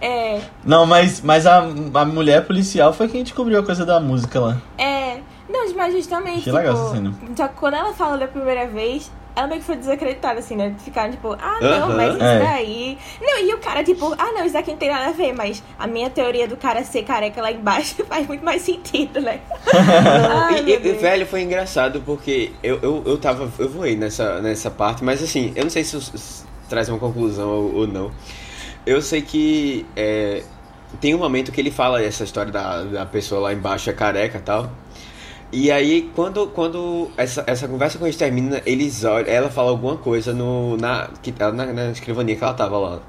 É. 0.00 0.40
Não, 0.64 0.86
mas, 0.86 1.20
mas 1.20 1.46
a, 1.46 1.58
a 1.94 2.04
mulher 2.04 2.44
policial 2.46 2.92
foi 2.92 3.08
quem 3.08 3.22
descobriu 3.22 3.58
a 3.58 3.62
coisa 3.62 3.84
da 3.84 3.98
música 4.00 4.38
lá. 4.40 4.56
É. 4.76 5.18
Não, 5.48 5.72
mas 5.74 5.94
justamente. 5.94 6.40
Achei 6.40 6.52
tipo, 6.52 6.56
legal 6.56 6.74
essa 6.74 6.94
cena. 6.94 7.14
Só 7.36 7.48
que 7.48 7.54
quando 7.54 7.74
ela 7.74 7.92
fala 7.92 8.18
da 8.18 8.28
primeira 8.28 8.66
vez, 8.66 9.10
ela 9.38 9.46
meio 9.46 9.60
que 9.60 9.66
foi 9.66 9.76
desacreditada, 9.76 10.38
assim, 10.40 10.56
né? 10.56 10.74
Ficaram 10.84 11.10
tipo, 11.10 11.32
ah, 11.32 11.58
não, 11.60 11.70
Aham. 11.88 11.96
mas 11.96 12.14
isso 12.14 12.22
É. 12.24 12.38
daí. 12.40 12.98
Não, 13.20 13.38
e 13.40 13.54
o 13.54 13.58
cara, 13.58 13.84
tipo, 13.84 14.14
ah, 14.18 14.32
não, 14.32 14.44
isso 14.44 14.52
daqui 14.54 14.70
não 14.72 14.78
tem 14.78 14.90
nada 14.90 15.06
a 15.08 15.12
ver, 15.12 15.32
mas 15.32 15.62
a 15.78 15.86
minha 15.86 16.10
teoria 16.10 16.48
do 16.48 16.56
cara 16.56 16.82
ser 16.84 17.04
careca 17.04 17.40
lá 17.40 17.50
embaixo 17.52 17.96
faz 18.08 18.26
muito 18.26 18.44
mais 18.44 18.62
sentido, 18.62 19.20
né? 19.20 19.40
Ai, 19.72 20.60
e, 20.60 20.62
meu 20.62 20.74
e, 20.74 20.78
Deus. 20.78 21.00
velho, 21.00 21.26
foi 21.26 21.42
engraçado 21.42 22.02
porque 22.04 22.50
eu, 22.62 22.78
eu, 22.82 23.02
eu 23.06 23.18
tava. 23.18 23.50
Eu 23.58 23.68
voei 23.68 23.96
nessa, 23.96 24.40
nessa 24.40 24.70
parte, 24.70 25.04
mas 25.04 25.22
assim, 25.22 25.52
eu 25.54 25.62
não 25.64 25.70
sei 25.70 25.84
se 25.84 25.96
isso 25.96 26.46
traz 26.68 26.88
uma 26.88 26.98
conclusão 26.98 27.48
ou, 27.48 27.74
ou 27.76 27.86
não. 27.86 28.10
Eu 28.84 29.00
sei 29.02 29.20
que 29.22 29.84
é, 29.96 30.42
tem 31.00 31.14
um 31.14 31.18
momento 31.18 31.52
que 31.52 31.60
ele 31.60 31.70
fala 31.70 32.02
essa 32.02 32.24
história 32.24 32.50
da, 32.50 32.82
da 32.84 33.06
pessoa 33.06 33.40
lá 33.40 33.52
embaixo 33.52 33.90
é 33.90 33.92
careca 33.92 34.38
e 34.38 34.40
tal. 34.42 34.70
E 35.50 35.70
aí, 35.70 36.10
quando, 36.14 36.46
quando 36.48 37.10
essa, 37.16 37.42
essa 37.46 37.66
conversa 37.66 37.98
com 37.98 38.04
eles 38.04 38.16
termina, 38.16 38.60
eles 38.66 39.02
olham, 39.04 39.28
ela 39.28 39.48
fala 39.48 39.70
alguma 39.70 39.96
coisa 39.96 40.34
no, 40.34 40.76
na, 40.76 41.08
que, 41.22 41.32
na, 41.38 41.52
na 41.72 41.90
escrivania 41.90 42.36
que 42.36 42.44
ela 42.44 42.52
tava 42.52 42.76
lá. 42.76 43.00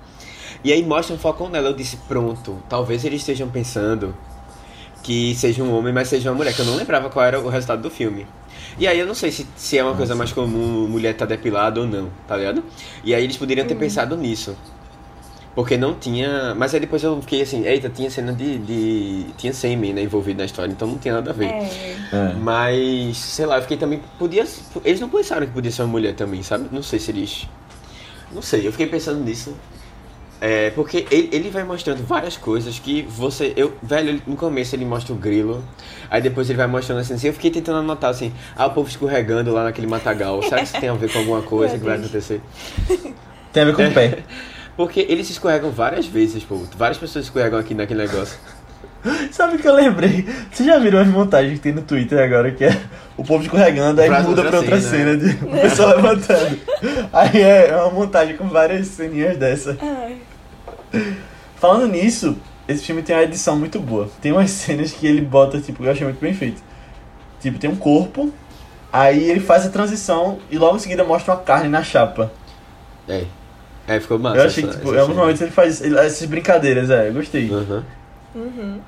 E 0.64 0.72
aí 0.72 0.84
mostra 0.84 1.14
um 1.14 1.20
focão 1.20 1.50
nela. 1.50 1.70
Eu 1.70 1.74
disse, 1.74 1.98
pronto, 2.08 2.62
talvez 2.70 3.04
eles 3.04 3.22
estejam 3.22 3.50
pensando 3.50 4.16
que 5.04 5.36
seja 5.36 5.64
um 5.64 5.74
homem, 5.78 5.94
mas 5.94 6.08
seja 6.08 6.30
uma 6.30 6.38
mulher, 6.38 6.54
que 6.54 6.62
eu 6.62 6.66
não 6.66 6.76
lembrava 6.76 7.10
qual 7.10 7.26
era 7.26 7.40
o 7.40 7.50
resultado 7.50 7.82
do 7.82 7.90
filme. 7.90 8.26
E 8.78 8.88
aí 8.88 9.00
eu 9.00 9.06
não 9.06 9.16
sei 9.16 9.32
se, 9.32 9.46
se 9.56 9.78
é 9.78 9.84
uma 9.84 9.96
coisa 9.96 10.16
mais 10.16 10.32
comum 10.32 10.88
mulher 10.88 11.16
tá 11.16 11.26
depilada 11.26 11.82
ou 11.82 11.88
não, 11.88 12.10
tá 12.28 12.38
ligado? 12.38 12.64
E 13.04 13.14
aí 13.14 13.24
eles 13.24 13.36
poderiam 13.36 13.68
ter 13.68 13.76
pensado 13.76 14.16
nisso. 14.16 14.56
Porque 15.56 15.78
não 15.78 15.94
tinha. 15.94 16.54
Mas 16.56 16.74
aí 16.74 16.80
depois 16.80 17.04
eu 17.04 17.22
fiquei 17.22 17.42
assim, 17.42 17.66
eita, 17.66 17.90
tinha 17.90 18.10
cena 18.10 18.32
de. 18.32 18.58
de... 18.60 19.26
Tinha 19.38 19.54
sêmen 19.54 19.94
né, 19.94 20.02
envolvido 20.02 20.40
na 20.40 20.46
história, 20.46 20.72
então 20.72 20.88
não 20.88 20.98
tinha 20.98 21.16
nada 21.16 21.32
a 21.32 21.34
ver. 21.34 21.48
É. 21.48 21.98
É. 22.14 22.34
Mas, 22.40 23.18
sei 23.18 23.46
lá, 23.46 23.58
eu 23.58 23.62
fiquei 23.64 23.78
também. 23.78 24.02
Podia. 24.18 24.46
Eles 24.86 25.00
não 25.00 25.10
pensaram 25.10 25.46
que 25.46 25.54
podia 25.54 25.72
ser 25.72 25.82
uma 25.82 25.90
mulher 25.90 26.16
também, 26.16 26.44
sabe? 26.44 26.68
Não 26.72 26.84
sei 26.84 27.00
se 27.00 27.12
eles. 27.12 27.48
Não 28.32 28.42
sei, 28.42 28.68
eu 28.68 28.72
fiquei 28.72 28.88
pensando 28.88 29.24
nisso. 29.24 29.56
É, 30.42 30.70
porque 30.70 31.06
ele, 31.12 31.30
ele 31.34 31.50
vai 31.50 31.66
mostrando 31.66 32.02
várias 32.06 32.38
coisas 32.38 32.80
que 32.80 33.02
você. 33.02 33.52
Eu, 33.58 33.74
velho, 33.84 34.22
no 34.26 34.38
começo 34.38 34.74
ele 34.74 34.86
mostra 34.86 35.14
o 35.14 35.18
grilo, 35.18 35.62
aí 36.10 36.22
depois 36.22 36.50
ele 36.50 36.58
vai 36.58 36.68
mostrando 36.68 37.00
assim, 37.00 37.14
assim, 37.16 37.28
eu 37.28 37.34
fiquei 37.34 37.52
tentando 37.52 37.80
anotar 37.80 38.10
assim, 38.10 38.32
ah, 38.56 38.68
o 38.68 38.70
povo 38.70 38.88
escorregando 38.88 39.52
lá 39.52 39.66
naquele 39.66 39.88
matagal. 39.88 40.42
Será 40.44 40.58
que 40.58 40.64
isso 40.64 40.80
tem 40.80 40.88
a 40.88 40.94
ver 40.94 41.12
com 41.12 41.20
alguma 41.20 41.42
coisa 41.44 41.74
Meu 41.74 41.80
que 41.82 41.86
vai 41.86 41.98
acontecer? 41.98 42.42
Tem 43.52 43.64
a 43.64 43.66
ver 43.66 43.76
com 43.76 43.86
o 43.86 43.92
pé. 43.92 44.20
Porque 44.80 45.06
eles 45.10 45.28
se 45.28 45.34
escorregam 45.34 45.72
várias 45.72 46.06
vezes, 46.06 46.42
pô. 46.42 46.56
Várias 46.78 46.98
pessoas 46.98 47.26
escorregam 47.26 47.60
aqui 47.60 47.74
naquele 47.74 48.08
negócio. 48.08 48.40
Sabe 49.30 49.58
o 49.58 49.60
que 49.60 49.68
eu 49.68 49.74
lembrei? 49.74 50.26
Vocês 50.50 50.66
já 50.66 50.80
viram 50.80 51.00
as 51.00 51.08
montagens 51.10 51.56
que 51.56 51.60
tem 51.60 51.74
no 51.74 51.82
Twitter 51.82 52.18
agora, 52.18 52.50
que 52.50 52.64
é 52.64 52.82
o 53.18 53.24
povo 53.26 53.44
escorregando, 53.44 54.00
aí 54.00 54.08
Pra 54.08 54.22
muda 54.22 54.42
outra 54.42 54.48
pra 54.48 54.60
outra 54.60 54.80
cena, 54.80 55.20
cena, 55.20 55.36
de 55.36 55.46
uma 55.46 55.58
pessoa 55.58 55.96
levantando. 55.96 56.58
Aí 57.12 57.42
é 57.42 57.76
uma 57.76 57.90
montagem 57.92 58.38
com 58.38 58.48
várias 58.48 58.88
ceninhas 58.88 59.36
dessa. 59.38 59.78
Ai. 59.82 60.18
Falando 61.58 61.86
nisso, 61.92 62.38
esse 62.66 62.82
filme 62.82 63.02
tem 63.02 63.14
uma 63.18 63.24
edição 63.24 63.60
muito 63.60 63.82
boa. 63.82 64.10
Tem 64.22 64.32
umas 64.32 64.50
cenas 64.50 64.94
que 64.94 65.06
ele 65.06 65.20
bota, 65.20 65.60
tipo, 65.60 65.84
eu 65.84 65.92
achei 65.92 66.06
muito 66.06 66.22
bem 66.22 66.34
feito. 66.34 66.64
Tipo, 67.42 67.60
tem 67.60 67.70
um 67.70 67.76
corpo 67.76 68.32
Aí 68.94 69.30
ele 69.30 69.42
faz 69.42 69.66
a 69.66 69.70
transição 69.70 70.40
e 70.50 70.58
logo 70.58 70.78
em 70.78 70.80
seguida 70.80 71.04
mostra 71.04 71.34
uma 71.34 71.42
carne 71.42 71.68
na 71.68 71.84
chapa. 71.84 72.32
É. 73.10 73.26
É, 73.90 74.00
ficou 74.00 74.20
massa. 74.20 74.38
eu 74.38 74.44
achei 74.46 74.64
que, 74.64 74.70
tipo, 74.70 74.94
em 74.94 75.00
alguns 75.00 75.16
momentos 75.18 75.42
ele 75.42 75.52
faz 75.52 75.82
ele- 75.82 75.98
essas 75.98 76.28
brincadeiras, 76.28 76.90
é, 76.90 77.10
eu 77.10 77.14
gostei. 77.14 77.50
Aham. 77.52 77.84
Uhum. 78.36 78.80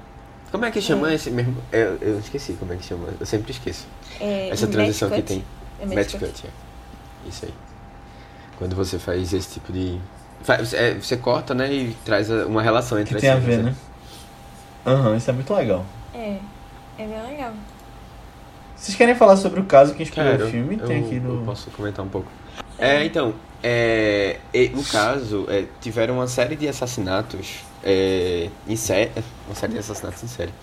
Como 0.51 0.65
é 0.65 0.71
que 0.71 0.81
chama 0.81 1.13
esse 1.13 1.31
mesmo? 1.31 1.55
Eu, 1.71 1.97
eu 2.01 2.19
esqueci 2.19 2.53
como 2.53 2.73
é 2.73 2.75
que 2.75 2.85
chama. 2.85 3.07
Eu 3.19 3.25
sempre 3.25 3.51
esqueço. 3.51 3.87
É, 4.19 4.49
Essa 4.49 4.67
transição 4.67 5.09
que 5.09 5.15
cut. 5.15 5.25
tem. 5.27 5.43
É 5.81 5.85
Match 5.85 5.95
match 5.95 6.11
cut, 6.19 6.45
é. 6.45 7.29
Isso 7.29 7.45
aí. 7.45 7.53
Quando 8.57 8.75
você 8.75 8.99
faz 8.99 9.33
esse 9.33 9.53
tipo 9.53 9.71
de. 9.73 9.97
faz- 10.43 10.73
é, 10.73 10.93
você 10.95 11.17
corta, 11.17 11.53
né? 11.55 11.73
E 11.73 11.95
traz 12.05 12.29
uma 12.29 12.61
relação 12.61 12.99
entre 12.99 13.11
Que 13.11 13.15
as 13.15 13.21
tem 13.21 13.31
a 13.31 13.35
ver, 13.37 13.63
né? 13.63 13.75
Aham, 14.85 15.15
isso 15.15 15.29
é 15.29 15.33
muito 15.33 15.53
legal. 15.53 15.85
É, 16.13 16.37
é 16.99 17.07
bem 17.07 17.23
legal. 17.31 17.53
Vocês 18.75 18.97
querem 18.97 19.15
falar 19.15 19.37
sobre 19.37 19.59
o 19.59 19.63
caso 19.65 19.93
que 19.93 20.03
inspirou 20.03 20.31
Cara, 20.31 20.45
o 20.45 20.49
filme? 20.49 20.77
eu, 20.81 20.87
Tem 20.87 20.99
aqui 21.03 21.15
eu 21.15 21.21
no. 21.21 21.45
posso 21.45 21.69
comentar 21.71 22.03
um 22.03 22.09
pouco. 22.09 22.27
É, 22.77 23.05
então, 23.05 23.33
é, 23.63 24.37
no 24.73 24.83
caso, 24.83 25.45
é, 25.49 25.65
tiveram 25.79 26.15
uma 26.15 26.27
série 26.27 26.55
de 26.55 26.67
assassinatos 26.67 27.59
é, 27.83 28.49
em 28.67 28.75
série. 28.75 29.11
Uma 29.47 29.55
série 29.55 29.73
de 29.73 29.79
assassinatos 29.79 30.23
em 30.23 30.27
série. 30.27 30.53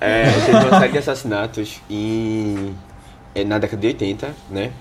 É, 0.00 0.24
teve 0.46 0.56
uma 0.56 0.78
série 0.78 0.92
de 0.92 0.98
assassinatos 0.98 1.80
em, 1.88 2.74
é, 3.34 3.44
na 3.44 3.58
década 3.58 3.80
de 3.80 3.86
80, 3.88 4.34
né? 4.50 4.72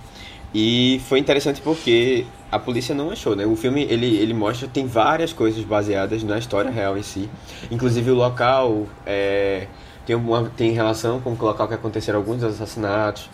E 0.53 0.99
foi 1.07 1.19
interessante 1.19 1.61
porque 1.61 2.25
a 2.51 2.57
polícia 2.57 2.95
não 2.95 3.11
achou, 3.11 3.35
né? 3.35 3.45
O 3.45 3.55
filme, 3.55 3.83
ele, 3.83 4.17
ele 4.17 4.33
mostra, 4.33 4.67
tem 4.67 4.87
várias 4.87 5.31
coisas 5.31 5.63
baseadas 5.63 6.23
na 6.23 6.39
história 6.39 6.71
real 6.71 6.97
em 6.97 7.03
si. 7.03 7.29
Inclusive 7.69 8.09
o 8.09 8.15
local 8.15 8.87
é, 9.05 9.67
tem, 10.05 10.15
uma, 10.15 10.49
tem 10.57 10.71
relação 10.71 11.19
com 11.19 11.31
o 11.33 11.37
local 11.45 11.67
que 11.67 11.75
aconteceram 11.75 12.17
alguns 12.17 12.37
dos 12.37 12.55
assassinatos. 12.55 13.29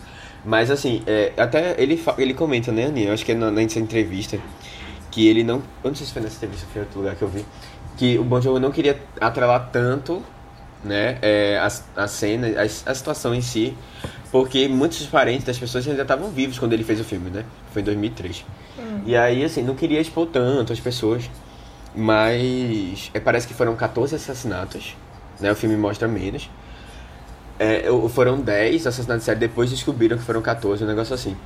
Mas 0.46 0.70
assim, 0.70 1.02
é, 1.08 1.32
até 1.36 1.74
ele, 1.76 2.00
ele 2.16 2.32
comenta, 2.32 2.70
né, 2.70 2.86
Aninha? 2.86 3.08
Eu 3.08 3.12
acho 3.12 3.24
que 3.24 3.32
é 3.32 3.34
na, 3.34 3.50
nessa 3.50 3.80
entrevista, 3.80 4.38
que 5.10 5.26
ele 5.26 5.42
não... 5.42 5.56
Eu 5.82 5.90
não 5.90 5.94
sei 5.94 6.06
se 6.06 6.12
foi 6.12 6.22
nessa 6.22 6.36
entrevista, 6.36 6.66
foi 6.72 6.82
em 6.82 6.84
outro 6.84 7.00
lugar 7.00 7.16
que 7.16 7.22
eu 7.22 7.28
vi. 7.28 7.44
Que 7.96 8.16
o 8.16 8.22
Bon 8.22 8.40
Jovi 8.40 8.60
não 8.60 8.70
queria 8.70 8.96
atrelar 9.20 9.70
tanto, 9.72 10.22
né, 10.84 11.18
é, 11.20 11.58
a, 11.58 12.02
a 12.04 12.06
cena, 12.06 12.46
a, 12.58 12.62
a 12.62 12.94
situação 12.94 13.34
em 13.34 13.40
si, 13.40 13.76
porque 14.30 14.68
muitos 14.68 15.04
parentes 15.06 15.44
das 15.44 15.58
pessoas 15.58 15.86
ainda 15.88 16.02
estavam 16.02 16.30
vivos 16.30 16.58
quando 16.58 16.74
ele 16.74 16.84
fez 16.84 17.00
o 17.00 17.04
filme, 17.04 17.30
né? 17.30 17.44
Foi 17.72 17.82
em 17.82 17.84
2003. 17.84 18.44
E 19.06 19.16
aí, 19.16 19.42
assim, 19.44 19.62
não 19.62 19.74
queria 19.74 20.00
expor 20.00 20.26
tanto 20.26 20.72
as 20.72 20.80
pessoas, 20.80 21.30
mas 21.94 23.10
é, 23.14 23.18
parece 23.18 23.48
que 23.48 23.54
foram 23.54 23.74
14 23.74 24.14
assassinatos, 24.14 24.94
né? 25.40 25.50
O 25.50 25.56
filme 25.56 25.76
mostra 25.76 26.06
menos. 26.06 26.50
É, 27.58 27.84
foram 28.10 28.40
10 28.40 28.86
assassinatos 28.86 29.22
de 29.22 29.26
série, 29.26 29.40
depois 29.40 29.70
descobriram 29.70 30.16
que 30.18 30.24
foram 30.24 30.42
14, 30.42 30.84
um 30.84 30.86
negócio 30.86 31.14
assim. 31.14 31.36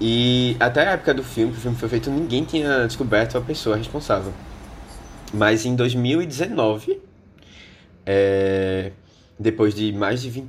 E 0.00 0.56
até 0.58 0.86
a 0.88 0.90
época 0.92 1.14
do 1.14 1.22
filme, 1.22 1.52
que 1.52 1.58
o 1.58 1.60
filme 1.60 1.76
foi 1.76 1.88
feito, 1.88 2.10
ninguém 2.10 2.44
tinha 2.44 2.86
descoberto 2.86 3.36
a 3.38 3.40
pessoa 3.40 3.76
responsável. 3.76 4.32
Mas 5.32 5.64
em 5.64 5.76
2019, 5.76 7.00
é, 8.04 8.92
depois 9.38 9.74
de 9.74 9.92
mais 9.92 10.22
de 10.22 10.30
20, 10.30 10.48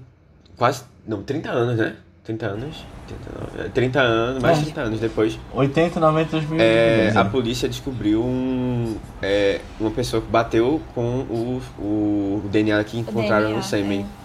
quase, 0.58 0.84
não, 1.08 1.22
30 1.22 1.51
anos, 1.51 1.78
né? 1.78 1.95
30 2.24 2.45
anos? 2.45 2.86
39, 3.08 3.66
é, 3.66 3.70
30 3.70 3.99
anos, 3.99 4.41
mais 4.41 4.58
de 4.58 4.62
É. 4.62 4.66
30 4.66 4.82
anos 4.82 4.99
depois, 4.99 5.39
80, 5.54 5.99
90, 5.99 6.32
2000. 6.32 6.60
é, 6.60 7.12
a 7.16 7.26
polícia 7.26 7.68
descobriu 7.68 8.24
um, 8.24 8.95
é, 9.22 9.60
uma 9.80 9.91
pessoa 9.91 10.22
que 10.22 10.30
bateu 10.30 10.82
com 10.95 11.20
o, 11.30 11.62
o 11.78 12.49
DNA 12.49 12.82
que 12.86 12.97
encontraram 12.97 13.47
DNA, 13.47 13.58
no 13.58 13.64
sêmen. 13.64 13.99
É, 14.01 14.22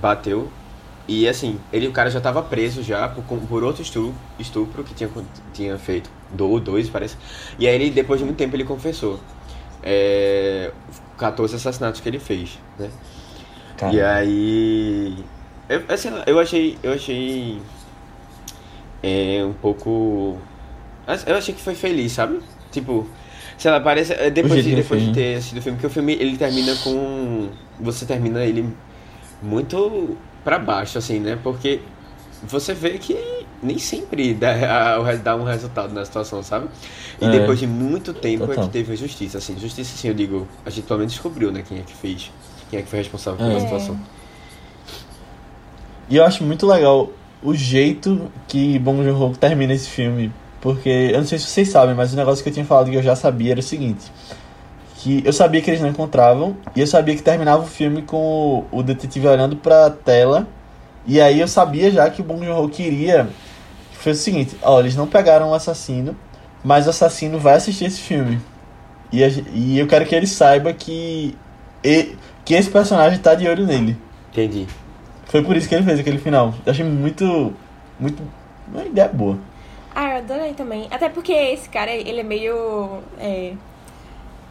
bateu. 0.00 0.50
E 1.08 1.28
assim, 1.28 1.60
ele, 1.72 1.86
o 1.86 1.92
cara 1.92 2.10
já 2.10 2.18
estava 2.18 2.42
preso 2.42 2.82
já 2.82 3.08
por, 3.08 3.22
por 3.22 3.62
outro 3.62 3.80
estupro, 3.82 4.14
estupro 4.38 4.82
que 4.84 4.94
tinha, 4.94 5.08
tinha 5.52 5.78
feito. 5.78 6.10
Do, 6.32 6.58
dois, 6.58 6.88
parece. 6.90 7.16
E 7.58 7.68
aí 7.68 7.74
ele, 7.76 7.90
depois 7.90 8.18
de 8.18 8.24
muito 8.24 8.36
tempo, 8.38 8.56
ele 8.56 8.64
confessou. 8.64 9.20
É, 9.82 10.72
14 11.16 11.54
assassinatos 11.54 12.00
que 12.00 12.08
ele 12.08 12.18
fez, 12.18 12.58
né? 12.78 12.90
E 13.92 14.00
aí. 14.00 15.24
Eu, 15.68 15.82
assim, 15.88 16.10
eu 16.26 16.38
achei. 16.40 16.78
Eu 16.82 16.92
achei. 16.94 17.60
É 19.02 19.44
um 19.44 19.52
pouco. 19.52 20.38
Eu 21.26 21.36
achei 21.36 21.54
que 21.54 21.60
foi 21.60 21.74
feliz, 21.74 22.12
sabe? 22.12 22.40
Tipo. 22.72 23.06
Sei 23.56 23.70
lá, 23.70 23.80
parece. 23.80 24.12
é, 24.14 24.30
Depois, 24.30 24.64
de, 24.64 24.70
que 24.70 24.76
depois 24.76 25.02
de 25.02 25.12
ter 25.12 25.36
assistido 25.36 25.58
o 25.58 25.62
filme, 25.62 25.76
porque 25.78 25.86
o 25.86 25.90
filme 25.90 26.14
ele 26.14 26.36
termina 26.36 26.74
com. 26.76 27.48
Você 27.80 28.04
termina 28.04 28.44
ele 28.44 28.74
muito 29.42 30.16
pra 30.44 30.58
baixo, 30.58 30.98
assim, 30.98 31.18
né? 31.20 31.38
Porque 31.42 31.80
você 32.42 32.74
vê 32.74 32.98
que 32.98 33.16
nem 33.62 33.78
sempre 33.78 34.34
dá, 34.34 34.98
dá 35.22 35.34
um 35.36 35.44
resultado 35.44 35.92
na 35.92 36.04
situação, 36.04 36.42
sabe? 36.42 36.68
E 37.20 37.24
É. 37.24 37.30
depois 37.30 37.58
de 37.58 37.66
muito 37.66 38.12
tempo 38.12 38.44
é 38.44 38.48
Total. 38.48 38.64
que 38.64 38.70
teve 38.70 38.94
justiça, 38.96 39.38
assim. 39.38 39.58
Justiça, 39.58 39.94
assim, 39.94 40.08
eu 40.08 40.14
digo, 40.14 40.46
a 40.64 40.70
gente 40.70 40.86
pelo 40.86 40.98
menos 40.98 41.12
descobriu, 41.14 41.50
né, 41.50 41.62
quem 41.66 41.78
é 41.78 41.82
que 41.82 41.94
fez. 41.94 42.30
Quem 42.70 42.78
é 42.78 42.82
que 42.82 42.88
foi 42.88 42.98
responsável 42.98 43.38
pela 43.38 43.56
É. 43.58 43.60
situação. 43.60 43.98
E 46.08 46.16
eu 46.16 46.24
acho 46.24 46.44
muito 46.44 46.66
legal 46.66 47.10
o 47.42 47.54
jeito 47.54 48.30
que 48.46 48.78
Bong 48.78 49.02
Joon-ho 49.02 49.36
termina 49.36 49.72
esse 49.72 49.88
filme. 49.88 50.32
Porque, 50.60 50.88
eu 51.12 51.18
não 51.18 51.26
sei 51.26 51.38
se 51.38 51.46
vocês 51.46 51.68
sabem, 51.68 51.94
mas 51.94 52.12
o 52.12 52.16
negócio 52.16 52.42
que 52.42 52.48
eu 52.48 52.52
tinha 52.52 52.64
falado 52.64 52.90
que 52.90 52.96
eu 52.96 53.02
já 53.02 53.14
sabia 53.14 53.52
era 53.52 53.60
o 53.60 53.62
seguinte. 53.62 54.04
Que 55.06 55.22
eu 55.24 55.32
sabia 55.32 55.60
que 55.62 55.70
eles 55.70 55.80
não 55.80 55.88
encontravam, 55.88 56.56
e 56.74 56.80
eu 56.80 56.86
sabia 56.86 57.14
que 57.14 57.22
terminava 57.22 57.62
o 57.62 57.66
filme 57.66 58.02
com 58.02 58.66
o, 58.72 58.78
o 58.78 58.82
detetive 58.82 59.28
olhando 59.28 59.54
pra 59.54 59.88
tela. 59.88 60.48
E 61.06 61.20
aí 61.20 61.38
eu 61.40 61.46
sabia 61.46 61.92
já 61.92 62.10
que 62.10 62.20
o 62.20 62.24
Bong 62.24 62.44
Joon-ho 62.44 62.68
queria... 62.68 63.28
Que 63.92 63.98
foi 63.98 64.12
o 64.12 64.14
seguinte, 64.16 64.56
ó, 64.62 64.80
eles 64.80 64.96
não 64.96 65.06
pegaram 65.06 65.50
o 65.50 65.54
assassino, 65.54 66.16
mas 66.64 66.88
o 66.88 66.90
assassino 66.90 67.38
vai 67.38 67.54
assistir 67.54 67.84
esse 67.84 68.00
filme. 68.00 68.40
E, 69.12 69.22
a 69.22 69.28
e 69.52 69.78
eu 69.78 69.86
quero 69.86 70.04
que 70.04 70.12
ele 70.14 70.26
saiba 70.26 70.72
que, 70.72 71.36
e- 71.84 72.16
que 72.44 72.54
esse 72.54 72.68
personagem 72.68 73.20
tá 73.20 73.36
de 73.36 73.46
olho 73.46 73.64
nele. 73.64 73.96
Entendi. 74.32 74.66
Foi 75.26 75.40
por 75.44 75.56
isso 75.56 75.68
que 75.68 75.74
ele 75.76 75.84
fez 75.84 76.00
aquele 76.00 76.18
final. 76.18 76.52
Eu 76.66 76.72
achei 76.72 76.84
muito. 76.84 77.54
Muito. 78.00 78.20
Uma 78.72 78.84
ideia 78.84 79.06
boa. 79.08 79.38
Ah, 79.94 80.10
eu 80.14 80.16
adorei 80.18 80.52
também. 80.54 80.88
Até 80.90 81.08
porque 81.08 81.32
esse 81.32 81.68
cara, 81.68 81.92
ele 81.92 82.18
é 82.20 82.24
meio. 82.24 82.98
é, 83.20 83.52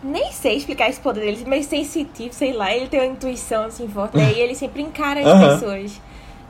Nem 0.06 0.32
sei 0.32 0.56
explicar 0.58 0.90
esse 0.90 1.00
poder 1.00 1.22
dele, 1.22 1.44
meio 1.48 1.64
sensitivo, 1.64 2.34
sei 2.34 2.54
lá. 2.54 2.72
Ele 2.74 2.88
tem 2.88 3.00
uma 3.00 3.08
intuição 3.08 3.64
assim 3.66 3.88
forte, 3.88 4.16
né? 4.18 4.32
E 4.34 4.40
ele 4.40 4.54
sempre 4.54 4.82
encara 4.84 5.20
as 5.22 5.26
Aham. 5.26 5.60
pessoas 5.60 6.02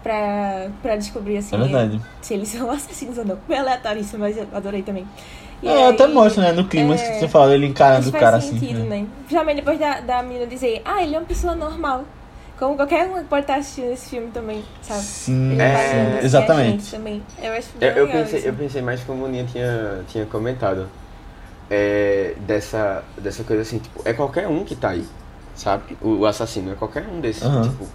pra, 0.03 0.67
pra 0.81 0.95
descobrir 0.97 1.37
assim 1.37 1.55
É 1.55 1.59
verdade. 1.59 2.01
se 2.21 2.33
eles 2.33 2.49
são 2.49 2.69
assassinos 2.69 3.17
ou 3.17 3.25
não. 3.25 3.39
Meio 3.47 3.61
aleatório 3.61 4.01
isso, 4.01 4.17
mas 4.19 4.37
eu 4.37 4.45
adorei 4.53 4.81
também. 4.83 5.07
E 5.63 5.67
É, 5.69 5.71
aí- 5.85 5.93
até 5.93 6.05
mostra, 6.05 6.43
né? 6.43 6.51
No 6.51 6.65
clima 6.65 6.95
é, 6.95 6.97
que 6.97 7.13
você 7.19 7.27
falou, 7.29 7.53
ele 7.53 7.65
encarando 7.67 8.09
o 8.09 8.11
faz 8.11 8.23
cara 8.23 8.41
sentido, 8.41 8.79
assim. 8.79 8.89
né? 8.89 8.97
né? 9.01 9.07
Principalmente 9.19 9.55
depois 9.55 9.79
da, 9.79 10.01
da 10.01 10.21
menina 10.21 10.45
dizer, 10.45 10.81
ah, 10.83 11.01
ele 11.01 11.15
é 11.15 11.17
uma 11.17 11.25
pessoa 11.25 11.55
normal. 11.55 12.03
Como 12.59 12.75
qualquer 12.75 13.07
um 13.09 13.15
que 13.15 13.23
pode 13.25 13.41
estar 13.43 13.55
assistindo 13.55 13.91
esse 13.91 14.09
filme 14.09 14.31
também, 14.31 14.63
sabe? 14.81 15.01
Sim, 15.01 15.59
É, 15.59 15.73
assim, 15.73 15.97
a 16.19 16.23
exatamente. 16.25 16.91
Também. 16.91 17.21
Eu 17.41 17.51
acho 17.53 17.67
bem 17.77 17.89
Eu, 17.89 17.95
eu 17.95 18.05
legal 18.05 18.21
pensei, 18.21 18.39
isso. 18.39 18.47
eu 18.47 18.53
pensei 18.53 18.81
mais 18.81 19.01
como 19.03 19.25
o 19.25 19.27
Ninha 19.27 19.45
tinha, 19.45 20.01
tinha 20.09 20.25
comentado. 20.25 20.87
É, 21.69 22.35
dessa, 22.45 23.03
dessa 23.17 23.43
coisa 23.43 23.63
assim, 23.63 23.79
tipo, 23.79 24.01
é 24.05 24.13
qualquer 24.13 24.47
um 24.47 24.63
que 24.63 24.75
tá 24.75 24.89
aí, 24.89 25.05
sabe? 25.55 25.97
O, 26.01 26.19
o 26.19 26.25
assassino 26.25 26.71
é 26.71 26.75
qualquer 26.75 27.05
um 27.07 27.19
desses, 27.19 27.43
Aham. 27.43 27.63
tipo. 27.63 27.85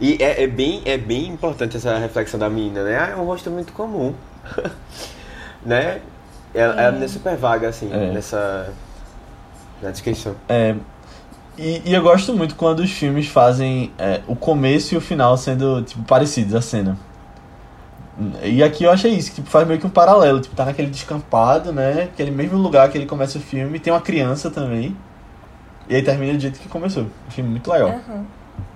E 0.00 0.22
é, 0.22 0.42
é, 0.42 0.46
bem, 0.46 0.82
é 0.84 0.98
bem 0.98 1.28
importante 1.28 1.76
essa 1.76 1.96
reflexão 1.98 2.38
da 2.38 2.50
menina, 2.50 2.82
né? 2.84 2.98
Ah, 2.98 3.08
é 3.10 3.16
um 3.16 3.24
rosto 3.24 3.50
muito 3.50 3.72
comum. 3.72 4.12
né? 5.64 6.00
Ela, 6.52 6.80
É. 6.80 6.84
ela 6.86 7.04
é 7.04 7.08
super 7.08 7.36
vaga, 7.36 7.68
assim, 7.68 7.90
É. 7.92 8.12
nessa. 8.12 8.68
Na 9.82 9.90
descrição. 9.90 10.34
É, 10.48 10.74
e, 11.58 11.82
e 11.84 11.94
eu 11.94 12.02
gosto 12.02 12.34
muito 12.34 12.54
quando 12.56 12.80
os 12.80 12.90
filmes 12.90 13.28
fazem 13.28 13.92
é, 13.98 14.20
o 14.26 14.34
começo 14.36 14.94
e 14.94 14.98
o 14.98 15.00
final 15.00 15.36
sendo, 15.36 15.82
tipo, 15.82 16.02
parecidos, 16.04 16.54
a 16.54 16.60
cena. 16.60 16.96
E 18.42 18.62
aqui 18.62 18.84
eu 18.84 18.90
achei 18.90 19.12
isso, 19.12 19.30
que 19.30 19.36
tipo, 19.36 19.48
faz 19.48 19.66
meio 19.66 19.80
que 19.80 19.86
um 19.86 19.90
paralelo. 19.90 20.40
Tipo, 20.40 20.54
tá 20.54 20.64
naquele 20.64 20.88
descampado, 20.88 21.72
né? 21.72 22.04
Aquele 22.04 22.30
mesmo 22.30 22.56
lugar 22.58 22.88
que 22.88 22.96
ele 22.96 23.06
começa 23.06 23.38
o 23.38 23.40
filme. 23.40 23.78
Tem 23.80 23.92
uma 23.92 24.00
criança 24.00 24.50
também. 24.50 24.96
E 25.88 25.96
aí 25.96 26.02
termina 26.02 26.34
do 26.34 26.40
jeito 26.40 26.58
que 26.60 26.68
começou. 26.68 27.06
Achei 27.28 27.42
muito 27.42 27.70
legal. 27.70 27.88
Aham. 27.88 28.24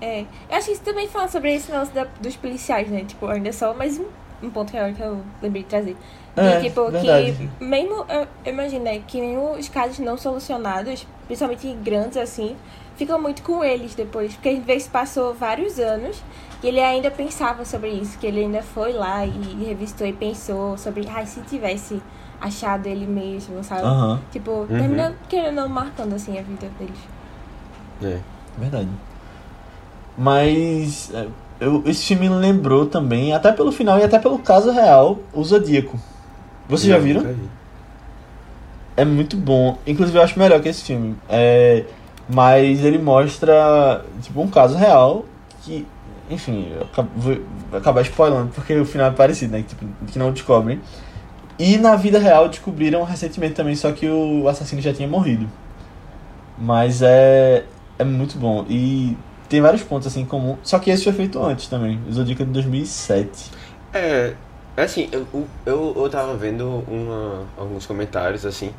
É. 0.01 0.21
Eu 0.51 0.57
acho 0.57 0.67
que 0.67 0.73
isso 0.73 0.83
também 0.83 1.09
fala 1.09 1.29
sobre 1.29 1.55
esse 1.55 1.71
lance 1.71 1.93
da- 1.93 2.07
dos 2.21 2.37
policiais, 2.37 2.89
né? 2.89 3.05
Tipo, 3.07 3.27
ainda 3.27 3.53
só 3.53 3.73
mais 3.75 3.99
um, 3.99 4.07
um 4.43 4.51
ponto 4.51 4.73
real 4.73 4.93
que 4.93 5.01
eu 5.01 5.21
lembrei 5.41 5.63
de 5.63 5.69
trazer. 5.69 5.97
É, 6.37 6.59
e, 6.59 6.69
tipo, 6.69 6.91
verdade. 6.91 7.33
que 7.59 7.65
mesmo, 7.65 8.05
eu 8.09 8.27
eu 8.45 8.53
imagino, 8.53 8.85
né, 8.85 9.01
que 9.07 9.21
mesmo 9.21 9.53
os 9.53 9.69
casos 9.69 9.99
não 9.99 10.17
solucionados, 10.17 11.07
principalmente 11.27 11.73
grandes 11.83 12.17
assim, 12.17 12.55
ficam 12.99 13.19
muito 13.21 13.43
com 13.43 13.65
eles 13.65 13.95
depois. 13.95 14.35
Porque 14.35 14.49
às 14.51 14.65
vezes 14.65 14.89
passou 14.89 15.33
vários 15.33 15.79
anos 15.79 16.23
e 16.63 16.67
ele 16.67 16.81
ainda 16.81 17.11
pensava 17.11 17.65
sobre 17.65 17.91
isso, 17.91 18.19
que 18.19 18.27
ele 18.27 18.41
ainda 18.41 18.61
foi 18.61 18.93
lá 18.93 19.25
e 19.25 19.65
revistou 19.65 20.07
e 20.07 20.13
pensou 20.13 20.77
sobre, 20.77 21.09
ai, 21.09 21.25
se 21.25 21.41
tivesse 21.43 22.03
achado 22.41 22.87
ele 22.87 23.07
mesmo, 23.07 23.63
sabe? 23.63 23.83
Aham, 23.83 24.21
Tipo, 24.33 24.67
termina 24.69 25.15
querendo 25.29 25.59
ou 25.59 25.69
não 25.69 25.69
marcando 25.69 26.15
assim 26.15 26.37
a 26.39 26.43
vida 26.43 26.69
deles. 26.79 26.99
É. 28.03 28.19
verdade. 28.59 28.89
Mas 30.17 31.13
é, 31.15 31.29
eu, 31.61 31.83
esse 31.87 32.05
filme 32.07 32.29
lembrou 32.29 32.87
também, 32.87 33.33
até 33.33 33.53
pelo 33.53 33.71
final 33.71 33.99
e 33.99 34.03
até 34.03 34.19
pelo 34.19 34.39
caso 34.41 34.73
real, 34.73 35.19
o 35.33 35.43
Zodíaco. 35.45 35.99
Vocês 36.69 36.89
já 36.93 36.99
viram? 36.99 37.25
É 38.97 39.05
muito 39.05 39.37
bom. 39.37 39.79
Inclusive 39.87 40.19
eu 40.19 40.23
acho 40.23 40.39
melhor 40.39 40.61
que 40.61 40.69
esse 40.69 40.83
filme. 40.83 41.17
É, 41.29 41.85
mas 42.29 42.85
ele 42.85 42.99
mostra 42.99 44.05
tipo 44.21 44.41
um 44.41 44.49
caso 44.49 44.77
real 44.77 45.25
que, 45.63 45.87
enfim, 46.31 46.73
vou 47.17 47.39
acabar 47.73 48.03
spoilando 48.03 48.53
porque 48.55 48.75
o 48.75 48.85
final 48.85 49.09
é 49.09 49.13
parecido, 49.13 49.53
né? 49.53 49.63
Que, 49.63 49.69
tipo, 49.69 49.87
que 50.07 50.19
não 50.19 50.33
descobrem. 50.33 50.81
E 51.59 51.77
na 51.77 51.97
vida 51.97 52.19
real 52.19 52.49
descobriram 52.49 53.03
recentemente 53.03 53.55
também, 53.55 53.75
só 53.75 53.91
que 53.93 54.09
o 54.09 54.47
assassino 54.49 54.81
já 54.81 54.93
tinha 54.93 55.09
morrido. 55.09 55.49
Mas 56.57 57.03
é 57.03 57.65
é 57.99 58.05
muito 58.05 58.39
bom 58.39 58.65
e 58.69 59.17
tem 59.49 59.61
vários 59.61 59.83
pontos 59.83 60.07
assim 60.07 60.21
em 60.21 60.27
comum. 60.27 60.57
Só 60.63 60.79
que 60.79 60.91
esse 60.91 61.05
foi 61.05 61.13
feito 61.13 61.43
antes 61.43 61.69
também. 61.69 62.01
Zodíaco 62.13 62.43
é 62.43 62.45
de 62.45 62.53
2007. 62.53 63.51
É, 63.93 64.35
assim, 64.77 65.09
eu, 65.11 65.27
eu, 65.67 65.95
eu 65.97 66.09
tava 66.11 66.37
vendo 66.37 66.85
uma, 66.87 67.47
alguns 67.57 67.87
comentários, 67.87 68.45
assim, 68.45 68.73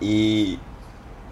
e 0.00 0.58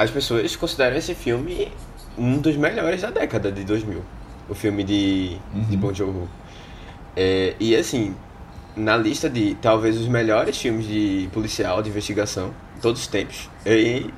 as 0.00 0.10
pessoas 0.10 0.56
consideram 0.56 0.96
esse 0.96 1.14
filme 1.14 1.70
um 2.16 2.38
dos 2.38 2.56
melhores 2.56 3.02
da 3.02 3.10
década 3.10 3.52
de 3.52 3.64
2000. 3.64 4.02
O 4.48 4.54
filme 4.54 4.82
de, 4.82 5.36
de 5.68 5.74
Uhum. 5.74 5.76
Bong 5.76 5.94
Joon-ho. 5.94 6.28
É, 7.14 7.54
e 7.60 7.76
assim, 7.76 8.16
na 8.74 8.96
lista 8.96 9.28
de 9.28 9.54
talvez 9.56 9.98
os 9.98 10.08
melhores 10.08 10.56
filmes 10.56 10.86
de 10.86 11.28
policial, 11.34 11.82
de 11.82 11.90
investigação, 11.90 12.54
de 12.76 12.80
todos 12.80 13.02
os 13.02 13.06
tempos, 13.08 13.50
e 13.66 14.10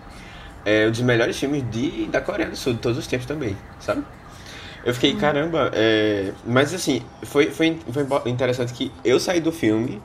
é 0.64 0.87
um 0.87 0.93
dos 0.93 1.01
melhores 1.01 1.37
filmes 1.37 1.68
de, 1.68 2.07
da 2.07 2.20
Coreia 2.20 2.49
do 2.49 2.57
Sul, 2.57 2.74
de 2.74 2.78
todos 2.78 2.97
os 2.97 3.09
tempos 3.09 3.26
também, 3.26 3.57
sabe? 3.80 4.05
Eu 4.85 4.95
fiquei, 4.95 5.16
caramba, 5.16 5.68
é... 5.74 6.33
mas 6.47 6.72
assim, 6.72 7.03
foi, 7.24 7.51
foi, 7.51 7.76
foi 7.93 8.30
interessante 8.30 8.72
que 8.72 8.93
eu 9.05 9.18
saí 9.18 9.41
do 9.41 9.51
filme 9.51 10.01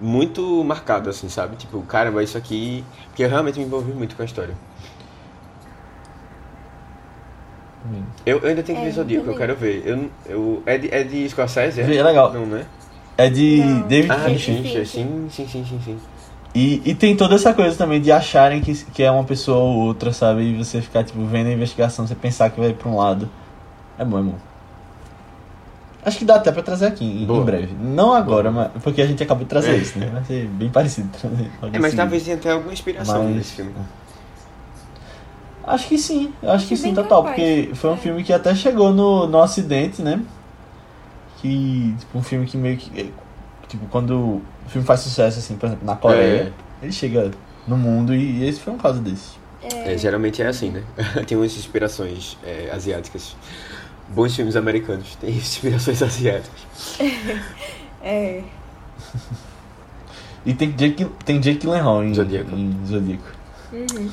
muito 0.00 0.62
marcado, 0.64 1.08
assim, 1.10 1.28
sabe? 1.28 1.56
Tipo, 1.56 1.82
caramba, 1.82 2.22
isso 2.22 2.36
aqui. 2.36 2.84
Porque 3.08 3.24
eu 3.24 3.28
realmente 3.28 3.58
me 3.58 3.64
envolvi 3.64 3.92
muito 3.92 4.16
com 4.16 4.22
a 4.22 4.24
história. 4.24 4.54
Eu, 8.24 8.38
eu 8.38 8.48
ainda 8.48 8.62
tenho 8.62 8.78
que 8.78 8.84
É, 8.84 8.88
ver 8.88 8.92
Zodíaco, 8.94 9.26
eu 9.30 9.34
também. 9.34 9.38
quero 9.48 9.56
ver. 9.60 9.82
Eu, 9.86 10.10
eu, 10.26 10.62
é, 10.64 10.78
de, 10.78 10.94
é 10.94 11.02
de 11.04 11.28
Scorsese? 11.28 11.80
É? 11.80 11.96
É 11.96 12.02
legal. 12.02 12.32
Não, 12.32 12.46
né? 12.46 12.64
É 13.18 13.28
de 13.28 13.58
Não. 13.58 13.88
David 13.88 14.12
Ah, 14.12 14.18
Fincher. 14.24 14.86
sim, 14.86 15.28
sim, 15.30 15.46
sim, 15.46 15.64
sim, 15.64 15.80
sim. 15.84 15.98
E, 16.54 16.80
e 16.84 16.94
tem 16.94 17.16
toda 17.16 17.34
essa 17.34 17.52
coisa 17.52 17.76
também 17.76 18.00
de 18.00 18.10
acharem 18.12 18.60
que, 18.60 18.72
que 18.86 19.02
é 19.02 19.10
uma 19.10 19.24
pessoa 19.24 19.58
ou 19.58 19.76
outra, 19.86 20.12
sabe? 20.12 20.42
E 20.42 20.56
você 20.56 20.80
ficar, 20.80 21.02
tipo, 21.04 21.24
vendo 21.26 21.48
a 21.48 21.52
investigação, 21.52 22.06
você 22.06 22.14
pensar 22.14 22.48
que 22.50 22.60
vai 22.60 22.72
pra 22.72 22.88
um 22.88 22.96
lado. 22.96 23.28
É 23.98 24.04
bom, 24.04 24.18
é 24.18 24.22
bom. 24.22 24.34
Acho 26.04 26.18
que 26.18 26.24
dá 26.24 26.34
até 26.36 26.52
pra 26.52 26.62
trazer 26.62 26.86
aqui, 26.86 27.04
em, 27.04 27.22
em 27.22 27.44
breve. 27.44 27.74
Não 27.80 28.12
agora, 28.12 28.50
mas, 28.50 28.70
porque 28.82 29.00
a 29.00 29.06
gente 29.06 29.22
acabou 29.22 29.44
de 29.44 29.48
trazer 29.48 29.70
É. 29.70 29.76
isso, 29.76 29.98
né? 29.98 30.10
Vai 30.12 30.22
ser 30.24 30.46
bem 30.48 30.68
parecido 30.68 31.08
trazer. 31.18 31.50
É, 31.72 31.78
mas 31.78 31.94
talvez 31.94 32.22
tenha 32.24 32.36
até 32.36 32.50
alguma 32.52 32.72
inspiração 32.72 33.24
Mas- 33.24 33.36
nesse 33.36 33.52
filme. 33.54 33.72
Acho 35.66 35.88
que 35.88 35.96
sim, 35.96 36.30
eu 36.42 36.50
acho 36.50 36.66
que 36.66 36.76
sim, 36.76 36.82
bem 36.88 36.94
total. 36.94 37.22
capaz. 37.24 37.36
Porque 37.40 37.70
foi 37.74 37.90
um 37.90 37.94
É. 37.94 37.96
filme 37.96 38.22
que 38.22 38.32
até 38.34 38.54
chegou 38.54 38.92
no, 38.92 39.26
no 39.26 39.38
Ocidente, 39.38 40.02
né? 40.02 40.20
Que, 41.38 41.94
tipo, 41.98 42.18
um 42.18 42.22
filme 42.22 42.44
que 42.46 42.56
meio 42.58 42.76
que. 42.76 43.10
Tipo, 43.68 43.86
quando 43.86 44.14
o 44.14 44.42
filme 44.68 44.86
faz 44.86 45.00
sucesso, 45.00 45.38
assim, 45.38 45.56
por 45.56 45.66
exemplo, 45.66 45.86
na 45.86 45.96
Coreia, 45.96 46.52
ele 46.82 46.92
chega 46.92 47.30
no 47.66 47.78
mundo 47.78 48.14
e 48.14 48.46
esse 48.46 48.60
foi 48.60 48.74
um 48.74 48.78
caso 48.78 49.00
desse. 49.00 49.42
É, 49.62 49.96
geralmente 49.96 50.42
é 50.42 50.46
assim, 50.48 50.68
né? 50.70 50.82
tem 51.26 51.36
umas 51.38 51.56
inspirações 51.56 52.36
é, 52.44 52.70
asiáticas. 52.70 53.34
Bons 54.08 54.34
filmes 54.36 54.56
americanos 54.56 55.16
têm 55.16 55.30
inspirações 55.36 56.02
asiáticas. 56.02 56.98
É. 58.06 58.42
E 60.44 60.52
tem 60.52 60.70
Jake, 60.72 61.06
tem 61.24 61.40
Jake 61.40 61.60
Gyllenhaal 61.60 62.04
em 62.04 62.12
Zodíaco. 62.12 62.54
Em 62.54 62.76
Zodíaco. 62.86 63.24
Uhum. 63.72 64.10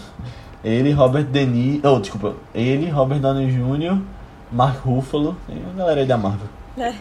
Ele, 0.63 0.93
Robert 0.93 1.25
De 1.25 1.45
Niro... 1.45 1.81
Oh, 1.95 1.99
desculpa. 1.99 2.35
Ele, 2.55 2.89
Robert 2.89 3.19
Downey 3.19 3.51
Jr., 3.51 4.01
Mark 4.49 4.77
Ruffalo. 4.85 5.35
Tem 5.45 5.57
uma 5.61 5.73
galera 5.73 5.99
aí 5.99 6.07
da 6.07 6.17
Marvel. 6.17 6.47
É. 6.77 6.93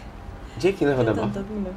Jake 0.57 0.83
da 0.85 0.91
Então, 0.91 1.05
Marvel. 1.05 1.29
todo 1.29 1.45
mundo. 1.45 1.69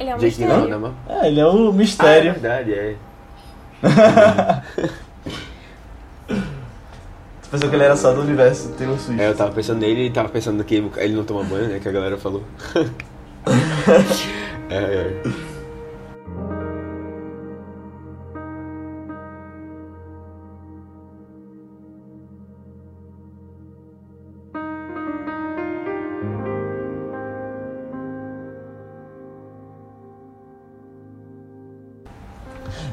Ele 0.00 0.08
é 0.08 0.14
um 0.14 0.18
Jake 0.20 0.36
Gyllenhaal 0.36 0.60
mistério. 0.62 0.80
da 0.80 0.88
Marvel. 0.88 1.22
É, 1.22 1.28
ele 1.28 1.40
é 1.40 1.46
o 1.46 1.66
Ah, 1.66 1.68
é 1.68 1.72
mistério. 1.72 2.32
verdade, 2.32 2.72
é. 2.72 2.96
Pensou 7.56 7.70
que 7.70 7.76
ele 7.76 7.84
era 7.84 7.96
só 7.96 8.12
do 8.12 8.20
universo 8.20 8.68
Taylor 8.76 8.98
Swift. 8.98 9.22
É, 9.22 9.30
eu 9.30 9.34
tava 9.34 9.50
pensando 9.50 9.78
nele 9.78 10.08
e 10.08 10.10
tava 10.10 10.28
pensando 10.28 10.62
que 10.62 10.74
ele 10.74 11.14
não 11.14 11.24
toma 11.24 11.42
banho, 11.42 11.68
né? 11.68 11.80
Que 11.80 11.88
a 11.88 11.92
galera 11.92 12.18
falou. 12.18 12.44
é, 14.68 14.76
é. 14.76 15.22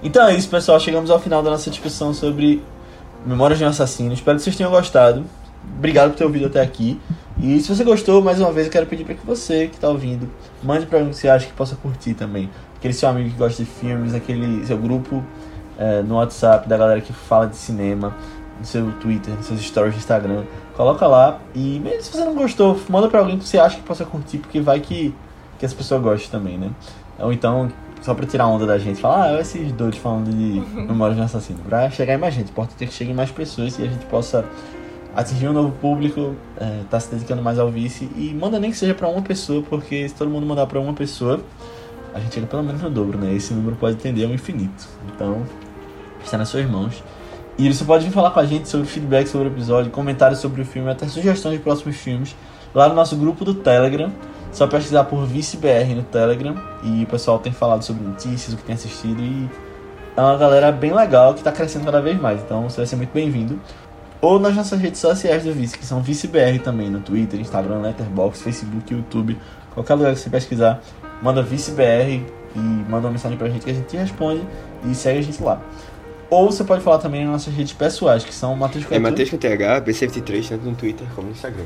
Então 0.01 0.25
é 0.25 0.35
isso, 0.35 0.47
pessoal. 0.47 0.79
Chegamos 0.79 1.11
ao 1.11 1.19
final 1.19 1.43
da 1.43 1.49
nossa 1.49 1.69
discussão 1.69 2.13
sobre 2.13 2.63
Memórias 3.25 3.57
de 3.57 3.65
um 3.65 3.67
Assassino. 3.69 4.13
Espero 4.13 4.37
que 4.37 4.43
vocês 4.43 4.55
tenham 4.55 4.69
gostado. 4.69 5.23
Obrigado 5.77 6.11
por 6.11 6.17
ter 6.17 6.25
ouvido 6.25 6.47
até 6.47 6.61
aqui. 6.61 6.99
E 7.41 7.59
se 7.61 7.73
você 7.73 7.83
gostou, 7.83 8.21
mais 8.21 8.39
uma 8.39 8.51
vez, 8.51 8.67
eu 8.67 8.71
quero 8.71 8.85
pedir 8.85 9.05
para 9.05 9.15
que 9.15 9.25
você 9.25 9.67
que 9.67 9.75
está 9.75 9.87
ouvindo, 9.87 10.29
mande 10.61 10.85
para 10.85 10.99
alguém 10.99 11.11
que 11.11 11.17
você 11.17 11.29
acha 11.29 11.45
que 11.47 11.53
possa 11.53 11.75
curtir 11.75 12.13
também. 12.13 12.49
Aquele 12.75 12.93
seu 12.93 13.07
amigo 13.07 13.29
que 13.29 13.37
gosta 13.37 13.63
de 13.63 13.69
filmes, 13.69 14.13
aquele 14.13 14.65
seu 14.65 14.77
grupo 14.77 15.23
é, 15.77 16.01
no 16.01 16.15
WhatsApp 16.15 16.67
da 16.67 16.77
galera 16.77 16.99
que 16.99 17.13
fala 17.13 17.47
de 17.47 17.55
cinema, 17.55 18.13
no 18.59 18.65
seu 18.65 18.91
Twitter, 18.99 19.33
nos 19.35 19.45
seus 19.45 19.61
stories 19.61 19.95
do 19.95 19.99
Instagram. 19.99 20.43
Coloca 20.75 21.07
lá 21.07 21.39
e 21.55 21.79
mesmo 21.79 22.01
se 22.01 22.11
você 22.11 22.25
não 22.25 22.35
gostou, 22.35 22.79
manda 22.89 23.07
para 23.07 23.19
alguém 23.19 23.39
que 23.39 23.47
você 23.47 23.57
acha 23.57 23.77
que 23.77 23.83
possa 23.83 24.03
curtir, 24.03 24.39
porque 24.39 24.59
vai 24.59 24.79
que, 24.81 25.15
que 25.57 25.65
essa 25.65 25.75
pessoa 25.75 25.99
goste 25.99 26.29
também, 26.29 26.57
né? 26.57 26.69
Ou 27.19 27.31
então, 27.31 27.71
só 28.03 28.13
pra 28.13 28.25
tirar 28.25 28.47
onda 28.47 28.65
da 28.65 28.77
gente, 28.77 28.99
falar, 28.99 29.29
ah, 29.29 29.39
esses 29.39 29.71
doidos 29.71 29.97
falando 29.97 30.29
de 30.29 30.59
Memórias 30.75 31.15
de 31.15 31.21
um 31.21 31.25
Assassino. 31.25 31.59
Pra 31.59 31.89
chegar 31.89 32.13
em 32.13 32.17
mais 32.17 32.33
gente, 32.33 32.51
importa 32.51 32.73
ter 32.77 32.87
que 32.87 32.93
chegue 32.93 33.11
em 33.11 33.13
mais 33.13 33.31
pessoas 33.31 33.79
e 33.79 33.83
a 33.83 33.85
gente 33.85 34.05
possa 34.07 34.45
atingir 35.15 35.47
um 35.47 35.53
novo 35.53 35.71
público, 35.79 36.35
é, 36.57 36.81
tá 36.89 36.99
se 36.99 37.09
dedicando 37.09 37.41
mais 37.41 37.57
ao 37.57 37.69
vice. 37.71 38.09
E 38.17 38.33
manda 38.33 38.59
nem 38.59 38.71
que 38.71 38.77
seja 38.77 38.93
pra 38.93 39.07
uma 39.07 39.21
pessoa, 39.21 39.63
porque 39.69 40.07
se 40.09 40.15
todo 40.15 40.29
mundo 40.29 40.45
mandar 40.45 40.67
pra 40.67 40.81
uma 40.81 40.93
pessoa, 40.93 41.39
a 42.13 42.19
gente 42.19 42.33
chega 42.33 42.45
pelo 42.45 42.61
menos 42.61 42.81
no 42.81 42.89
dobro, 42.89 43.17
né? 43.17 43.33
Esse 43.33 43.53
número 43.53 43.77
pode 43.77 43.95
tender 43.95 44.27
ao 44.27 44.33
infinito. 44.33 44.85
Então, 45.15 45.41
está 46.21 46.37
nas 46.37 46.49
suas 46.49 46.69
mãos. 46.69 47.01
E 47.57 47.71
você 47.71 47.85
pode 47.85 48.03
vir 48.03 48.11
falar 48.11 48.31
com 48.31 48.39
a 48.39 48.45
gente 48.45 48.67
sobre 48.67 48.85
feedback 48.85 49.27
sobre 49.27 49.47
o 49.47 49.51
episódio, 49.51 49.91
comentários 49.91 50.39
sobre 50.39 50.61
o 50.61 50.65
filme, 50.65 50.89
até 50.89 51.07
sugestões 51.07 51.55
de 51.55 51.63
próximos 51.63 51.95
filmes, 51.95 52.35
lá 52.73 52.89
no 52.89 52.95
nosso 52.95 53.15
grupo 53.15 53.45
do 53.45 53.53
Telegram. 53.53 54.11
Só 54.53 54.67
pesquisar 54.67 55.03
por 55.05 55.25
ViceBR 55.25 55.95
no 55.95 56.03
Telegram. 56.03 56.55
E 56.83 57.03
o 57.03 57.07
pessoal 57.07 57.39
tem 57.39 57.51
falado 57.51 57.83
sobre 57.83 58.03
notícias, 58.03 58.53
o 58.53 58.57
que 58.57 58.63
tem 58.63 58.75
assistido. 58.75 59.21
E 59.21 59.49
é 60.15 60.21
uma 60.21 60.37
galera 60.37 60.71
bem 60.71 60.93
legal 60.93 61.33
que 61.33 61.39
está 61.39 61.51
crescendo 61.51 61.85
cada 61.85 62.01
vez 62.01 62.19
mais. 62.19 62.39
Então 62.41 62.69
você 62.69 62.77
vai 62.77 62.85
ser 62.85 62.95
muito 62.95 63.11
bem-vindo. 63.11 63.59
Ou 64.21 64.39
nas 64.39 64.55
nossas 64.55 64.79
redes 64.79 65.01
sociais 65.01 65.43
do 65.43 65.51
Vice, 65.51 65.77
que 65.77 65.85
são 65.85 66.01
ViceBR 66.01 66.59
também, 66.63 66.89
no 66.89 67.01
Twitter, 67.01 67.39
Instagram, 67.39 67.81
Letterboxd, 67.81 68.43
Facebook, 68.43 68.93
YouTube. 68.93 69.37
Qualquer 69.73 69.95
lugar 69.95 70.13
que 70.13 70.19
você 70.19 70.29
pesquisar, 70.29 70.81
manda 71.21 71.41
ViceBR 71.41 72.23
e 72.55 72.59
manda 72.59 73.07
uma 73.07 73.11
mensagem 73.11 73.37
pra 73.37 73.49
gente 73.49 73.65
que 73.65 73.71
a 73.71 73.73
gente 73.73 73.97
responde 73.97 74.41
e 74.85 74.95
segue 74.95 75.19
a 75.19 75.21
gente 75.21 75.43
lá. 75.43 75.59
Ou 76.29 76.51
você 76.51 76.63
pode 76.63 76.81
falar 76.81 76.99
também 76.99 77.23
nas 77.23 77.33
nossas 77.33 77.53
redes 77.53 77.73
pessoais, 77.73 78.23
que 78.23 78.33
são 78.33 78.55
Matheus 78.55 78.85
É 78.85 78.87
Couto, 78.87 79.01
Matheus 79.01 79.29
com 79.29 79.37
TH, 79.37 79.81
B73, 79.81 80.49
tanto 80.49 80.65
no 80.65 80.75
Twitter 80.75 81.07
como 81.15 81.27
no 81.27 81.33
Instagram. 81.33 81.65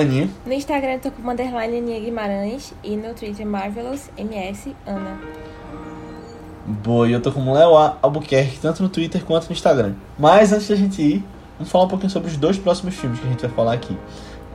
Aninha. 0.00 0.28
No 0.44 0.52
Instagram 0.52 0.92
eu 0.94 1.00
tô 1.00 1.10
com 1.10 1.28
underline 1.28 1.78
Aninha 1.78 2.00
Guimarães 2.00 2.72
e 2.82 2.96
no 2.96 3.14
Twitter 3.14 3.46
Marvelous 3.46 4.10
MS 4.16 4.74
Ana. 4.86 5.18
Boa, 6.66 7.08
e 7.08 7.12
eu 7.12 7.20
tô 7.20 7.32
como 7.32 7.52
Léo. 7.52 7.76
Albuquerque, 8.02 8.58
tanto 8.60 8.82
no 8.82 8.88
Twitter 8.88 9.24
quanto 9.24 9.46
no 9.46 9.52
Instagram. 9.52 9.94
Mas 10.18 10.52
antes 10.52 10.68
da 10.68 10.76
gente 10.76 11.02
ir, 11.02 11.24
vamos 11.58 11.70
falar 11.70 11.84
um 11.84 11.88
pouquinho 11.88 12.10
sobre 12.10 12.30
os 12.30 12.36
dois 12.36 12.58
próximos 12.58 12.94
filmes 12.94 13.18
que 13.18 13.26
a 13.26 13.30
gente 13.30 13.40
vai 13.40 13.50
falar 13.50 13.72
aqui. 13.72 13.96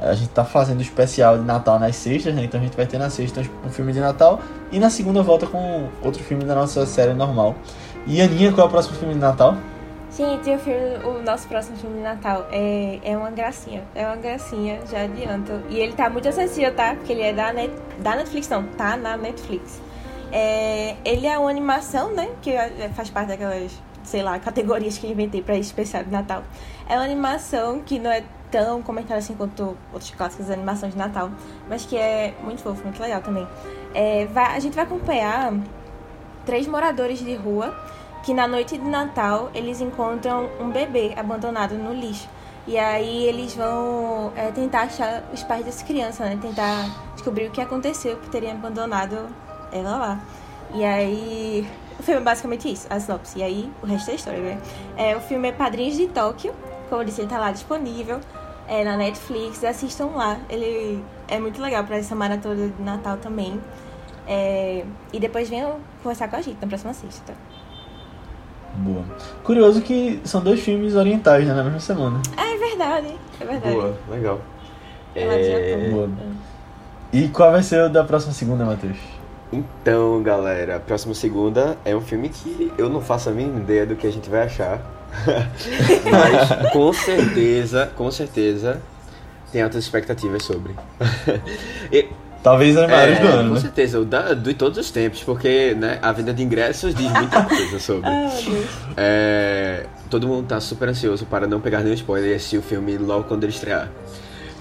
A 0.02 0.14
gente 0.14 0.30
tá 0.30 0.44
fazendo 0.44 0.80
o 0.80 0.82
especial 0.82 1.38
de 1.38 1.44
Natal 1.44 1.80
nas 1.80 1.96
sextas, 1.96 2.36
né? 2.36 2.44
Então 2.44 2.60
a 2.60 2.64
gente 2.64 2.76
vai 2.76 2.86
ter 2.86 2.98
na 2.98 3.10
sexta 3.10 3.42
um 3.66 3.70
filme 3.70 3.92
de 3.92 4.00
Natal 4.00 4.42
e 4.72 4.80
na 4.80 4.90
segunda 4.90 5.24
volta 5.24 5.48
com 5.48 5.88
outro 6.04 6.22
filme 6.24 6.44
da 6.44 6.54
nossa 6.54 6.86
série 6.86 7.14
normal. 7.14 7.56
E 8.06 8.22
Aninha, 8.22 8.52
qual 8.52 8.68
é 8.68 8.70
o 8.70 8.72
próximo 8.72 8.96
filme 8.98 9.14
de 9.14 9.20
Natal? 9.20 9.58
Gente, 10.16 10.50
o, 11.04 11.22
nosso 11.22 11.46
próximo 11.46 11.76
filme 11.76 11.98
de 11.98 12.02
Natal 12.04 12.48
é, 12.50 13.02
é 13.04 13.18
uma 13.18 13.30
gracinha. 13.32 13.84
É 13.94 14.08
uma 14.08 14.16
gracinha, 14.16 14.80
já 14.90 15.02
adianto. 15.02 15.52
E 15.70 15.78
ele 15.78 15.92
tá 15.92 16.10
muito 16.10 16.26
acessível, 16.30 16.74
tá? 16.74 16.96
Porque 16.96 17.12
ele 17.12 17.22
é 17.22 17.34
da, 17.34 17.52
Net, 17.52 17.74
da 18.00 18.16
Netflix, 18.16 18.48
não, 18.48 18.64
tá 18.64 18.96
na 18.96 19.18
Netflix. 19.18 19.82
É, 20.32 20.96
ele 21.04 21.28
é 21.28 21.38
uma 21.38 21.50
animação, 21.50 22.14
né? 22.14 22.30
Que 22.42 22.52
é- 22.52 22.90
faz 22.96 23.10
parte 23.10 23.28
daquelas, 23.28 23.74
sei 24.06 24.24
lá, 24.24 24.40
categorias 24.40 24.98
que 24.98 25.06
eu 25.06 25.12
inventei 25.12 25.42
pra 25.42 25.58
esse 25.58 25.68
especial 25.68 26.06
de 26.06 26.12
Natal. 26.12 26.44
É 26.88 26.96
uma 26.96 27.04
animação 27.04 27.82
que 27.82 28.00
não 28.00 28.10
é 28.10 28.24
tão 28.50 28.82
comentado 28.82 29.18
assim 29.18 29.36
quanto 29.36 29.78
outros 29.92 30.12
clássicos 30.12 30.46
de 30.46 30.54
animação 30.54 30.88
de 30.88 30.98
Natal, 30.98 31.30
mas 31.68 31.86
que 31.86 31.98
é 31.98 32.34
muito 32.42 32.62
fofo, 32.62 32.82
muito 32.84 33.02
legal 33.02 33.22
também. 33.22 33.46
É, 33.94 34.26
vai, 34.28 34.56
a 34.56 34.60
gente 34.60 34.76
vai 34.76 34.86
acompanhar 34.86 35.54
três 36.46 36.68
moradores 36.68 37.20
de 37.20 37.36
rua 37.36 37.76
que 38.26 38.34
na 38.34 38.48
noite 38.48 38.76
de 38.76 38.84
Natal 38.84 39.52
eles 39.54 39.80
encontram 39.80 40.50
um 40.60 40.72
bebê 40.72 41.14
abandonado 41.16 41.76
no 41.76 41.94
lixo. 41.94 42.28
E 42.68 42.76
aí 42.76 43.26
eles 43.26 43.54
vão 43.54 44.34
é, 44.36 44.52
tentar 44.52 44.82
achar 44.82 45.24
os 45.32 45.44
pais 45.44 45.64
dessa 45.64 45.86
criança, 45.86 46.26
né? 46.26 46.38
Tentar 46.42 46.90
descobrir 47.14 47.48
o 47.48 47.52
que 47.52 47.62
aconteceu 47.62 48.18
por 48.18 48.28
terem 48.30 48.52
abandonado 48.52 49.28
ela 49.72 49.98
lá. 49.98 50.20
E 50.74 50.84
aí. 50.84 51.70
O 52.00 52.04
filme 52.04 52.20
é 52.20 52.24
basicamente 52.24 52.70
isso, 52.70 52.88
a 52.90 53.00
sinopse. 53.00 53.38
E 53.38 53.44
aí 53.44 53.72
o 53.82 53.86
resto 53.86 54.10
é 54.10 54.16
história, 54.16 54.40
né? 54.40 54.62
É, 54.98 55.16
o 55.16 55.22
filme 55.22 55.48
é 55.48 55.52
Padrinhos 55.52 55.96
de 55.96 56.08
Tóquio. 56.08 56.54
Como 56.90 57.02
eu 57.02 57.06
disse, 57.06 57.22
ele 57.22 57.30
tá 57.30 57.38
lá 57.38 57.52
disponível. 57.52 58.20
É, 58.68 58.84
na 58.84 58.98
Netflix, 58.98 59.64
assistam 59.64 60.08
lá. 60.08 60.40
Ele 60.50 61.04
é 61.28 61.40
muito 61.40 61.62
legal 61.62 61.84
para 61.84 61.98
essa 61.98 62.16
maratona 62.16 62.70
de 62.70 62.82
Natal 62.82 63.18
também. 63.18 63.62
É, 64.28 64.84
e 65.14 65.20
depois 65.20 65.48
venham 65.48 65.78
conversar 66.02 66.28
com 66.28 66.38
a 66.38 66.42
gente 66.42 66.58
na 66.60 66.68
próxima 66.68 66.94
sexta. 66.94 67.36
Boa. 68.78 69.04
Curioso 69.44 69.82
que 69.82 70.20
são 70.24 70.42
dois 70.42 70.60
filmes 70.60 70.96
orientais 70.96 71.48
né, 71.48 71.54
na 71.54 71.64
mesma 71.64 71.80
semana. 71.80 72.22
É 72.38 72.58
verdade, 72.58 73.08
é 73.40 73.46
verdade. 73.46 73.76
Boa, 73.76 73.94
legal. 74.10 74.42
Já 75.16 75.22
É, 75.22 75.90
Boa. 75.90 76.10
E 77.14 77.28
qual 77.30 77.52
vai 77.52 77.64
ser 77.64 77.84
o 77.84 77.90
da 77.90 78.04
próxima 78.04 78.34
segunda, 78.34 78.66
Matheus? 78.66 78.98
Então, 79.52 80.22
galera, 80.22 80.76
a 80.76 80.80
próxima 80.80 81.14
segunda 81.14 81.78
é 81.86 81.96
um 81.96 82.02
filme 82.02 82.30
que 82.30 82.74
eu 82.78 82.90
não 82.90 83.00
faço 83.00 83.30
a 83.30 83.32
mínima 83.32 83.60
ideia 83.60 83.86
do 83.86 83.96
que 83.96 84.06
a 84.06 84.12
gente 84.12 84.30
vai 84.30 84.44
achar. 84.44 84.82
Mas 86.12 86.72
com 86.74 86.92
certeza, 86.92 87.90
com 87.96 88.12
certeza, 88.12 88.82
tem 89.52 89.62
altas 89.62 89.84
expectativas 89.84 90.44
sobre. 90.44 90.76
E- 91.92 92.10
Talvez 92.46 92.78
as 92.78 92.88
maiores 92.88 93.18
é, 93.18 93.22
do 93.22 93.28
ano, 93.28 93.50
com 93.50 93.56
né? 93.56 93.60
certeza, 93.60 94.00
o 94.00 94.06
da, 94.06 94.36
de 94.36 94.54
todos 94.54 94.78
os 94.78 94.92
tempos, 94.92 95.24
porque 95.24 95.74
né, 95.74 95.98
a 96.00 96.12
venda 96.12 96.32
de 96.32 96.44
ingressos 96.44 96.94
diz 96.94 97.12
muita 97.12 97.42
coisa 97.50 97.80
sobre. 97.80 98.08
Ah. 98.08 98.30
É, 98.96 99.88
todo 100.12 100.28
mundo 100.28 100.46
tá 100.46 100.60
super 100.60 100.90
ansioso 100.90 101.26
para 101.26 101.48
não 101.48 101.60
pegar 101.60 101.80
nenhum 101.80 101.96
spoiler 101.96 102.34
e 102.34 102.36
assistir 102.36 102.60
o 102.60 102.62
filme 102.62 103.00
logo 103.00 103.24
quando 103.24 103.46
ele 103.46 103.52
estrear. 103.52 103.90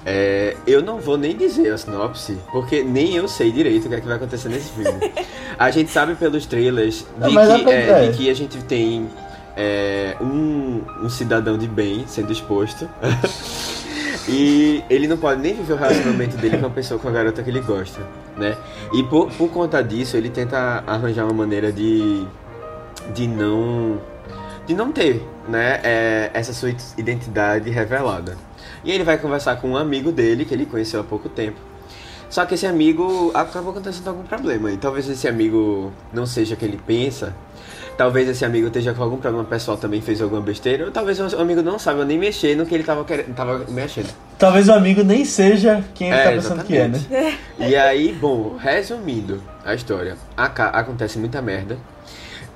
É, 0.06 0.56
eu 0.66 0.82
não 0.82 0.98
vou 0.98 1.18
nem 1.18 1.36
dizer 1.36 1.74
a 1.74 1.76
sinopse, 1.76 2.38
porque 2.52 2.82
nem 2.82 3.16
eu 3.16 3.28
sei 3.28 3.52
direito 3.52 3.84
o 3.84 3.88
que, 3.90 3.96
é 3.96 4.00
que 4.00 4.06
vai 4.06 4.16
acontecer 4.16 4.48
nesse 4.48 4.70
filme. 4.72 5.12
A 5.58 5.70
gente 5.70 5.90
sabe 5.90 6.14
pelos 6.14 6.46
trailers 6.46 7.04
Não, 7.18 7.28
de, 7.28 7.34
dá 7.34 7.58
que, 7.58 7.70
é, 7.70 7.82
ideia. 7.82 8.10
de 8.10 8.16
que 8.16 8.30
a 8.30 8.34
gente 8.34 8.64
tem 8.64 9.10
é, 9.54 10.16
um, 10.22 10.80
um 11.02 11.10
cidadão 11.10 11.58
de 11.58 11.68
bem 11.68 12.06
sendo 12.06 12.32
exposto. 12.32 12.88
E 14.28 14.82
ele 14.88 15.06
não 15.06 15.18
pode 15.18 15.40
nem 15.40 15.54
viver 15.54 15.74
o 15.74 15.76
relacionamento 15.76 16.36
dele 16.38 16.56
com 16.56 16.66
a 16.66 16.70
pessoa, 16.70 16.98
com 16.98 17.08
a 17.08 17.10
garota 17.10 17.42
que 17.42 17.50
ele 17.50 17.60
gosta, 17.60 18.00
né? 18.36 18.56
E 18.94 19.02
por, 19.02 19.30
por 19.32 19.50
conta 19.50 19.82
disso, 19.82 20.16
ele 20.16 20.30
tenta 20.30 20.82
arranjar 20.86 21.24
uma 21.24 21.34
maneira 21.34 21.70
de, 21.70 22.26
de 23.12 23.26
não 23.26 24.00
de 24.66 24.74
não 24.74 24.90
ter, 24.90 25.22
né, 25.46 25.80
é, 25.84 26.30
essa 26.32 26.54
sua 26.54 26.70
identidade 26.96 27.68
revelada. 27.68 28.36
E 28.82 28.90
ele 28.90 29.04
vai 29.04 29.18
conversar 29.18 29.56
com 29.56 29.70
um 29.70 29.76
amigo 29.76 30.10
dele 30.10 30.44
que 30.44 30.54
ele 30.54 30.64
conheceu 30.64 31.00
há 31.00 31.04
pouco 31.04 31.28
tempo. 31.28 31.58
Só 32.30 32.44
que 32.44 32.54
esse 32.54 32.66
amigo 32.66 33.30
acabou 33.34 33.70
acontecendo 33.70 34.08
algum 34.08 34.22
problema. 34.22 34.70
E 34.72 34.76
talvez 34.76 35.08
esse 35.08 35.28
amigo 35.28 35.92
não 36.12 36.26
seja 36.26 36.54
o 36.54 36.56
que 36.56 36.64
ele 36.64 36.80
pensa. 36.84 37.34
Talvez 37.96 38.28
esse 38.28 38.44
amigo 38.44 38.66
esteja 38.66 38.92
com 38.92 39.02
algum 39.02 39.18
problema 39.18 39.44
pessoal 39.44 39.76
também, 39.76 40.00
fez 40.00 40.20
alguma 40.20 40.40
besteira. 40.40 40.86
Ou 40.86 40.90
talvez 40.90 41.20
o 41.20 41.40
amigo 41.40 41.62
não 41.62 41.78
saiba 41.78 42.04
nem 42.04 42.18
mexer 42.18 42.56
no 42.56 42.66
que 42.66 42.74
ele 42.74 42.82
tava, 42.82 43.04
querendo, 43.04 43.34
tava 43.34 43.64
mexendo. 43.68 44.12
Talvez 44.36 44.68
o 44.68 44.72
amigo 44.72 45.04
nem 45.04 45.24
seja 45.24 45.84
quem 45.94 46.08
ele 46.08 46.16
É, 46.16 46.24
tá 46.24 46.30
pensando 46.32 46.64
que 46.64 46.76
é, 46.76 46.88
né? 46.88 47.00
E 47.58 47.76
aí, 47.76 48.12
bom, 48.12 48.56
resumindo 48.56 49.40
a 49.64 49.74
história, 49.74 50.16
acontece 50.36 51.18
muita 51.18 51.40
merda. 51.40 51.78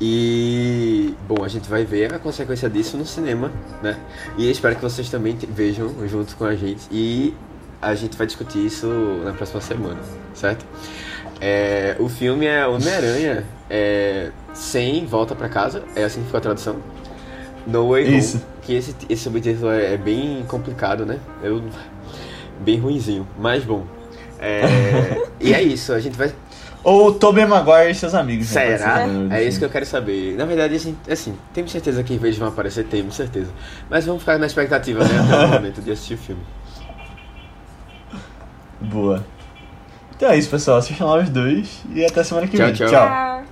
E, 0.00 1.14
bom, 1.26 1.44
a 1.44 1.48
gente 1.48 1.68
vai 1.68 1.84
ver 1.84 2.14
a 2.14 2.18
consequência 2.18 2.68
disso 2.70 2.96
no 2.96 3.04
cinema, 3.04 3.50
né? 3.82 3.96
E 4.36 4.50
espero 4.50 4.76
que 4.76 4.82
vocês 4.82 5.08
também 5.08 5.36
vejam 5.48 5.92
junto 6.06 6.36
com 6.36 6.44
a 6.44 6.54
gente. 6.54 6.82
E 6.90 7.34
a 7.80 7.94
gente 7.94 8.16
vai 8.16 8.26
discutir 8.26 8.64
isso 8.64 8.86
na 9.24 9.32
próxima 9.32 9.60
semana, 9.60 9.98
certo? 10.34 10.64
É, 11.40 11.96
o 11.98 12.08
filme 12.08 12.46
é 12.46 12.66
Homem-Aranha 12.66 13.44
é, 13.70 14.30
sem 14.58 15.06
volta 15.06 15.34
pra 15.34 15.48
casa, 15.48 15.82
é 15.94 16.04
assim 16.04 16.20
que 16.20 16.26
ficou 16.26 16.38
a 16.38 16.40
tradução. 16.42 16.76
No 17.66 17.90
Way 17.90 18.06
Home, 18.06 18.18
Isso. 18.18 18.46
que 18.62 18.74
esse, 18.74 18.94
esse 19.08 19.22
subtítulo 19.22 19.70
é, 19.70 19.94
é 19.94 19.96
bem 19.96 20.44
complicado, 20.48 21.04
né? 21.04 21.18
Eu, 21.42 21.62
bem 22.60 22.78
ruinzinho, 22.78 23.26
mas 23.38 23.62
bom. 23.62 23.84
É, 24.38 24.62
e 25.40 25.52
é 25.54 25.62
isso, 25.62 25.92
a 25.92 26.00
gente 26.00 26.16
vai. 26.16 26.32
Ou 26.82 27.12
Tobey 27.12 27.44
Maguire 27.44 27.90
e 27.90 27.94
seus 27.94 28.14
amigos. 28.14 28.50
né? 28.52 28.78
Será? 28.78 29.00
É 29.02 29.06
isso 29.06 29.18
filme. 29.28 29.58
que 29.58 29.64
eu 29.64 29.70
quero 29.70 29.84
saber. 29.86 30.36
Na 30.36 30.44
verdade, 30.44 30.74
assim, 30.76 30.96
assim 31.10 31.36
temos 31.52 31.70
certeza 31.70 32.02
que 32.02 32.14
eles 32.14 32.38
vão 32.38 32.48
aparecer, 32.48 32.84
temos 32.84 33.14
certeza. 33.16 33.50
Mas 33.90 34.06
vamos 34.06 34.22
ficar 34.22 34.38
na 34.38 34.46
expectativa, 34.46 35.04
né? 35.04 35.10
Até 35.18 35.44
o 35.44 35.48
momento 35.54 35.82
de 35.82 35.90
assistir 35.90 36.14
o 36.14 36.18
filme. 36.18 36.42
Boa. 38.80 39.24
Então 40.16 40.30
é 40.30 40.36
isso, 40.38 40.48
pessoal. 40.48 40.78
Assistam 40.78 41.04
lá 41.04 41.18
os 41.18 41.28
dois 41.28 41.82
e 41.92 42.04
até 42.04 42.24
semana 42.24 42.46
que 42.46 42.56
Tchau, 42.56 42.66
vem. 42.66 42.74
tchau. 42.74 42.88
Tchau. 42.88 43.47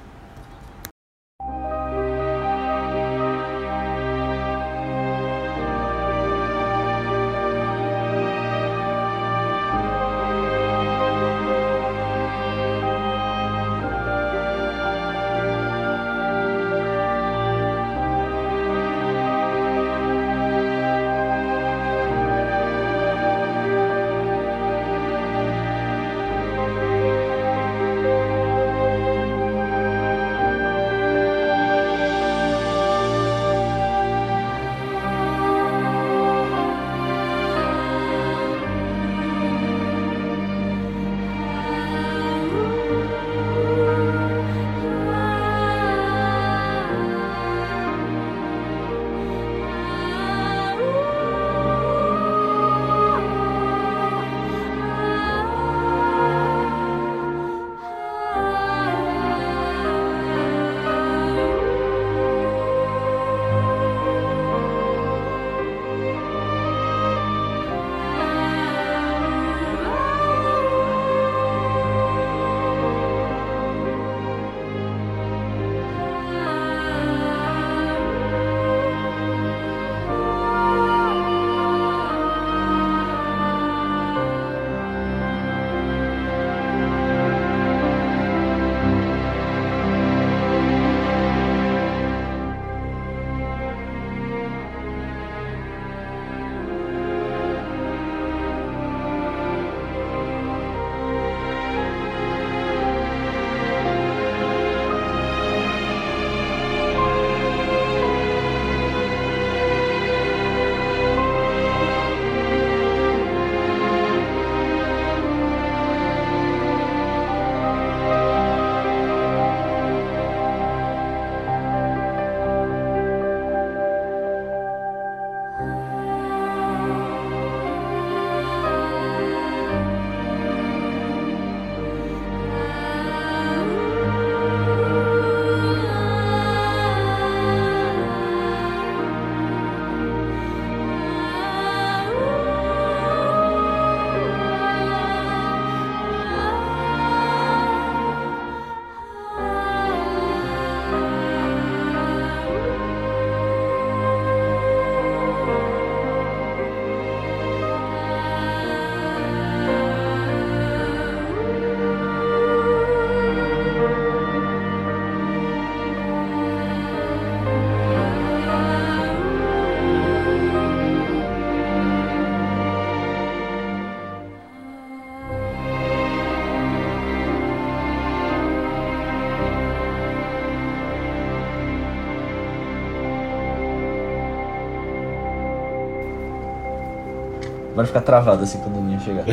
Vai 187.87 187.93
ficar 187.93 188.01
travado 188.01 188.43
assim 188.43 188.59
quando 188.59 188.76
a 188.76 188.78
Aninha 188.78 188.99
chegar. 188.99 189.24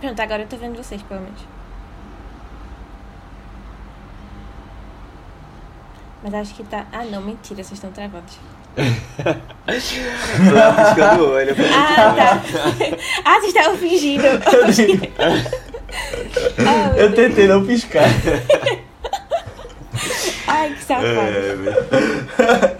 Pronto, 0.00 0.18
agora 0.20 0.42
eu 0.42 0.48
tô 0.48 0.56
vendo 0.56 0.78
vocês, 0.78 1.02
pelo 1.02 1.20
menos. 1.20 1.40
Mas 6.22 6.32
acho 6.32 6.54
que 6.54 6.64
tá. 6.64 6.86
Ah, 6.90 7.04
não, 7.04 7.20
mentira, 7.20 7.62
vocês 7.62 7.72
estão 7.72 7.92
travados. 7.92 8.38
Tô 8.74 8.82
piscando 10.84 11.24
o 11.24 11.32
olho. 11.32 11.54
Ah, 11.74 12.14
tá. 12.16 12.40
ah, 13.26 13.40
vocês 13.40 13.54
estavam 13.54 13.76
fingindo. 13.76 14.24
Ah, 16.66 16.92
Eu 16.96 17.14
tentei 17.14 17.46
não 17.46 17.64
piscar. 17.66 18.04
Ai, 20.46 20.70
que 20.74 20.84
safado. 20.84 21.08
É. 21.08 22.71